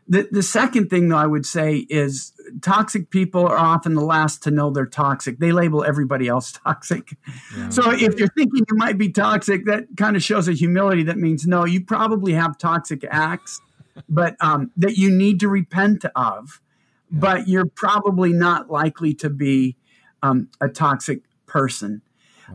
the, 0.06 0.28
the 0.30 0.42
second 0.42 0.90
thing, 0.90 1.08
though, 1.08 1.16
I 1.16 1.26
would 1.26 1.46
say 1.46 1.86
is 1.88 2.34
toxic 2.60 3.10
people 3.10 3.46
are 3.46 3.56
often 3.56 3.94
the 3.94 4.04
last 4.04 4.42
to 4.44 4.50
know 4.50 4.70
they're 4.70 4.86
toxic. 4.86 5.38
They 5.38 5.52
label 5.52 5.84
everybody 5.84 6.28
else 6.28 6.52
toxic. 6.64 7.16
Yeah. 7.56 7.68
So 7.70 7.90
if 7.90 8.18
you're 8.18 8.28
thinking 8.28 8.64
you 8.68 8.76
might 8.76 8.98
be 8.98 9.10
toxic, 9.10 9.66
that 9.66 9.84
kind 9.96 10.16
of 10.16 10.22
shows 10.22 10.48
a 10.48 10.52
humility 10.52 11.04
that 11.04 11.18
means 11.18 11.46
no, 11.46 11.64
you 11.64 11.84
probably 11.84 12.32
have 12.32 12.58
toxic 12.58 13.04
acts, 13.10 13.60
but 14.08 14.36
um, 14.40 14.70
that 14.76 14.96
you 14.96 15.10
need 15.10 15.40
to 15.40 15.48
repent 15.48 16.04
of. 16.16 16.60
Yeah. 17.10 17.18
But 17.20 17.48
you're 17.48 17.66
probably 17.66 18.32
not 18.32 18.70
likely 18.70 19.14
to 19.14 19.30
be 19.30 19.76
um, 20.22 20.48
a 20.60 20.68
toxic 20.68 21.22
person. 21.46 22.02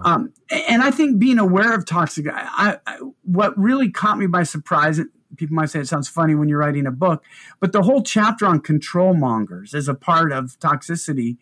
Um, 0.02 0.34
and 0.52 0.82
I 0.82 0.92
think 0.92 1.20
being 1.20 1.40
aware 1.40 1.74
of 1.74 1.86
toxic, 1.86 2.28
I, 2.32 2.78
I, 2.86 2.98
what 3.24 3.58
really 3.58 3.90
caught 3.90 4.18
me 4.18 4.28
by 4.28 4.44
surprise, 4.44 5.00
people 5.36 5.56
might 5.56 5.70
say 5.70 5.80
it 5.80 5.88
sounds 5.88 6.08
funny 6.08 6.36
when 6.36 6.48
you're 6.48 6.60
writing 6.60 6.86
a 6.86 6.92
book, 6.92 7.24
but 7.60 7.72
the 7.72 7.84
whole 7.84 8.02
chapter 8.02 8.46
on 8.46 8.60
control 8.62 9.14
mongers 9.14 9.74
is 9.74 9.88
a 9.88 9.94
part 9.94 10.32
of 10.32 10.58
toxicity. 10.60 11.38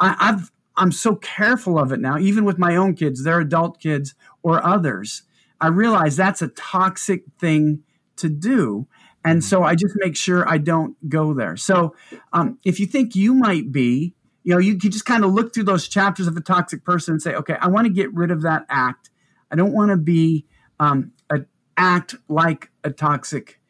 I, 0.00 0.16
I've 0.18 0.50
I'm 0.76 0.92
so 0.92 1.16
careful 1.16 1.78
of 1.78 1.90
it 1.92 2.00
now, 2.00 2.18
even 2.18 2.44
with 2.44 2.58
my 2.58 2.76
own 2.76 2.94
kids, 2.94 3.24
their 3.24 3.40
adult 3.40 3.80
kids 3.80 4.14
or 4.42 4.64
others. 4.64 5.22
I 5.60 5.68
realize 5.68 6.16
that's 6.16 6.42
a 6.42 6.48
toxic 6.48 7.24
thing 7.38 7.82
to 8.16 8.28
do. 8.28 8.86
And 9.24 9.42
so 9.42 9.64
I 9.64 9.74
just 9.74 9.94
make 9.96 10.16
sure 10.16 10.48
I 10.48 10.58
don't 10.58 10.96
go 11.08 11.34
there. 11.34 11.56
So 11.56 11.94
um, 12.32 12.58
if 12.64 12.78
you 12.78 12.86
think 12.86 13.16
you 13.16 13.34
might 13.34 13.72
be, 13.72 14.14
you 14.44 14.52
know, 14.52 14.58
you 14.58 14.78
can 14.78 14.90
just 14.90 15.04
kind 15.04 15.24
of 15.24 15.32
look 15.32 15.52
through 15.52 15.64
those 15.64 15.88
chapters 15.88 16.28
of 16.28 16.36
a 16.36 16.40
toxic 16.40 16.84
person 16.84 17.14
and 17.14 17.22
say, 17.22 17.34
okay, 17.34 17.56
I 17.60 17.68
want 17.68 17.86
to 17.86 17.92
get 17.92 18.14
rid 18.14 18.30
of 18.30 18.42
that 18.42 18.64
act. 18.68 19.10
I 19.50 19.56
don't 19.56 19.72
want 19.72 19.90
to 19.90 19.96
be 19.96 20.46
um, 20.78 21.12
a, 21.30 21.38
act 21.76 22.14
like 22.28 22.70
a 22.86 22.90
toxic 22.90 23.60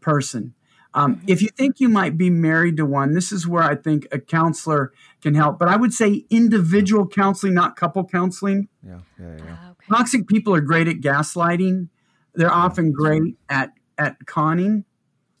person. 0.00 0.54
Um, 0.92 1.20
if 1.26 1.42
you 1.42 1.48
think 1.48 1.80
you 1.80 1.88
might 1.88 2.16
be 2.16 2.30
married 2.30 2.76
to 2.76 2.86
one, 2.86 3.14
this 3.14 3.32
is 3.32 3.48
where 3.48 3.64
I 3.64 3.74
think 3.74 4.06
a 4.12 4.18
counselor 4.18 4.92
can 5.22 5.34
help. 5.34 5.58
But 5.58 5.68
I 5.68 5.76
would 5.76 5.92
say 5.92 6.24
individual 6.30 7.08
counseling, 7.08 7.54
not 7.54 7.74
couple 7.74 8.04
counseling. 8.04 8.68
Yeah, 8.86 8.98
yeah, 9.18 9.36
yeah. 9.36 9.42
Uh, 9.42 9.70
okay. 9.72 9.86
Toxic 9.88 10.28
people 10.28 10.54
are 10.54 10.60
great 10.60 10.86
at 10.86 10.96
gaslighting. 10.96 11.88
They're 12.34 12.52
often 12.52 12.92
great 12.92 13.36
at 13.48 13.72
at 13.98 14.24
conning. 14.26 14.84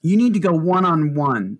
You 0.02 0.16
need 0.16 0.34
to 0.34 0.40
go 0.40 0.52
one 0.52 0.84
on 0.84 1.14
one 1.14 1.58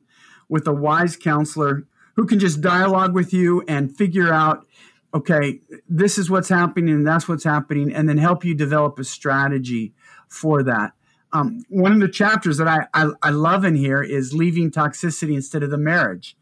with 0.49 0.67
a 0.67 0.73
wise 0.73 1.17
counselor 1.17 1.87
who 2.17 2.27
can 2.27 2.39
just 2.39 2.61
dialogue 2.61 3.15
with 3.15 3.33
you 3.33 3.63
and 3.67 3.97
figure 3.97 4.33
out, 4.33 4.67
okay, 5.13 5.61
this 5.89 6.19
is 6.19 6.29
what's 6.29 6.49
happening 6.49 6.95
and 6.95 7.07
that's 7.07 7.29
what's 7.29 7.45
happening, 7.45 7.93
and 7.93 8.09
then 8.09 8.19
help 8.19 8.45
you 8.45 8.55
develop 8.55 8.99
a 8.99 9.05
strategy 9.05 9.95
for 10.29 10.63
that. 10.65 10.93
Um, 11.35 11.65
one 11.69 11.93
of 11.93 11.99
the 11.99 12.09
chapters 12.09 12.59
that 12.59 12.69
I, 12.69 12.87
I, 12.95 13.11
I, 13.21 13.31
love 13.31 13.65
in 13.65 13.75
here 13.75 14.01
is 14.01 14.33
leaving 14.33 14.71
toxicity 14.71 15.35
instead 15.35 15.65
of 15.65 15.71
the 15.71 15.77
marriage. 15.77 16.37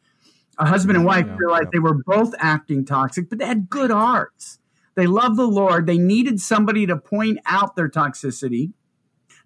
A 0.58 0.66
husband 0.66 0.98
and 0.98 1.06
wife 1.06 1.24
yeah, 1.26 1.36
realized 1.38 1.64
yeah. 1.64 1.70
they 1.72 1.78
were 1.78 1.94
both 2.04 2.34
acting 2.38 2.84
toxic, 2.84 3.30
but 3.30 3.38
they 3.38 3.46
had 3.46 3.70
good 3.70 3.90
hearts. 3.90 4.58
They 4.94 5.06
love 5.06 5.36
the 5.36 5.46
Lord. 5.46 5.86
They 5.86 5.96
needed 5.96 6.40
somebody 6.42 6.86
to 6.86 6.98
point 6.98 7.38
out 7.46 7.74
their 7.74 7.88
toxicity. 7.88 8.72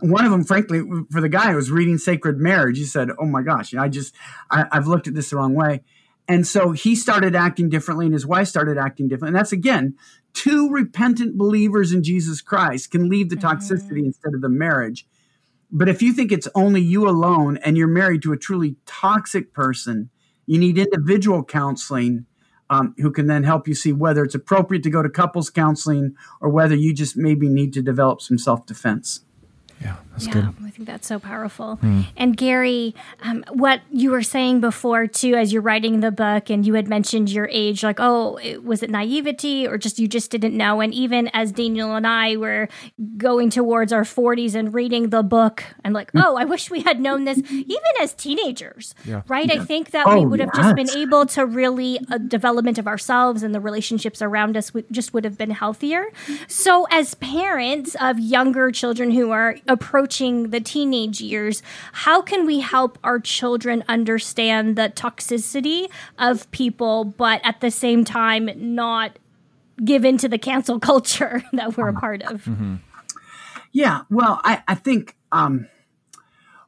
And 0.01 0.11
One 0.11 0.25
of 0.25 0.33
them, 0.33 0.43
frankly, 0.43 0.83
for 1.13 1.21
the 1.21 1.29
guy 1.29 1.51
who 1.51 1.57
was 1.57 1.71
reading 1.71 1.97
Sacred 1.97 2.39
Marriage, 2.39 2.79
he 2.79 2.85
said, 2.85 3.11
"Oh 3.17 3.27
my 3.27 3.43
gosh, 3.43 3.73
I 3.73 3.89
just 3.89 4.15
I, 4.51 4.67
I've 4.73 4.89
looked 4.89 5.07
at 5.07 5.15
this 5.15 5.31
the 5.31 5.37
wrong 5.37 5.55
way." 5.55 5.83
And 6.29 6.45
so 6.45 6.73
he 6.73 6.97
started 6.97 7.37
acting 7.37 7.69
differently, 7.69 8.07
and 8.07 8.13
his 8.13 8.27
wife 8.27 8.49
started 8.49 8.79
acting 8.79 9.07
differently. 9.07 9.29
And 9.29 9.37
that's 9.37 9.53
again, 9.53 9.95
two 10.35 10.69
repentant 10.71 11.39
believers 11.39 11.93
in 11.93 12.03
Jesus 12.03 12.41
Christ 12.41 12.91
can 12.91 13.09
leave 13.09 13.31
the 13.31 13.37
toxicity 13.37 13.99
mm-hmm. 13.99 14.07
instead 14.07 14.35
of 14.35 14.41
the 14.41 14.49
marriage. 14.49 15.07
But 15.71 15.89
if 15.89 16.01
you 16.03 16.13
think 16.13 16.33
it's 16.33 16.49
only 16.55 16.81
you 16.81 17.09
alone 17.09 17.59
and 17.59 17.77
you're 17.77 17.89
married 17.89 18.23
to 18.23 18.33
a 18.33 18.37
truly 18.37 18.77
toxic 18.87 19.53
person, 19.53 20.11
you 20.47 20.59
need 20.59 20.79
individual 20.79 21.45
counseling 21.45 22.27
um, 22.71 22.95
who 22.99 23.11
can 23.11 23.27
then 23.27 23.45
help 23.45 23.69
you 23.69 23.75
see 23.75 23.93
whether 23.93 24.25
it's 24.25 24.35
appropriate 24.35 24.83
to 24.85 24.91
go 24.91 25.03
to 25.03 25.09
couples 25.09 25.51
counseling 25.51 26.17
or 26.41 26.49
whether 26.49 26.75
you 26.75 26.93
just 26.93 27.17
maybe 27.17 27.49
need 27.49 27.73
to 27.75 27.83
develop 27.83 28.21
some 28.21 28.39
self 28.39 28.67
defense. 28.67 29.21
Yeah, 29.81 29.97
that's 30.17 30.29
yeah, 30.29 30.33
good. 30.33 30.55
I 30.65 30.71
think 30.71 30.89
that's 30.89 31.07
so 31.07 31.19
powerful. 31.19 31.79
Mm. 31.83 32.07
And 32.17 32.37
Gary, 32.39 32.95
um, 33.21 33.45
what 33.51 33.83
you 33.91 34.11
were 34.11 34.23
saying 34.23 34.61
before 34.61 35.07
too, 35.07 35.35
as 35.35 35.53
you're 35.53 35.61
writing 35.61 36.01
the 36.01 36.11
book, 36.11 36.49
and 36.49 36.67
you 36.67 36.73
had 36.73 36.89
mentioned 36.89 37.31
your 37.31 37.49
age, 37.53 37.83
like, 37.85 38.01
oh, 38.01 38.41
was 38.63 38.83
it 38.83 38.89
naivety 38.89 39.67
or 39.67 39.77
just 39.77 39.99
you 39.99 40.09
just 40.09 40.31
didn't 40.31 40.57
know? 40.57 40.81
And 40.81 40.95
even 40.95 41.29
as 41.35 41.53
Daniel 41.53 41.95
and 41.95 42.07
I 42.07 42.37
were 42.37 42.69
going 43.19 43.51
towards 43.51 43.93
our 43.93 44.05
40s 44.05 44.55
and 44.55 44.73
reading 44.73 45.11
the 45.11 45.23
book, 45.23 45.63
and 45.85 45.93
like, 45.93 46.13
mm. 46.13 46.23
oh, 46.25 46.37
I 46.37 46.45
wish 46.45 46.71
we 46.71 46.81
had 46.81 46.99
known 46.99 47.25
this 47.25 47.39
even 47.51 47.77
as 48.01 48.15
teenagers, 48.15 48.95
yeah. 49.05 49.21
right? 49.29 49.53
Yeah. 49.53 49.61
I 49.61 49.65
think 49.67 49.91
that 49.91 50.07
oh, 50.07 50.19
we 50.19 50.25
would 50.25 50.41
have 50.41 50.51
yes. 50.55 50.65
just 50.65 50.77
been 50.77 50.91
able 50.99 51.27
to 51.27 51.45
really 51.45 51.99
a 52.11 52.15
uh, 52.15 52.19
development 52.19 52.79
of 52.79 52.87
ourselves 52.87 53.43
and 53.43 53.55
the 53.55 53.61
relationships 53.61 54.23
around 54.23 54.57
us 54.57 54.73
would 54.73 54.87
just 54.91 55.13
would 55.13 55.25
have 55.25 55.37
been 55.37 55.51
healthier. 55.51 56.07
So, 56.49 56.87
as 56.91 57.15
parents 57.17 57.97
of 58.01 58.19
younger 58.19 58.71
children 58.71 59.11
who 59.11 59.31
are 59.31 59.57
approaching 59.69 60.06
the 60.07 60.61
teenage 60.61 61.21
years, 61.21 61.63
how 61.93 62.23
can 62.23 62.47
we 62.47 62.61
help 62.61 62.99
our 63.05 63.19
children 63.19 63.85
understand 63.89 64.77
the 64.77 64.93
toxicity 64.95 65.89
of 66.19 66.51
people, 66.51 67.05
but 67.05 67.41
at 67.45 67.61
the 67.61 67.71
same 67.71 68.05
time 68.05 68.51
not 68.57 69.19
give 69.85 70.05
into 70.05 70.29
the 70.29 70.39
cancel 70.39 70.79
culture 70.91 71.43
that 71.53 71.77
we're 71.77 71.89
a 71.89 71.95
part 71.95 72.23
of? 72.23 72.45
Mm-hmm. 72.45 72.77
Yeah, 73.73 74.03
well, 74.11 74.41
I, 74.43 74.63
I 74.67 74.75
think 74.75 75.17
um, 75.33 75.69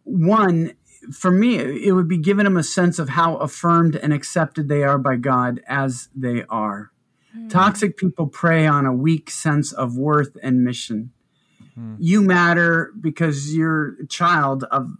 one, 0.04 0.74
for 1.12 1.30
me, 1.30 1.56
it 1.56 1.92
would 1.92 2.08
be 2.08 2.18
giving 2.18 2.44
them 2.44 2.56
a 2.56 2.62
sense 2.62 2.98
of 2.98 3.10
how 3.10 3.36
affirmed 3.36 3.96
and 3.96 4.12
accepted 4.12 4.68
they 4.68 4.82
are 4.82 4.98
by 4.98 5.16
God 5.16 5.60
as 5.66 6.08
they 6.14 6.44
are. 6.50 6.90
Mm. 7.36 7.50
Toxic 7.50 7.96
people 7.96 8.26
prey 8.26 8.66
on 8.66 8.86
a 8.86 8.92
weak 8.92 9.30
sense 9.30 9.72
of 9.72 9.96
worth 9.96 10.36
and 10.42 10.64
mission. 10.64 11.12
Mm. 11.78 11.96
You 12.00 12.22
matter 12.22 12.92
because 13.00 13.54
you're 13.54 13.96
a 14.00 14.06
child 14.06 14.64
of 14.64 14.90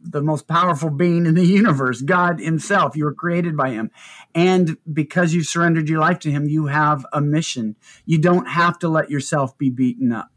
the 0.00 0.22
most 0.22 0.46
powerful 0.46 0.90
being 0.90 1.26
in 1.26 1.34
the 1.34 1.44
universe, 1.44 2.02
God 2.02 2.40
Himself. 2.40 2.96
You 2.96 3.04
were 3.04 3.14
created 3.14 3.56
by 3.56 3.70
Him. 3.70 3.90
And 4.34 4.76
because 4.90 5.34
you 5.34 5.42
surrendered 5.42 5.88
your 5.88 6.00
life 6.00 6.20
to 6.20 6.30
Him, 6.30 6.48
you 6.48 6.66
have 6.66 7.04
a 7.12 7.20
mission. 7.20 7.76
You 8.06 8.18
don't 8.18 8.46
have 8.46 8.78
to 8.80 8.88
let 8.88 9.10
yourself 9.10 9.58
be 9.58 9.70
beaten 9.70 10.12
up. 10.12 10.30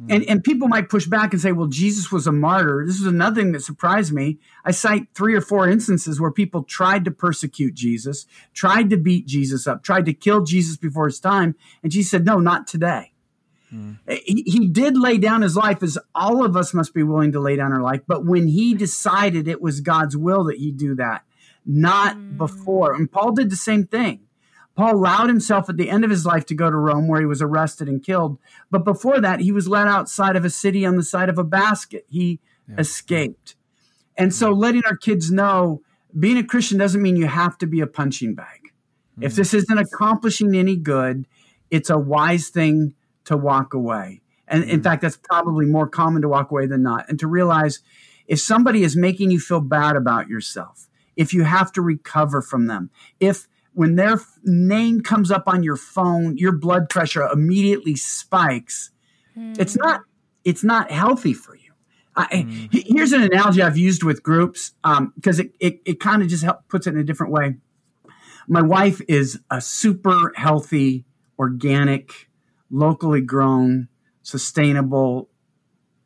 Mm. 0.00 0.14
And, 0.14 0.24
and 0.24 0.44
people 0.44 0.68
might 0.68 0.88
push 0.88 1.06
back 1.06 1.32
and 1.32 1.40
say, 1.40 1.52
well, 1.52 1.68
Jesus 1.68 2.10
was 2.10 2.26
a 2.26 2.32
martyr. 2.32 2.84
This 2.86 2.96
is 2.96 3.06
another 3.06 3.42
thing 3.42 3.52
that 3.52 3.62
surprised 3.62 4.12
me. 4.12 4.38
I 4.64 4.70
cite 4.70 5.08
three 5.14 5.34
or 5.34 5.40
four 5.40 5.68
instances 5.68 6.20
where 6.20 6.30
people 6.30 6.62
tried 6.62 7.04
to 7.04 7.10
persecute 7.10 7.74
Jesus, 7.74 8.26
tried 8.54 8.90
to 8.90 8.96
beat 8.96 9.26
Jesus 9.26 9.66
up, 9.66 9.82
tried 9.82 10.06
to 10.06 10.14
kill 10.14 10.42
Jesus 10.42 10.76
before 10.76 11.06
his 11.06 11.20
time. 11.20 11.54
And 11.82 11.92
Jesus 11.92 12.10
said, 12.10 12.24
no, 12.24 12.38
not 12.38 12.66
today. 12.66 13.12
Mm. 13.72 13.98
He, 14.08 14.42
he 14.46 14.68
did 14.68 14.96
lay 14.96 15.18
down 15.18 15.42
his 15.42 15.56
life 15.56 15.82
as 15.82 15.98
all 16.14 16.44
of 16.44 16.56
us 16.56 16.72
must 16.72 16.94
be 16.94 17.02
willing 17.02 17.32
to 17.32 17.40
lay 17.40 17.56
down 17.56 17.72
our 17.72 17.82
life. 17.82 18.02
But 18.06 18.24
when 18.24 18.48
he 18.48 18.74
decided 18.74 19.48
it 19.48 19.60
was 19.60 19.80
God's 19.80 20.16
will 20.16 20.44
that 20.44 20.58
he 20.58 20.70
do 20.70 20.94
that, 20.96 21.24
not 21.64 22.16
mm. 22.16 22.36
before. 22.36 22.94
And 22.94 23.10
Paul 23.10 23.32
did 23.32 23.50
the 23.50 23.56
same 23.56 23.86
thing. 23.86 24.20
Paul 24.76 24.96
allowed 24.96 25.28
himself 25.28 25.70
at 25.70 25.78
the 25.78 25.88
end 25.88 26.04
of 26.04 26.10
his 26.10 26.26
life 26.26 26.44
to 26.46 26.54
go 26.54 26.70
to 26.70 26.76
Rome 26.76 27.08
where 27.08 27.20
he 27.20 27.26
was 27.26 27.40
arrested 27.40 27.88
and 27.88 28.04
killed. 28.04 28.38
But 28.70 28.84
before 28.84 29.20
that, 29.20 29.40
he 29.40 29.50
was 29.50 29.68
led 29.68 29.88
outside 29.88 30.36
of 30.36 30.44
a 30.44 30.50
city 30.50 30.84
on 30.84 30.96
the 30.96 31.02
side 31.02 31.30
of 31.30 31.38
a 31.38 31.44
basket. 31.44 32.04
He 32.08 32.40
yeah. 32.68 32.76
escaped. 32.78 33.56
And 34.18 34.34
so 34.34 34.50
letting 34.50 34.84
our 34.84 34.96
kids 34.96 35.30
know 35.30 35.82
being 36.18 36.36
a 36.36 36.44
Christian 36.44 36.78
doesn't 36.78 37.02
mean 37.02 37.16
you 37.16 37.26
have 37.26 37.56
to 37.58 37.66
be 37.66 37.80
a 37.80 37.86
punching 37.86 38.34
bag. 38.34 38.72
Mm. 39.18 39.24
If 39.24 39.34
this 39.34 39.54
isn't 39.54 39.78
accomplishing 39.78 40.54
any 40.54 40.76
good, 40.76 41.26
it's 41.70 41.90
a 41.90 41.98
wise 41.98 42.48
thing 42.48 42.94
to 43.26 43.36
walk 43.36 43.74
away. 43.74 44.20
And 44.48 44.64
in 44.64 44.70
mm-hmm. 44.70 44.82
fact, 44.82 45.02
that's 45.02 45.16
probably 45.16 45.66
more 45.66 45.88
common 45.88 46.22
to 46.22 46.28
walk 46.28 46.50
away 46.50 46.66
than 46.66 46.82
not. 46.82 47.08
And 47.08 47.18
to 47.20 47.26
realize 47.26 47.80
if 48.26 48.40
somebody 48.40 48.82
is 48.82 48.96
making 48.96 49.30
you 49.30 49.40
feel 49.40 49.60
bad 49.60 49.96
about 49.96 50.28
yourself, 50.28 50.88
if 51.16 51.32
you 51.32 51.44
have 51.44 51.72
to 51.72 51.82
recover 51.82 52.42
from 52.42 52.66
them, 52.66 52.90
if 53.20 53.48
when 53.74 53.96
their 53.96 54.20
name 54.44 55.00
comes 55.00 55.30
up 55.30 55.44
on 55.46 55.62
your 55.62 55.76
phone, 55.76 56.36
your 56.38 56.52
blood 56.52 56.88
pressure 56.88 57.22
immediately 57.22 57.96
spikes, 57.96 58.90
mm. 59.36 59.58
it's 59.58 59.76
not 59.76 60.02
it's 60.44 60.62
not 60.62 60.90
healthy 60.90 61.34
for 61.34 61.56
you. 61.56 61.72
I, 62.14 62.26
mm. 62.26 62.68
Here's 62.72 63.12
an 63.12 63.22
analogy 63.22 63.62
I've 63.62 63.76
used 63.76 64.02
with 64.02 64.22
groups 64.22 64.72
because 64.82 65.40
um, 65.40 65.46
it, 65.46 65.52
it, 65.60 65.80
it 65.84 66.00
kind 66.00 66.22
of 66.22 66.28
just 66.28 66.44
help, 66.44 66.66
puts 66.68 66.86
it 66.86 66.94
in 66.94 67.00
a 67.00 67.04
different 67.04 67.32
way. 67.32 67.56
My 68.48 68.62
wife 68.62 69.02
is 69.08 69.40
a 69.50 69.60
super 69.60 70.32
healthy, 70.36 71.04
organic, 71.38 72.28
locally 72.70 73.20
grown, 73.20 73.88
sustainable 74.22 75.28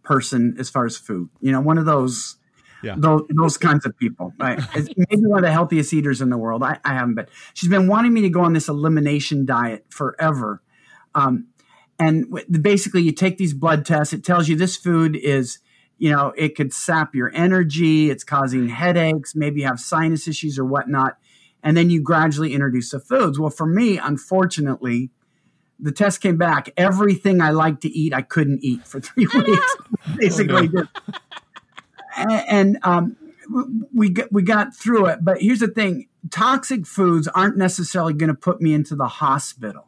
person 0.02 0.56
as 0.58 0.70
far 0.70 0.84
as 0.84 0.96
food. 0.96 1.28
You 1.40 1.52
know, 1.52 1.60
one 1.60 1.78
of 1.78 1.86
those 1.86 2.36
yeah. 2.82 2.94
those, 2.96 3.22
those 3.28 3.56
kinds 3.56 3.86
of 3.86 3.96
people. 3.96 4.32
Right? 4.38 4.58
maybe 4.74 5.26
one 5.26 5.38
of 5.38 5.44
the 5.44 5.52
healthiest 5.52 5.92
eaters 5.92 6.20
in 6.20 6.30
the 6.30 6.38
world. 6.38 6.62
I, 6.62 6.78
I, 6.84 6.94
haven't 6.94 7.14
been. 7.14 7.26
She's 7.54 7.68
been 7.68 7.86
wanting 7.86 8.12
me 8.12 8.22
to 8.22 8.28
go 8.28 8.40
on 8.40 8.52
this 8.52 8.68
elimination 8.68 9.44
diet 9.44 9.86
forever. 9.88 10.62
Um, 11.14 11.48
and 11.98 12.26
basically, 12.50 13.02
you 13.02 13.12
take 13.12 13.36
these 13.36 13.52
blood 13.52 13.84
tests. 13.84 14.12
It 14.14 14.24
tells 14.24 14.48
you 14.48 14.56
this 14.56 14.76
food 14.76 15.16
is, 15.16 15.58
you 15.98 16.10
know, 16.10 16.32
it 16.36 16.56
could 16.56 16.72
sap 16.72 17.14
your 17.14 17.30
energy. 17.34 18.10
It's 18.10 18.24
causing 18.24 18.68
headaches. 18.68 19.34
Maybe 19.34 19.60
you 19.60 19.66
have 19.66 19.80
sinus 19.80 20.26
issues 20.26 20.58
or 20.58 20.64
whatnot. 20.64 21.18
And 21.62 21.76
then 21.76 21.90
you 21.90 22.02
gradually 22.02 22.54
introduce 22.54 22.90
the 22.90 23.00
foods. 23.00 23.38
Well, 23.38 23.50
for 23.50 23.66
me, 23.66 23.98
unfortunately, 23.98 25.10
the 25.82 25.92
test 25.92 26.20
came 26.20 26.36
back. 26.36 26.70
Everything 26.76 27.40
I 27.40 27.50
like 27.50 27.80
to 27.80 27.88
eat, 27.88 28.14
I 28.14 28.22
couldn't 28.22 28.60
eat 28.62 28.86
for 28.86 29.00
three 29.00 29.26
weeks. 29.26 29.76
Basically, 30.16 30.70
oh, 30.74 30.82
no. 30.82 31.14
and, 32.16 32.32
and 32.48 32.78
um, 32.82 33.16
we 33.94 34.10
got, 34.10 34.32
we 34.32 34.42
got 34.42 34.74
through 34.74 35.06
it. 35.06 35.20
But 35.22 35.40
here's 35.40 35.60
the 35.60 35.68
thing: 35.68 36.08
toxic 36.30 36.86
foods 36.86 37.28
aren't 37.28 37.56
necessarily 37.56 38.14
going 38.14 38.28
to 38.28 38.34
put 38.34 38.60
me 38.60 38.74
into 38.74 38.94
the 38.94 39.08
hospital. 39.08 39.86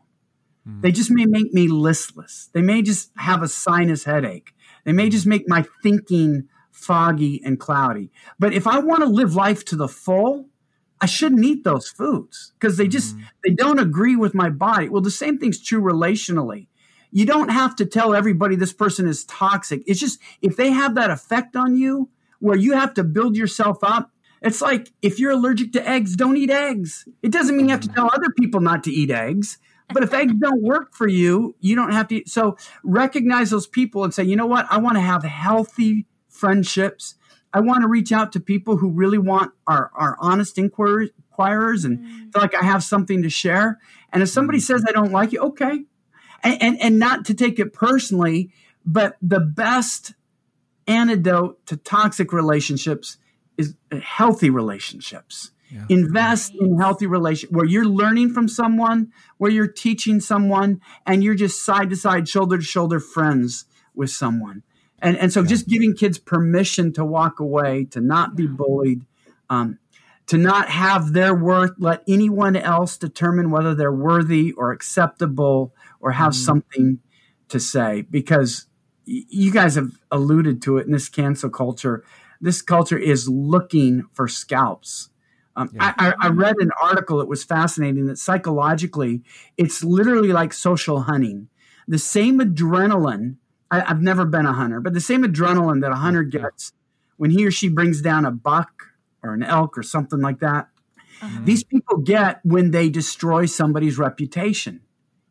Mm. 0.68 0.82
They 0.82 0.92
just 0.92 1.10
may 1.10 1.26
make 1.26 1.52
me 1.52 1.68
listless. 1.68 2.50
They 2.52 2.62
may 2.62 2.82
just 2.82 3.10
have 3.16 3.42
a 3.42 3.48
sinus 3.48 4.04
headache. 4.04 4.54
They 4.84 4.92
may 4.92 5.08
just 5.08 5.26
make 5.26 5.48
my 5.48 5.64
thinking 5.82 6.48
foggy 6.70 7.40
and 7.44 7.60
cloudy. 7.60 8.10
But 8.38 8.52
if 8.52 8.66
I 8.66 8.78
want 8.78 9.02
to 9.02 9.08
live 9.08 9.34
life 9.34 9.64
to 9.66 9.76
the 9.76 9.88
full, 9.88 10.46
I 11.02 11.06
shouldn't 11.06 11.44
eat 11.44 11.64
those 11.64 11.88
foods 11.88 12.52
because 12.58 12.76
they 12.76 12.86
just 12.86 13.16
mm. 13.16 13.24
they 13.44 13.50
don't 13.52 13.80
agree 13.80 14.14
with 14.14 14.34
my 14.34 14.48
body. 14.48 14.88
Well, 14.88 15.02
the 15.02 15.10
same 15.10 15.36
thing's 15.36 15.60
true 15.60 15.82
relationally. 15.82 16.68
You 17.10 17.26
don't 17.26 17.50
have 17.50 17.74
to 17.76 17.84
tell 17.84 18.14
everybody 18.14 18.54
this 18.54 18.72
person 18.72 19.08
is 19.08 19.24
toxic. 19.24 19.82
It's 19.86 19.98
just 19.98 20.20
if 20.40 20.56
they 20.56 20.70
have 20.70 20.94
that 20.94 21.10
effect 21.10 21.56
on 21.56 21.76
you 21.76 22.08
where 22.38 22.56
you 22.56 22.72
have 22.72 22.94
to 22.94 23.04
build 23.04 23.36
yourself 23.36 23.78
up, 23.82 24.12
it's 24.40 24.62
like 24.62 24.92
if 25.02 25.18
you're 25.18 25.32
allergic 25.32 25.72
to 25.72 25.86
eggs, 25.86 26.14
don't 26.14 26.36
eat 26.36 26.50
eggs. 26.50 27.06
It 27.20 27.32
doesn't 27.32 27.56
mean 27.56 27.66
you 27.66 27.72
have 27.72 27.80
to 27.80 27.88
tell 27.88 28.06
other 28.06 28.30
people 28.38 28.60
not 28.60 28.84
to 28.84 28.92
eat 28.92 29.10
eggs. 29.10 29.58
But 29.92 30.04
if 30.04 30.14
eggs 30.14 30.34
don't 30.38 30.62
work 30.62 30.94
for 30.94 31.08
you, 31.08 31.56
you 31.58 31.74
don't 31.74 31.92
have 31.92 32.06
to. 32.08 32.16
Eat. 32.18 32.28
So 32.28 32.56
recognize 32.84 33.50
those 33.50 33.66
people 33.66 34.04
and 34.04 34.14
say, 34.14 34.22
you 34.22 34.36
know 34.36 34.46
what? 34.46 34.66
I 34.70 34.78
want 34.78 34.96
to 34.96 35.02
have 35.02 35.24
healthy 35.24 36.06
friendships 36.28 37.16
I 37.54 37.60
want 37.60 37.82
to 37.82 37.88
reach 37.88 38.12
out 38.12 38.32
to 38.32 38.40
people 38.40 38.76
who 38.78 38.90
really 38.90 39.18
want 39.18 39.52
our, 39.66 39.90
our 39.94 40.16
honest 40.18 40.58
inquirers, 40.58 41.10
inquirers 41.16 41.84
and 41.84 41.98
mm. 41.98 42.32
feel 42.32 42.42
like 42.42 42.54
I 42.54 42.64
have 42.64 42.82
something 42.82 43.22
to 43.22 43.30
share. 43.30 43.78
And 44.12 44.22
if 44.22 44.28
somebody 44.28 44.58
mm. 44.58 44.62
says 44.62 44.84
I 44.88 44.92
don't 44.92 45.12
like 45.12 45.32
you, 45.32 45.40
okay. 45.40 45.84
And, 46.42 46.62
and, 46.62 46.82
and 46.82 46.98
not 46.98 47.24
to 47.26 47.34
take 47.34 47.58
it 47.58 47.72
personally, 47.72 48.50
but 48.84 49.16
the 49.22 49.40
best 49.40 50.14
antidote 50.86 51.64
to 51.66 51.76
toxic 51.76 52.32
relationships 52.32 53.18
is 53.56 53.76
healthy 54.02 54.50
relationships. 54.50 55.52
Yeah. 55.70 55.86
Invest 55.88 56.54
in 56.54 56.78
healthy 56.78 57.06
relationships 57.06 57.52
where 57.52 57.64
you're 57.64 57.86
learning 57.86 58.34
from 58.34 58.48
someone, 58.48 59.10
where 59.38 59.50
you're 59.50 59.68
teaching 59.68 60.20
someone, 60.20 60.80
and 61.06 61.24
you're 61.24 61.34
just 61.34 61.64
side 61.64 61.88
to 61.90 61.96
side, 61.96 62.28
shoulder 62.28 62.58
to 62.58 62.64
shoulder 62.64 63.00
friends 63.00 63.64
with 63.94 64.10
someone 64.10 64.64
and 65.02 65.18
and 65.18 65.32
so 65.32 65.40
yeah. 65.40 65.48
just 65.48 65.68
giving 65.68 65.94
kids 65.94 66.18
permission 66.18 66.92
to 66.94 67.04
walk 67.04 67.40
away 67.40 67.84
to 67.90 68.00
not 68.00 68.36
be 68.36 68.46
bullied 68.46 69.04
um, 69.50 69.78
to 70.26 70.38
not 70.38 70.70
have 70.70 71.12
their 71.12 71.34
worth, 71.34 71.72
let 71.78 72.02
anyone 72.08 72.56
else 72.56 72.96
determine 72.96 73.50
whether 73.50 73.74
they're 73.74 73.92
worthy 73.92 74.52
or 74.52 74.72
acceptable 74.72 75.74
or 76.00 76.12
have 76.12 76.32
mm. 76.32 76.36
something 76.44 77.00
to 77.48 77.60
say. 77.60 78.02
Because 78.10 78.66
you 79.04 79.52
guys 79.52 79.74
have 79.74 79.90
alluded 80.10 80.62
to 80.62 80.78
it 80.78 80.86
in 80.86 80.92
this 80.92 81.08
cancel 81.08 81.50
culture. 81.50 82.04
This 82.40 82.62
culture 82.62 82.96
is 82.96 83.28
looking 83.28 84.04
for 84.12 84.28
scalps. 84.28 85.10
Um, 85.54 85.70
yeah. 85.74 85.92
I, 85.98 86.14
I, 86.18 86.28
read 86.28 86.56
an 86.60 86.70
article 86.82 87.18
that 87.18 87.28
was 87.28 87.44
fascinating 87.44 88.06
that 88.06 88.16
psychologically, 88.16 89.22
it's 89.58 89.84
literally 89.84 90.32
like 90.32 90.54
social 90.54 91.02
hunting. 91.02 91.48
The 91.86 91.98
same 91.98 92.38
adrenaline, 92.38 93.36
I, 93.72 93.80
have 93.88 94.02
never 94.02 94.24
been 94.24 94.46
a 94.46 94.52
hunter, 94.52 94.80
but 94.80 94.94
the 94.94 95.00
same 95.00 95.24
adrenaline 95.24 95.80
that 95.80 95.90
a 95.90 95.96
hunter 95.96 96.22
gets 96.22 96.72
when 97.16 97.30
he 97.30 97.46
or 97.46 97.50
she 97.50 97.68
brings 97.68 98.02
down 98.02 98.24
a 98.24 98.30
buck 98.30 98.88
or 99.22 99.32
an 99.34 99.42
elk 99.42 99.78
or 99.78 99.82
something 99.82 100.20
like 100.20 100.40
that, 100.40 100.68
uh-huh. 101.20 101.40
these 101.44 101.64
people 101.64 101.98
get 101.98 102.40
when 102.44 102.70
they 102.70 102.88
destroy 102.88 103.46
somebody's 103.46 103.96
reputation. 103.98 104.80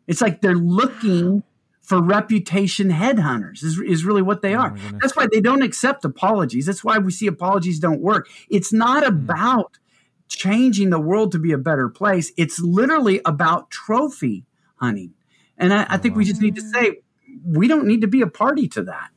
It's 0.08 0.22
like 0.22 0.42
they're 0.42 0.56
looking 0.56 1.44
for 1.82 2.02
reputation 2.02 2.89
headhunters 2.89 3.64
is, 3.64 3.80
is 3.80 4.06
really 4.06 4.22
what 4.22 4.42
they 4.42 4.56
oh 4.56 4.60
are. 4.60 4.78
That's 5.02 5.16
why 5.16 5.28
they 5.32 5.42
don't 5.42 5.62
accept 5.62 6.06
apologies. 6.06 6.66
That's 6.66 6.84
why 6.84 6.98
we 6.98 7.12
see 7.12 7.28
apologies 7.28 7.80
don't 7.80 8.02
work. 8.02 8.30
It's 8.50 8.72
not 8.72 9.04
mm-hmm. 9.04 9.30
about 9.30 9.78
changing 10.30 10.89
the 10.89 11.00
world 11.00 11.34
to 11.34 11.39
be 11.39 11.52
a 11.52 11.58
better 11.58 11.89
place. 11.89 12.32
It's 12.38 12.60
literally 12.60 13.20
about 13.26 13.70
trophy 13.70 14.46
hunting. 14.78 15.14
And 15.58 15.74
I, 15.74 15.86
I 15.89 15.98
think 15.98 16.16
we 16.16 16.24
just 16.24 16.42
need 16.42 16.56
to 16.56 16.62
say 16.62 17.02
we 17.46 17.68
don't 17.68 17.88
need 17.88 18.02
to 18.02 18.08
be 18.08 18.22
a 18.22 18.28
party 18.28 18.68
to 18.70 18.84
that. 18.84 19.10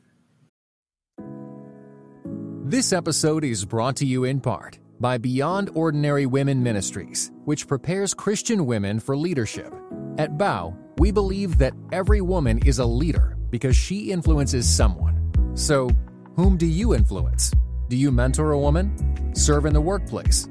This 2.67 2.93
episode 2.93 3.43
is 3.43 3.63
brought 3.63 3.95
to 3.97 4.05
you 4.05 4.23
in 4.23 4.41
part 4.41 4.79
by 4.99 5.17
Beyond 5.17 5.69
Ordinary 5.75 6.25
Women 6.25 6.63
Ministries, 6.63 7.31
which 7.43 7.67
prepares 7.67 8.13
Christian 8.13 8.65
women 8.65 8.99
for 8.99 9.15
leadership. 9.15 9.73
At 10.17 10.37
Bow, 10.37 10.75
we 10.97 11.11
believe 11.11 11.57
that 11.59 11.73
every 11.91 12.21
woman 12.21 12.59
is 12.65 12.79
a 12.79 12.85
leader 12.85 13.37
because 13.51 13.75
she 13.75 14.11
influences 14.11 14.67
someone. 14.67 15.31
So, 15.53 15.89
whom 16.35 16.57
do 16.57 16.65
you 16.65 16.95
influence? 16.95 17.51
Do 17.87 17.97
you 17.97 18.11
mentor 18.11 18.53
a 18.53 18.59
woman? 18.59 19.33
Serve 19.35 19.65
in 19.65 19.73
the 19.73 19.81
workplace? 19.81 20.47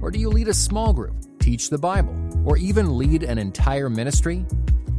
Or 0.00 0.10
do 0.10 0.18
you 0.18 0.30
lead 0.30 0.48
a 0.48 0.54
small 0.54 0.92
group, 0.92 1.14
teach 1.38 1.70
the 1.70 1.78
Bible, 1.78 2.16
or 2.44 2.56
even 2.56 2.98
lead 2.98 3.22
an 3.22 3.38
entire 3.38 3.88
ministry? 3.88 4.44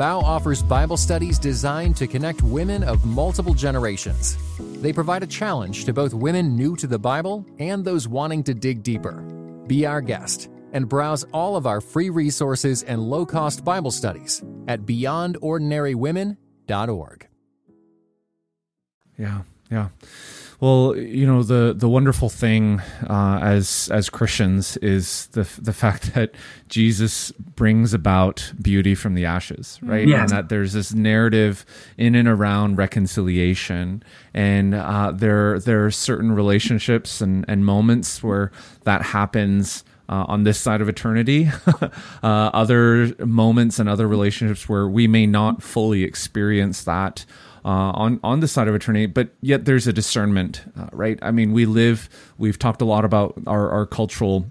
Bow 0.00 0.20
offers 0.20 0.62
Bible 0.62 0.96
studies 0.96 1.38
designed 1.38 1.94
to 1.98 2.06
connect 2.06 2.40
women 2.40 2.82
of 2.82 3.04
multiple 3.04 3.52
generations. 3.52 4.38
They 4.80 4.94
provide 4.94 5.22
a 5.22 5.26
challenge 5.26 5.84
to 5.84 5.92
both 5.92 6.14
women 6.14 6.56
new 6.56 6.74
to 6.76 6.86
the 6.86 6.98
Bible 6.98 7.44
and 7.58 7.84
those 7.84 8.08
wanting 8.08 8.42
to 8.44 8.54
dig 8.54 8.82
deeper. 8.82 9.20
Be 9.66 9.84
our 9.84 10.00
guest 10.00 10.48
and 10.72 10.88
browse 10.88 11.24
all 11.34 11.54
of 11.54 11.66
our 11.66 11.82
free 11.82 12.08
resources 12.08 12.82
and 12.82 13.10
low 13.10 13.26
cost 13.26 13.62
Bible 13.62 13.90
studies 13.90 14.42
at 14.68 14.86
beyondordinarywomen.org. 14.86 17.28
Yeah, 19.18 19.42
yeah. 19.70 19.88
Well, 20.60 20.94
you 20.94 21.26
know 21.26 21.42
the 21.42 21.72
the 21.74 21.88
wonderful 21.88 22.28
thing 22.28 22.80
uh, 23.08 23.38
as 23.42 23.88
as 23.92 24.10
Christians 24.10 24.76
is 24.78 25.26
the 25.28 25.48
the 25.58 25.72
fact 25.72 26.12
that 26.14 26.34
Jesus 26.68 27.32
brings 27.32 27.94
about 27.94 28.52
beauty 28.60 28.94
from 28.94 29.14
the 29.14 29.24
ashes, 29.24 29.78
right? 29.82 30.06
Yes. 30.06 30.20
And 30.20 30.30
that 30.30 30.48
there's 30.50 30.74
this 30.74 30.92
narrative 30.92 31.64
in 31.96 32.14
and 32.14 32.28
around 32.28 32.76
reconciliation, 32.76 34.02
and 34.34 34.74
uh, 34.74 35.12
there 35.12 35.58
there 35.58 35.86
are 35.86 35.90
certain 35.90 36.32
relationships 36.32 37.22
and 37.22 37.46
and 37.48 37.64
moments 37.64 38.22
where 38.22 38.52
that 38.84 39.02
happens. 39.02 39.84
Uh, 40.08 40.24
on 40.26 40.42
this 40.42 40.58
side 40.58 40.80
of 40.80 40.88
eternity, 40.88 41.48
uh, 41.80 41.86
other 42.24 43.14
moments 43.24 43.78
and 43.78 43.88
other 43.88 44.08
relationships 44.08 44.68
where 44.68 44.88
we 44.88 45.06
may 45.06 45.24
not 45.24 45.62
fully 45.62 46.02
experience 46.02 46.82
that 46.82 47.24
uh, 47.64 47.92
on 47.94 48.20
on 48.22 48.40
the 48.40 48.48
side 48.48 48.68
of 48.68 48.74
eternity, 48.74 49.06
but 49.06 49.30
yet 49.40 49.64
there's 49.64 49.86
a 49.86 49.92
discernment, 49.92 50.62
uh, 50.78 50.88
right? 50.92 51.18
I 51.22 51.30
mean, 51.30 51.52
we 51.52 51.66
live. 51.66 52.08
We've 52.38 52.58
talked 52.58 52.82
a 52.82 52.84
lot 52.84 53.04
about 53.04 53.34
our 53.46 53.70
our 53.70 53.86
cultural 53.86 54.46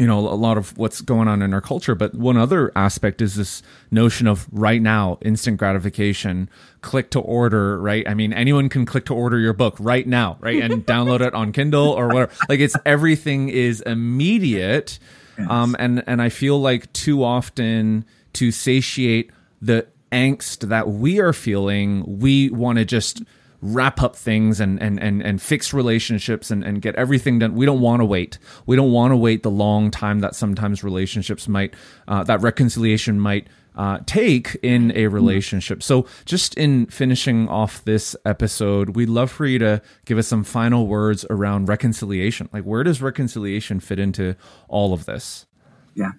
you 0.00 0.06
know 0.06 0.18
a 0.18 0.34
lot 0.34 0.56
of 0.56 0.76
what's 0.78 1.02
going 1.02 1.28
on 1.28 1.42
in 1.42 1.52
our 1.52 1.60
culture 1.60 1.94
but 1.94 2.14
one 2.14 2.38
other 2.38 2.72
aspect 2.74 3.20
is 3.20 3.34
this 3.34 3.62
notion 3.90 4.26
of 4.26 4.48
right 4.50 4.80
now 4.80 5.18
instant 5.20 5.58
gratification 5.58 6.48
click 6.80 7.10
to 7.10 7.20
order 7.20 7.78
right 7.78 8.08
i 8.08 8.14
mean 8.14 8.32
anyone 8.32 8.70
can 8.70 8.86
click 8.86 9.04
to 9.04 9.14
order 9.14 9.38
your 9.38 9.52
book 9.52 9.76
right 9.78 10.06
now 10.06 10.38
right 10.40 10.62
and 10.62 10.86
download 10.86 11.20
it 11.20 11.34
on 11.34 11.52
kindle 11.52 11.88
or 11.88 12.08
whatever 12.08 12.32
like 12.48 12.60
it's 12.60 12.76
everything 12.86 13.50
is 13.50 13.82
immediate 13.82 14.98
yes. 15.38 15.46
um 15.50 15.76
and 15.78 16.02
and 16.06 16.22
i 16.22 16.30
feel 16.30 16.58
like 16.58 16.90
too 16.94 17.22
often 17.22 18.02
to 18.32 18.50
satiate 18.50 19.30
the 19.60 19.86
angst 20.12 20.68
that 20.68 20.88
we 20.88 21.20
are 21.20 21.32
feeling, 21.32 22.18
we 22.18 22.50
want 22.50 22.78
to 22.78 22.84
just 22.84 23.22
wrap 23.62 24.00
up 24.00 24.16
things 24.16 24.58
and 24.58 24.80
and 24.82 24.98
and, 25.00 25.22
and 25.22 25.42
fix 25.42 25.72
relationships 25.72 26.50
and, 26.50 26.64
and 26.64 26.80
get 26.80 26.94
everything 26.96 27.38
done. 27.38 27.54
We 27.54 27.66
don't 27.66 27.80
want 27.80 28.00
to 28.00 28.04
wait. 28.04 28.38
We 28.66 28.76
don't 28.76 28.92
want 28.92 29.12
to 29.12 29.16
wait 29.16 29.42
the 29.42 29.50
long 29.50 29.90
time 29.90 30.20
that 30.20 30.34
sometimes 30.34 30.82
relationships 30.82 31.48
might 31.48 31.74
uh, 32.08 32.24
that 32.24 32.40
reconciliation 32.40 33.20
might 33.20 33.48
uh, 33.76 33.98
take 34.06 34.56
in 34.62 34.92
a 34.96 35.06
relationship. 35.06 35.82
So, 35.82 36.06
just 36.24 36.54
in 36.54 36.86
finishing 36.86 37.48
off 37.48 37.84
this 37.84 38.16
episode, 38.24 38.90
we'd 38.90 39.08
love 39.08 39.30
for 39.30 39.46
you 39.46 39.58
to 39.60 39.82
give 40.04 40.18
us 40.18 40.26
some 40.26 40.42
final 40.42 40.86
words 40.86 41.24
around 41.30 41.68
reconciliation. 41.68 42.48
Like, 42.52 42.64
where 42.64 42.82
does 42.82 43.00
reconciliation 43.00 43.80
fit 43.80 43.98
into 43.98 44.36
all 44.68 44.92
of 44.92 45.06
this? 45.06 45.46
Yeah 45.94 46.12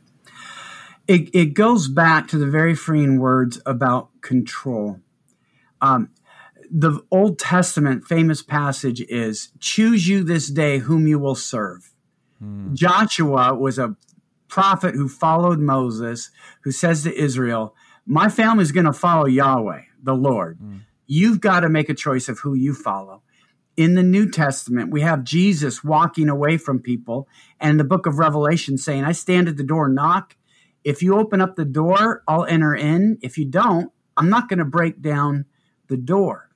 it, 1.07 1.29
it 1.33 1.53
goes 1.53 1.87
back 1.87 2.27
to 2.29 2.37
the 2.37 2.47
very 2.47 2.75
freeing 2.75 3.19
words 3.19 3.61
about 3.65 4.09
control. 4.21 4.99
Um, 5.81 6.11
the 6.69 7.01
Old 7.11 7.37
Testament 7.37 8.05
famous 8.05 8.41
passage 8.41 9.01
is 9.01 9.51
choose 9.59 10.07
you 10.07 10.23
this 10.23 10.47
day 10.47 10.77
whom 10.77 11.07
you 11.07 11.19
will 11.19 11.35
serve. 11.35 11.91
Hmm. 12.39 12.73
Joshua 12.73 13.53
was 13.53 13.77
a 13.77 13.95
prophet 14.47 14.95
who 14.95 15.09
followed 15.09 15.59
Moses, 15.59 16.29
who 16.63 16.71
says 16.71 17.03
to 17.03 17.15
Israel, 17.15 17.75
My 18.05 18.29
family's 18.29 18.71
going 18.71 18.85
to 18.85 18.93
follow 18.93 19.25
Yahweh, 19.25 19.81
the 20.01 20.15
Lord. 20.15 20.57
Hmm. 20.59 20.77
You've 21.07 21.41
got 21.41 21.61
to 21.61 21.69
make 21.69 21.89
a 21.89 21.93
choice 21.93 22.29
of 22.29 22.39
who 22.39 22.53
you 22.53 22.73
follow. 22.73 23.21
In 23.75 23.95
the 23.95 24.03
New 24.03 24.29
Testament, 24.29 24.91
we 24.91 25.01
have 25.01 25.23
Jesus 25.23 25.83
walking 25.83 26.29
away 26.29 26.57
from 26.57 26.79
people, 26.79 27.27
and 27.59 27.79
the 27.79 27.85
book 27.85 28.05
of 28.05 28.19
Revelation 28.19 28.77
saying, 28.77 29.03
I 29.03 29.11
stand 29.11 29.47
at 29.47 29.57
the 29.57 29.63
door, 29.63 29.89
knock, 29.89 30.35
if 30.83 31.01
you 31.01 31.17
open 31.17 31.41
up 31.41 31.55
the 31.55 31.65
door, 31.65 32.23
I'll 32.27 32.45
enter 32.45 32.75
in. 32.75 33.17
If 33.21 33.37
you 33.37 33.45
don't, 33.45 33.91
I'm 34.17 34.29
not 34.29 34.49
going 34.49 34.59
to 34.59 34.65
break 34.65 35.01
down 35.01 35.45
the 35.87 35.97
door. 35.97 36.49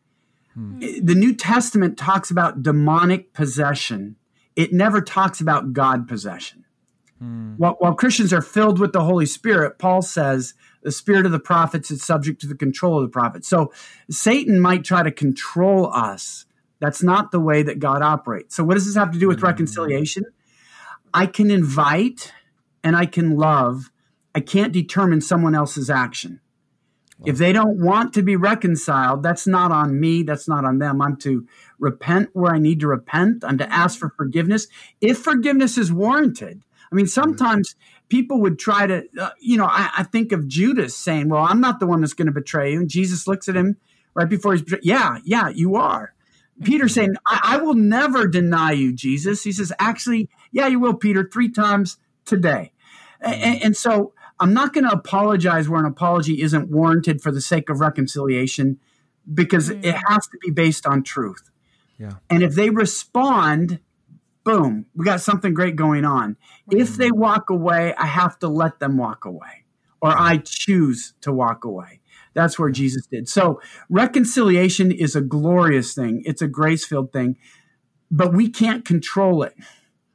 Hmm. 0.53 0.79
The 0.79 1.15
New 1.15 1.35
Testament 1.35 1.97
talks 1.97 2.31
about 2.31 2.63
demonic 2.63 3.33
possession, 3.33 4.15
it 4.55 4.71
never 4.71 5.01
talks 5.01 5.41
about 5.41 5.73
God 5.73 6.07
possession. 6.07 6.65
Hmm. 7.19 7.55
While, 7.57 7.75
while 7.79 7.93
Christians 7.93 8.33
are 8.33 8.41
filled 8.41 8.79
with 8.79 8.93
the 8.93 9.03
Holy 9.03 9.25
Spirit, 9.25 9.77
Paul 9.77 10.01
says 10.01 10.53
the 10.81 10.91
spirit 10.91 11.25
of 11.25 11.31
the 11.31 11.39
prophets 11.39 11.91
is 11.91 12.03
subject 12.03 12.41
to 12.41 12.47
the 12.47 12.55
control 12.55 12.97
of 12.97 13.03
the 13.03 13.11
prophets. 13.11 13.47
So 13.47 13.71
Satan 14.09 14.59
might 14.59 14.83
try 14.83 15.03
to 15.03 15.11
control 15.11 15.91
us. 15.93 16.45
That's 16.79 17.01
not 17.01 17.31
the 17.31 17.39
way 17.39 17.63
that 17.63 17.79
God 17.79 18.01
operates. 18.01 18.55
So, 18.55 18.63
what 18.63 18.73
does 18.73 18.85
this 18.85 18.95
have 18.95 19.11
to 19.11 19.19
do 19.19 19.27
with 19.27 19.39
hmm. 19.39 19.45
reconciliation? 19.45 20.23
I 21.13 21.25
can 21.25 21.49
invite 21.49 22.33
and 22.83 22.95
I 22.95 23.05
can 23.05 23.37
love 23.37 23.89
I 24.35 24.41
can't 24.41 24.73
determine 24.73 25.21
someone 25.21 25.55
else's 25.55 25.89
action. 25.89 26.41
If 27.23 27.37
they 27.37 27.53
don't 27.53 27.79
want 27.79 28.13
to 28.13 28.21
be 28.21 28.35
reconciled, 28.35 29.23
that's 29.23 29.47
not 29.47 29.71
on 29.71 29.97
me. 29.99 30.23
That's 30.23 30.49
not 30.49 30.65
on 30.65 30.79
them. 30.79 31.01
I'm 31.01 31.15
to 31.17 31.47
repent 31.79 32.29
where 32.33 32.53
I 32.53 32.59
need 32.59 32.81
to 32.81 32.87
repent. 32.87 33.45
I'm 33.45 33.57
to 33.59 33.71
ask 33.71 33.97
for 33.97 34.13
forgiveness 34.17 34.67
if 34.99 35.19
forgiveness 35.19 35.77
is 35.77 35.93
warranted. 35.93 36.61
I 36.91 36.95
mean, 36.95 37.05
mm-hmm. 37.05 37.09
sometimes 37.09 37.75
people 38.09 38.41
would 38.41 38.59
try 38.59 38.85
to, 38.87 39.05
uh, 39.19 39.29
you 39.39 39.57
know, 39.57 39.65
I, 39.65 39.89
I, 39.97 40.03
think 40.03 40.33
of 40.33 40.47
Judas 40.47 40.95
saying, 40.95 41.29
Well, 41.29 41.41
I'm 41.41 41.61
not 41.61 41.79
the 41.79 41.87
one 41.87 42.01
that's 42.01 42.13
going 42.13 42.27
to 42.27 42.33
betray 42.33 42.73
you. 42.73 42.79
And 42.79 42.89
Jesus 42.89 43.27
looks 43.27 43.47
at 43.47 43.55
him 43.55 43.77
right 44.13 44.29
before 44.29 44.53
he's, 44.53 44.63
Yeah, 44.81 45.19
yeah, 45.23 45.47
you 45.47 45.77
are. 45.77 46.13
Peter 46.63 46.85
mm-hmm. 46.85 46.93
saying, 46.93 47.15
I, 47.25 47.39
I 47.43 47.57
will 47.57 47.73
never 47.73 48.27
deny 48.27 48.71
you, 48.71 48.93
Jesus. 48.93 49.43
He 49.43 49.53
says, 49.53 49.71
Actually, 49.79 50.29
yeah, 50.51 50.67
you 50.67 50.79
will, 50.79 50.93
Peter, 50.93 51.27
three 51.31 51.49
times 51.49 51.97
today. 52.25 52.73
And, 53.21 53.35
mm-hmm. 53.35 53.65
and 53.67 53.77
so 53.77 54.13
I'm 54.39 54.53
not 54.53 54.73
going 54.73 54.83
to 54.83 54.91
apologize 54.91 55.69
where 55.69 55.79
an 55.79 55.85
apology 55.85 56.41
isn't 56.41 56.69
warranted 56.69 57.21
for 57.21 57.31
the 57.31 57.41
sake 57.41 57.69
of 57.69 57.79
reconciliation 57.79 58.79
because 59.33 59.69
mm. 59.69 59.83
it 59.83 59.95
has 60.07 60.27
to 60.27 60.37
be 60.41 60.51
based 60.51 60.85
on 60.85 61.03
truth. 61.03 61.49
Yeah. 61.97 62.13
And 62.29 62.43
if 62.43 62.55
they 62.55 62.69
respond, 62.69 63.79
boom, 64.43 64.85
we 64.95 65.05
got 65.05 65.21
something 65.21 65.53
great 65.53 65.75
going 65.75 66.05
on. 66.05 66.37
Mm. 66.69 66.81
If 66.81 66.97
they 66.97 67.11
walk 67.11 67.49
away, 67.49 67.93
I 67.97 68.05
have 68.05 68.37
to 68.39 68.47
let 68.47 68.79
them 68.79 68.97
walk 68.97 69.25
away 69.25 69.65
or 70.01 70.09
I 70.09 70.37
choose 70.37 71.13
to 71.21 71.31
walk 71.31 71.63
away. 71.63 72.01
That's 72.33 72.59
where 72.59 72.69
Jesus 72.69 73.07
did. 73.07 73.29
So 73.29 73.61
reconciliation 73.89 74.91
is 74.91 75.15
a 75.15 75.21
glorious 75.21 75.95
thing. 75.95 76.21
It's 76.25 76.41
a 76.41 76.47
grace-filled 76.47 77.13
thing, 77.13 77.37
but 78.11 78.33
we 78.33 78.49
can't 78.49 78.83
control 78.83 79.43
it. 79.43 79.55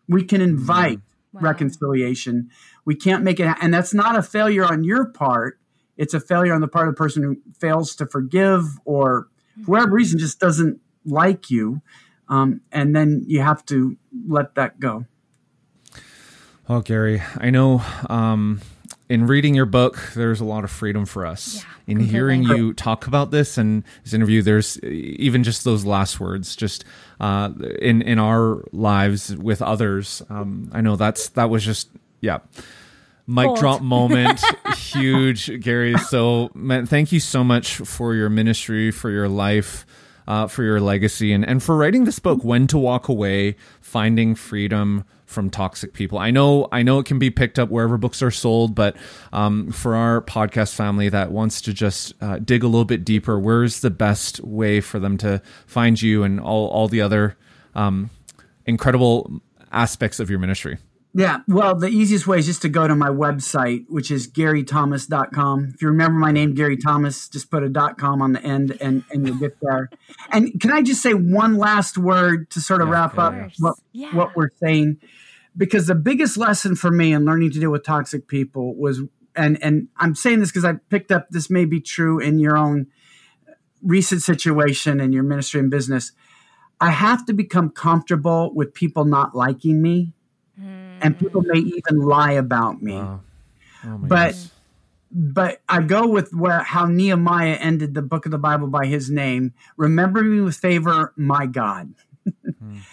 We 0.07 0.25
can 0.25 0.43
invite 0.43 0.99
mm. 0.99 1.03
wow. 1.33 1.41
reconciliation. 1.41 2.51
We 2.85 2.95
can't 2.95 3.23
make 3.23 3.41
it 3.41 3.57
and 3.61 3.73
that's 3.73 3.95
not 3.95 4.17
a 4.17 4.23
failure 4.23 4.65
on 4.65 4.85
your 4.85 5.07
part. 5.07 5.59
It's 5.97 6.15
a 6.15 6.21
failure 6.21 6.55
on 6.55 6.61
the 6.61 6.69
part 6.69 6.89
of 6.89 6.95
the 6.95 6.99
person 6.99 7.23
who 7.23 7.37
fails 7.59 7.95
to 7.97 8.07
forgive 8.07 8.65
or 8.85 9.29
for 9.65 9.73
whatever 9.73 9.93
reason 9.93 10.19
just 10.19 10.41
doesn't 10.41 10.81
like 11.05 11.51
you. 11.51 11.83
Um, 12.29 12.61
and 12.73 12.95
then 12.95 13.25
you 13.27 13.41
have 13.43 13.65
to 13.67 13.97
let 14.27 14.55
that 14.55 14.81
go. 14.81 15.05
Well, 16.69 16.81
Gary, 16.83 17.21
I 17.37 17.51
know 17.51 17.83
um, 18.09 18.61
in 19.09 19.27
reading 19.27 19.57
your 19.57 19.67
book, 19.67 19.99
there's 20.15 20.41
a 20.41 20.45
lot 20.45 20.63
of 20.63 20.71
freedom 20.71 21.05
for 21.05 21.27
us. 21.27 21.57
Yeah, 21.57 21.63
in 21.89 21.97
completely. 21.97 22.13
hearing 22.13 22.43
you 22.45 22.73
talk 22.73 23.09
about 23.09 23.33
this 23.33 23.59
and 23.59 23.83
this 24.05 24.15
interview, 24.15 24.41
there's 24.41 24.79
even 24.85 25.43
just 25.43 25.65
those 25.65 25.85
last 25.85 26.21
words, 26.21 26.55
just 26.55 26.85
uh, 27.19 27.51
in 27.83 28.03
in 28.03 28.21
our 28.21 28.63
lives 28.71 29.35
with 29.35 29.61
others. 29.61 30.23
Um, 30.31 30.71
I 30.73 30.81
know 30.81 30.95
that's 30.95 31.31
that 31.31 31.51
was 31.51 31.65
just 31.65 31.89
yeah 32.21 32.39
mic 33.27 33.55
drop 33.57 33.81
moment 33.81 34.41
huge 34.77 35.61
gary 35.61 35.97
so 35.99 36.51
man 36.55 36.87
thank 36.87 37.13
you 37.13 37.21
so 37.21 37.45
much 37.45 37.77
for 37.77 38.15
your 38.15 38.29
ministry 38.29 38.91
for 38.91 39.11
your 39.11 39.29
life 39.29 39.87
uh, 40.27 40.47
for 40.47 40.63
your 40.63 40.81
legacy 40.81 41.33
and, 41.33 41.45
and 41.45 41.61
for 41.61 41.77
writing 41.77 42.05
this 42.05 42.21
book 42.21 42.45
when 42.45 42.69
to 42.69 42.79
walk 42.79 43.09
away 43.09 43.57
finding 43.81 44.35
freedom 44.37 45.05
from 45.31 45.49
toxic 45.49 45.93
people. 45.93 46.19
I 46.19 46.31
know 46.31 46.69
I 46.73 46.83
know 46.83 46.99
it 46.99 47.07
can 47.07 47.19
be 47.19 47.31
picked 47.31 47.59
up 47.59 47.69
wherever 47.69 47.97
books 47.97 48.21
are 48.21 48.31
sold, 48.31 48.75
but 48.75 48.97
um, 49.33 49.71
for 49.71 49.95
our 49.95 50.21
podcast 50.21 50.75
family 50.75 51.09
that 51.09 51.31
wants 51.31 51.61
to 51.63 51.73
just 51.73 52.13
uh, 52.21 52.39
dig 52.39 52.63
a 52.63 52.67
little 52.67 52.85
bit 52.85 53.05
deeper, 53.05 53.39
where's 53.39 53.81
the 53.81 53.91
best 53.91 54.41
way 54.41 54.81
for 54.81 54.99
them 54.99 55.17
to 55.19 55.41
find 55.67 56.01
you 56.01 56.25
and 56.25 56.41
all 56.41 56.69
all 56.69 56.89
the 56.89 57.01
other 57.01 57.37
um, 57.75 58.11
incredible 58.67 59.41
aspects 59.73 60.21
of 60.21 60.31
your 60.31 60.41
ministry? 60.41 60.79
Yeah, 61.13 61.39
well, 61.49 61.75
the 61.75 61.89
easiest 61.89 62.29
way 62.29 62.39
is 62.39 62.47
just 62.47 62.63
to 62.63 62.69
go 62.69 62.87
to 62.87 62.95
my 62.95 63.09
website, 63.09 63.85
which 63.89 64.13
is 64.13 64.31
garythomas.com. 64.31 65.73
If 65.75 65.83
you 65.83 65.89
remember 65.89 66.19
my 66.19 66.31
name, 66.31 66.55
Gary 66.55 66.77
Thomas, 66.77 67.29
just 67.29 67.51
put 67.51 67.65
a 67.65 67.69
dot 67.69 67.99
.com 67.99 68.23
on 68.23 68.33
the 68.33 68.43
end 68.45 68.79
and, 68.81 69.03
and 69.11 69.27
you'll 69.27 69.39
get 69.39 69.57
there. 69.61 69.91
And 70.31 70.61
can 70.61 70.71
I 70.71 70.83
just 70.83 71.03
say 71.03 71.15
one 71.15 71.57
last 71.57 71.99
word 71.99 72.49
to 72.51 72.61
sort 72.61 72.81
of 72.81 72.89
yeah, 72.89 72.95
wrap 72.95 73.19
up 73.19 73.35
what, 73.59 73.75
yeah. 73.93 74.15
what 74.15 74.37
we're 74.37 74.51
saying? 74.63 74.99
Because 75.57 75.89
the 75.89 75.97
biggest 75.97 76.37
lesson 76.37 76.77
for 76.77 76.93
me 76.93 77.13
in 77.13 77.25
learning 77.25 77.51
to 77.53 77.61
deal 77.61 77.73
with 77.73 77.83
toxic 77.83 78.29
people 78.29 78.77
was, 78.77 79.01
and, 79.35 79.61
and 79.65 79.89
I'm 79.97 80.15
saying 80.15 80.39
this 80.39 80.51
because 80.51 80.65
I 80.65 80.75
picked 80.91 81.11
up 81.11 81.27
this 81.31 81.51
may 81.51 81.65
be 81.65 81.81
true 81.81 82.21
in 82.21 82.39
your 82.39 82.57
own 82.57 82.87
recent 83.83 84.23
situation 84.23 85.01
in 85.01 85.13
your 85.13 85.25
ministry 85.25 85.59
and 85.59 85.71
business. 85.71 86.13
I 86.81 86.91
have 86.91 87.27
to 87.27 87.33
become 87.33 87.71
comfortable 87.71 88.53
with 88.55 88.75
people 88.75 89.05
not 89.05 89.35
liking 89.35 89.83
me 89.83 90.13
and 91.03 91.19
people 91.19 91.43
may 91.43 91.59
even 91.59 92.01
lie 92.01 92.33
about 92.33 92.83
me. 92.83 92.95
Wow. 92.95 93.21
Oh 93.85 93.99
but 93.99 94.33
goodness. 94.33 94.51
but 95.11 95.61
I 95.69 95.81
go 95.83 96.07
with 96.07 96.33
where 96.33 96.61
how 96.61 96.87
Nehemiah 96.87 97.55
ended 97.55 97.95
the 97.95 98.03
book 98.03 98.27
of 98.27 98.33
the 98.33 98.39
Bible 98.39 98.69
by 98.69 98.87
his 98.87 99.11
name. 99.11 99.55
Remember 99.77 100.23
me 100.23 100.41
with 100.41 100.57
favor, 100.57 101.13
my 101.17 101.47
God. 101.47 101.95
hmm. 102.59 102.79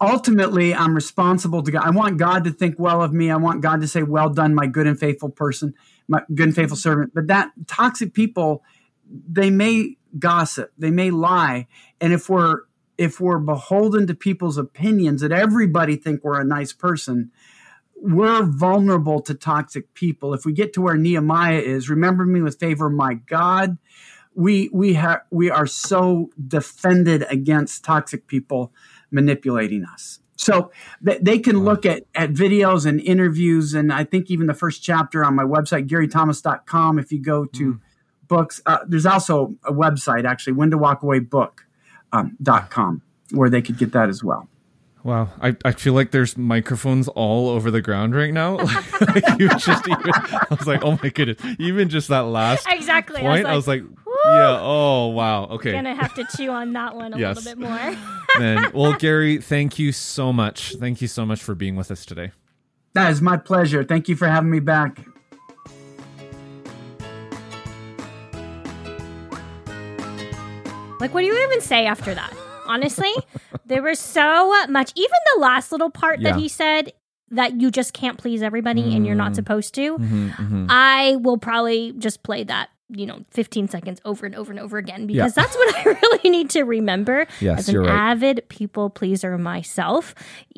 Ultimately, 0.00 0.74
I'm 0.74 0.96
responsible 0.96 1.62
to 1.62 1.70
God. 1.70 1.84
I 1.84 1.90
want 1.90 2.16
God 2.16 2.42
to 2.42 2.50
think 2.50 2.74
well 2.76 3.02
of 3.02 3.12
me. 3.12 3.30
I 3.30 3.36
want 3.36 3.60
God 3.60 3.80
to 3.82 3.86
say, 3.86 4.02
"Well 4.02 4.30
done, 4.30 4.52
my 4.52 4.66
good 4.66 4.88
and 4.88 4.98
faithful 4.98 5.28
person, 5.28 5.74
my 6.08 6.22
good 6.34 6.48
and 6.48 6.56
faithful 6.56 6.76
servant." 6.76 7.14
But 7.14 7.28
that 7.28 7.52
toxic 7.68 8.12
people, 8.12 8.64
they 9.08 9.48
may 9.48 9.96
gossip, 10.18 10.72
they 10.76 10.90
may 10.90 11.12
lie, 11.12 11.68
and 12.00 12.12
if 12.12 12.28
we're 12.28 12.62
if 13.02 13.20
we're 13.20 13.38
beholden 13.38 14.06
to 14.06 14.14
people's 14.14 14.56
opinions 14.56 15.20
that 15.20 15.32
everybody 15.32 15.96
think 15.96 16.22
we're 16.22 16.40
a 16.40 16.44
nice 16.44 16.72
person 16.72 17.30
we're 18.02 18.42
vulnerable 18.42 19.20
to 19.22 19.32
toxic 19.32 19.94
people. 19.94 20.34
If 20.34 20.44
we 20.44 20.52
get 20.52 20.72
to 20.74 20.82
where 20.82 20.96
nehemiah 20.96 21.60
is 21.60 21.88
remember 21.88 22.26
me 22.26 22.42
with 22.42 22.58
favor 22.58 22.90
my 22.90 23.14
god. 23.14 23.78
We 24.34 24.70
we 24.72 24.94
have 24.94 25.20
we 25.30 25.50
are 25.50 25.66
so 25.66 26.30
defended 26.48 27.24
against 27.30 27.84
toxic 27.84 28.26
people 28.26 28.72
manipulating 29.10 29.84
us. 29.84 30.18
So 30.36 30.72
th- 31.06 31.20
they 31.22 31.38
can 31.38 31.60
look 31.60 31.86
at, 31.86 32.04
at 32.14 32.32
videos 32.32 32.86
and 32.86 33.00
interviews 33.00 33.74
and 33.74 33.92
i 33.92 34.02
think 34.02 34.30
even 34.30 34.46
the 34.46 34.54
first 34.54 34.82
chapter 34.82 35.24
on 35.24 35.36
my 35.36 35.44
website 35.44 35.86
garythomas.com 35.86 36.98
if 36.98 37.12
you 37.12 37.22
go 37.22 37.44
to 37.44 37.74
mm. 37.74 37.80
books. 38.26 38.60
Uh, 38.66 38.78
there's 38.86 39.06
also 39.06 39.54
a 39.64 39.72
website 39.72 40.24
actually 40.24 40.54
when 40.54 40.70
to 40.70 40.78
walk 40.78 41.02
away 41.02 41.20
book 41.20 41.66
um, 42.12 42.36
.com 42.70 43.02
where 43.30 43.48
they 43.48 43.62
could 43.62 43.78
get 43.78 43.92
that 43.92 44.08
as 44.08 44.22
well. 44.22 44.48
Wow, 45.04 45.30
I, 45.40 45.56
I 45.64 45.72
feel 45.72 45.94
like 45.94 46.12
there's 46.12 46.36
microphones 46.36 47.08
all 47.08 47.48
over 47.48 47.72
the 47.72 47.82
ground 47.82 48.14
right 48.14 48.32
now. 48.32 48.56
like 49.00 49.24
you 49.40 49.48
just 49.48 49.88
even, 49.88 50.12
I 50.14 50.46
was 50.50 50.66
like, 50.66 50.84
oh 50.84 50.96
my 51.02 51.08
goodness, 51.08 51.38
even 51.58 51.88
just 51.88 52.08
that 52.08 52.20
last 52.20 52.66
exactly 52.70 53.20
point, 53.20 53.46
I 53.46 53.56
was 53.56 53.66
like, 53.66 53.80
I 53.80 53.84
was 53.84 53.90
like 53.90 54.02
yeah, 54.24 54.58
oh 54.60 55.08
wow, 55.08 55.46
okay. 55.46 55.72
Gonna 55.72 55.94
have 55.94 56.14
to 56.14 56.24
chew 56.36 56.50
on 56.50 56.72
that 56.74 56.94
one 56.94 57.12
a 57.14 57.18
yes. 57.18 57.36
little 57.36 57.56
bit 57.56 57.68
more. 57.68 57.96
Man, 58.38 58.70
well, 58.72 58.94
Gary, 58.94 59.38
thank 59.38 59.78
you 59.78 59.90
so 59.92 60.32
much. 60.32 60.74
Thank 60.78 61.02
you 61.02 61.08
so 61.08 61.26
much 61.26 61.42
for 61.42 61.54
being 61.54 61.76
with 61.76 61.90
us 61.90 62.04
today. 62.04 62.30
That 62.94 63.10
is 63.10 63.20
my 63.20 63.36
pleasure. 63.36 63.84
Thank 63.84 64.08
you 64.08 64.16
for 64.16 64.28
having 64.28 64.50
me 64.50 64.60
back. 64.60 65.04
Like, 71.02 71.12
what 71.12 71.22
do 71.22 71.26
you 71.26 71.44
even 71.46 71.60
say 71.60 71.84
after 71.84 72.14
that? 72.14 72.32
Honestly, 72.64 73.12
there 73.66 73.82
was 73.82 73.98
so 73.98 74.66
much. 74.68 74.92
Even 74.94 75.16
the 75.34 75.40
last 75.40 75.72
little 75.72 75.90
part 75.90 76.20
yeah. 76.20 76.30
that 76.30 76.38
he 76.38 76.46
said 76.46 76.92
that 77.32 77.60
you 77.60 77.72
just 77.72 77.92
can't 77.92 78.18
please 78.18 78.40
everybody 78.40 78.82
mm. 78.82 78.94
and 78.94 79.04
you're 79.04 79.16
not 79.16 79.32
mm. 79.32 79.34
supposed 79.34 79.74
to. 79.74 79.98
Mm-hmm, 79.98 80.28
mm-hmm. 80.28 80.66
I 80.68 81.16
will 81.16 81.38
probably 81.38 81.92
just 81.98 82.22
play 82.22 82.44
that 82.44 82.68
you 82.88 83.06
know 83.06 83.24
15 83.30 83.68
seconds 83.68 84.00
over 84.04 84.26
and 84.26 84.36
over 84.36 84.52
and 84.52 84.60
over 84.60 84.76
again 84.76 85.06
because 85.06 85.34
yeah. 85.34 85.42
that's 85.42 85.56
what 85.56 85.74
i 85.76 85.82
really 86.02 86.28
need 86.28 86.50
to 86.50 86.62
remember 86.62 87.26
yes, 87.40 87.60
as 87.60 87.68
an 87.70 87.78
right. 87.78 87.88
avid 87.88 88.46
people 88.50 88.90
pleaser 88.90 89.38
myself 89.38 90.14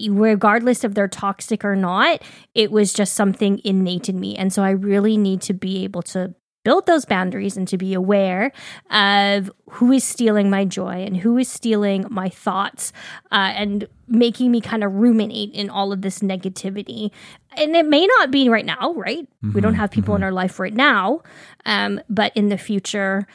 regardless 0.08 0.82
of 0.82 0.96
they're 0.96 1.06
toxic 1.06 1.64
or 1.64 1.76
not 1.76 2.20
it 2.52 2.72
was 2.72 2.92
just 2.92 3.14
something 3.14 3.60
innate 3.62 4.08
in 4.08 4.18
me 4.18 4.34
and 4.34 4.52
so 4.52 4.64
i 4.64 4.70
really 4.70 5.16
need 5.16 5.42
to 5.42 5.54
be 5.54 5.84
able 5.84 6.02
to 6.02 6.34
build 6.64 6.86
those 6.86 7.04
boundaries 7.04 7.56
and 7.56 7.68
to 7.68 7.78
be 7.78 7.94
aware 7.94 8.50
of 8.90 9.50
who 9.70 9.92
is 9.92 10.02
stealing 10.02 10.50
my 10.50 10.64
joy 10.64 11.04
and 11.04 11.18
who 11.18 11.38
is 11.38 11.48
stealing 11.48 12.06
my 12.10 12.28
thoughts 12.28 12.92
uh, 13.30 13.52
and 13.54 13.86
making 14.08 14.50
me 14.50 14.60
kind 14.60 14.82
of 14.82 14.92
ruminate 14.94 15.52
in 15.52 15.70
all 15.70 15.92
of 15.92 16.02
this 16.02 16.20
negativity. 16.20 17.10
And 17.56 17.76
it 17.76 17.86
may 17.86 18.06
not 18.18 18.30
be 18.30 18.48
right 18.48 18.66
now, 18.66 18.94
right? 18.94 19.22
Mm-hmm, 19.22 19.52
we 19.52 19.60
don't 19.60 19.72
mm-hmm, 19.72 19.80
have 19.80 19.90
people 19.90 20.14
mm-hmm. 20.14 20.22
in 20.22 20.24
our 20.24 20.32
life 20.32 20.58
right 20.58 20.74
now, 20.74 21.22
um, 21.66 22.00
but 22.08 22.32
in 22.34 22.48
the 22.48 22.58
future, 22.58 23.26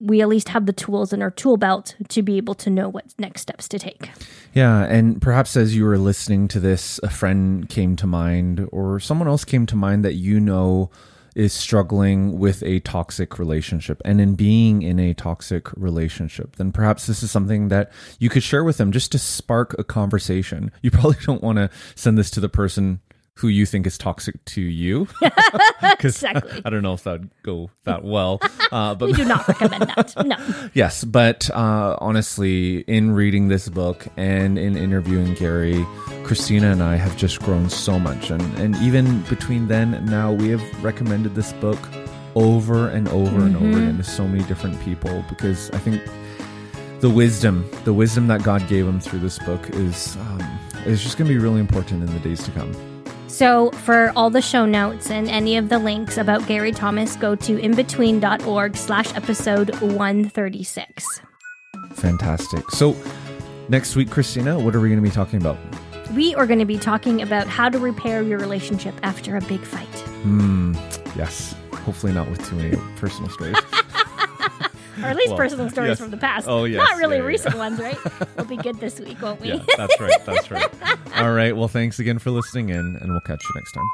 we 0.00 0.20
at 0.20 0.28
least 0.28 0.50
have 0.50 0.66
the 0.66 0.72
tools 0.72 1.12
in 1.12 1.22
our 1.22 1.30
tool 1.30 1.56
belt 1.56 1.94
to 2.08 2.22
be 2.22 2.36
able 2.36 2.54
to 2.54 2.68
know 2.68 2.88
what 2.88 3.14
next 3.18 3.40
steps 3.40 3.68
to 3.68 3.78
take. 3.78 4.10
Yeah, 4.52 4.84
and 4.84 5.22
perhaps 5.22 5.56
as 5.56 5.74
you 5.74 5.84
were 5.84 5.96
listening 5.96 6.48
to 6.48 6.60
this, 6.60 7.00
a 7.02 7.08
friend 7.08 7.68
came 7.68 7.96
to 7.96 8.06
mind 8.06 8.68
or 8.70 9.00
someone 9.00 9.28
else 9.28 9.44
came 9.44 9.64
to 9.66 9.76
mind 9.76 10.04
that 10.04 10.14
you 10.14 10.40
know 10.40 10.90
is 11.34 11.52
struggling 11.52 12.38
with 12.38 12.62
a 12.62 12.80
toxic 12.80 13.38
relationship 13.38 14.00
and 14.04 14.20
in 14.20 14.34
being 14.34 14.82
in 14.82 14.98
a 14.98 15.14
toxic 15.14 15.72
relationship, 15.74 16.56
then 16.56 16.72
perhaps 16.72 17.06
this 17.06 17.22
is 17.22 17.30
something 17.30 17.68
that 17.68 17.92
you 18.18 18.28
could 18.28 18.42
share 18.42 18.64
with 18.64 18.76
them 18.76 18.92
just 18.92 19.12
to 19.12 19.18
spark 19.18 19.74
a 19.78 19.84
conversation. 19.84 20.70
You 20.82 20.90
probably 20.92 21.16
don't 21.24 21.42
want 21.42 21.58
to 21.58 21.70
send 21.94 22.18
this 22.18 22.30
to 22.32 22.40
the 22.40 22.48
person 22.48 23.00
who 23.36 23.48
you 23.48 23.66
think 23.66 23.86
is 23.86 23.98
toxic 23.98 24.42
to 24.44 24.60
you. 24.60 25.08
exactly. 26.00 26.62
I, 26.64 26.70
don't 26.70 26.82
know 26.82 26.94
if 26.94 27.04
that'd 27.04 27.30
go 27.42 27.70
that 27.84 28.04
well. 28.04 28.40
Uh, 28.70 28.94
but 28.94 29.06
we 29.06 29.12
do 29.12 29.24
not 29.24 29.46
recommend 29.48 29.82
that. 29.82 30.14
No. 30.24 30.70
yes, 30.74 31.04
but 31.04 31.50
uh, 31.50 31.96
honestly, 32.00 32.78
in 32.80 33.12
reading 33.12 33.48
this 33.48 33.68
book 33.68 34.06
and 34.16 34.58
in 34.58 34.76
interviewing 34.76 35.34
Gary, 35.34 35.84
Christina 36.22 36.70
and 36.70 36.82
I 36.82 36.96
have 36.96 37.16
just 37.16 37.40
grown 37.40 37.68
so 37.68 37.98
much, 37.98 38.30
and 38.30 38.42
and 38.58 38.76
even 38.76 39.22
between 39.22 39.68
then 39.68 39.94
and 39.94 40.06
now, 40.06 40.32
we 40.32 40.48
have 40.48 40.84
recommended 40.84 41.34
this 41.34 41.52
book 41.54 41.78
over 42.34 42.88
and 42.88 43.08
over 43.08 43.30
mm-hmm. 43.30 43.46
and 43.46 43.56
over 43.56 43.64
mm-hmm. 43.66 43.82
again 43.82 43.96
to 43.98 44.04
so 44.04 44.26
many 44.26 44.42
different 44.44 44.80
people 44.82 45.24
because 45.28 45.70
I 45.70 45.78
think 45.78 46.02
the 47.00 47.10
wisdom, 47.10 47.68
the 47.84 47.92
wisdom 47.92 48.28
that 48.28 48.42
God 48.42 48.66
gave 48.68 48.86
him 48.86 49.00
through 49.00 49.20
this 49.20 49.38
book 49.40 49.68
is 49.70 50.16
um, 50.16 50.58
is 50.86 51.02
just 51.02 51.18
going 51.18 51.28
to 51.28 51.34
be 51.34 51.38
really 51.38 51.60
important 51.60 52.02
in 52.02 52.12
the 52.12 52.20
days 52.20 52.42
to 52.44 52.50
come. 52.52 52.93
So, 53.34 53.72
for 53.72 54.12
all 54.14 54.30
the 54.30 54.40
show 54.40 54.64
notes 54.64 55.10
and 55.10 55.28
any 55.28 55.56
of 55.56 55.68
the 55.68 55.80
links 55.80 56.18
about 56.18 56.46
Gary 56.46 56.70
Thomas, 56.70 57.16
go 57.16 57.34
to 57.34 57.56
imbetween.org 57.56 58.76
slash 58.76 59.12
episode 59.16 59.74
136. 59.80 61.20
Fantastic. 61.94 62.70
So, 62.70 62.94
next 63.68 63.96
week, 63.96 64.08
Christina, 64.08 64.56
what 64.56 64.76
are 64.76 64.80
we 64.80 64.88
going 64.88 65.02
to 65.02 65.08
be 65.08 65.12
talking 65.12 65.40
about? 65.40 65.58
We 66.12 66.32
are 66.36 66.46
going 66.46 66.60
to 66.60 66.64
be 66.64 66.78
talking 66.78 67.22
about 67.22 67.48
how 67.48 67.68
to 67.68 67.76
repair 67.80 68.22
your 68.22 68.38
relationship 68.38 68.94
after 69.02 69.36
a 69.36 69.40
big 69.40 69.62
fight. 69.62 69.98
Hmm. 70.22 70.74
Yes. 71.16 71.56
Hopefully, 71.72 72.12
not 72.12 72.30
with 72.30 72.48
too 72.48 72.54
many 72.54 72.76
personal 72.98 73.30
stories. 73.30 73.56
or 75.04 75.10
at 75.10 75.16
least 75.16 75.28
Well, 75.30 75.38
personal 75.38 75.70
stories 75.70 75.90
yes. 75.90 75.98
from 75.98 76.10
the 76.10 76.16
past. 76.16 76.46
Oh, 76.48 76.64
yes. 76.64 76.78
Not 76.78 76.96
really 76.98 77.16
Yeah, 77.16 77.22
yeah, 77.22 77.28
recent 77.28 77.56
ones, 77.56 77.78
right? 77.80 77.98
We'll 78.36 78.46
be 78.46 78.56
good 78.56 78.80
this 78.80 78.98
week, 79.00 79.20
won't 79.22 79.40
we? 79.40 79.48
yeah, 79.48 79.64
that's 79.76 79.98
right. 80.00 80.24
That's 80.24 80.50
right. 80.50 80.68
All 81.16 81.32
right. 81.32 81.56
Well, 81.56 81.68
thanks 81.68 81.98
again 81.98 82.18
for 82.18 82.30
listening 82.30 82.70
in, 82.70 82.96
and 83.00 83.10
we'll 83.12 83.20
catch 83.20 83.42
you 83.42 83.50
next 83.54 83.72
time. 83.72 83.84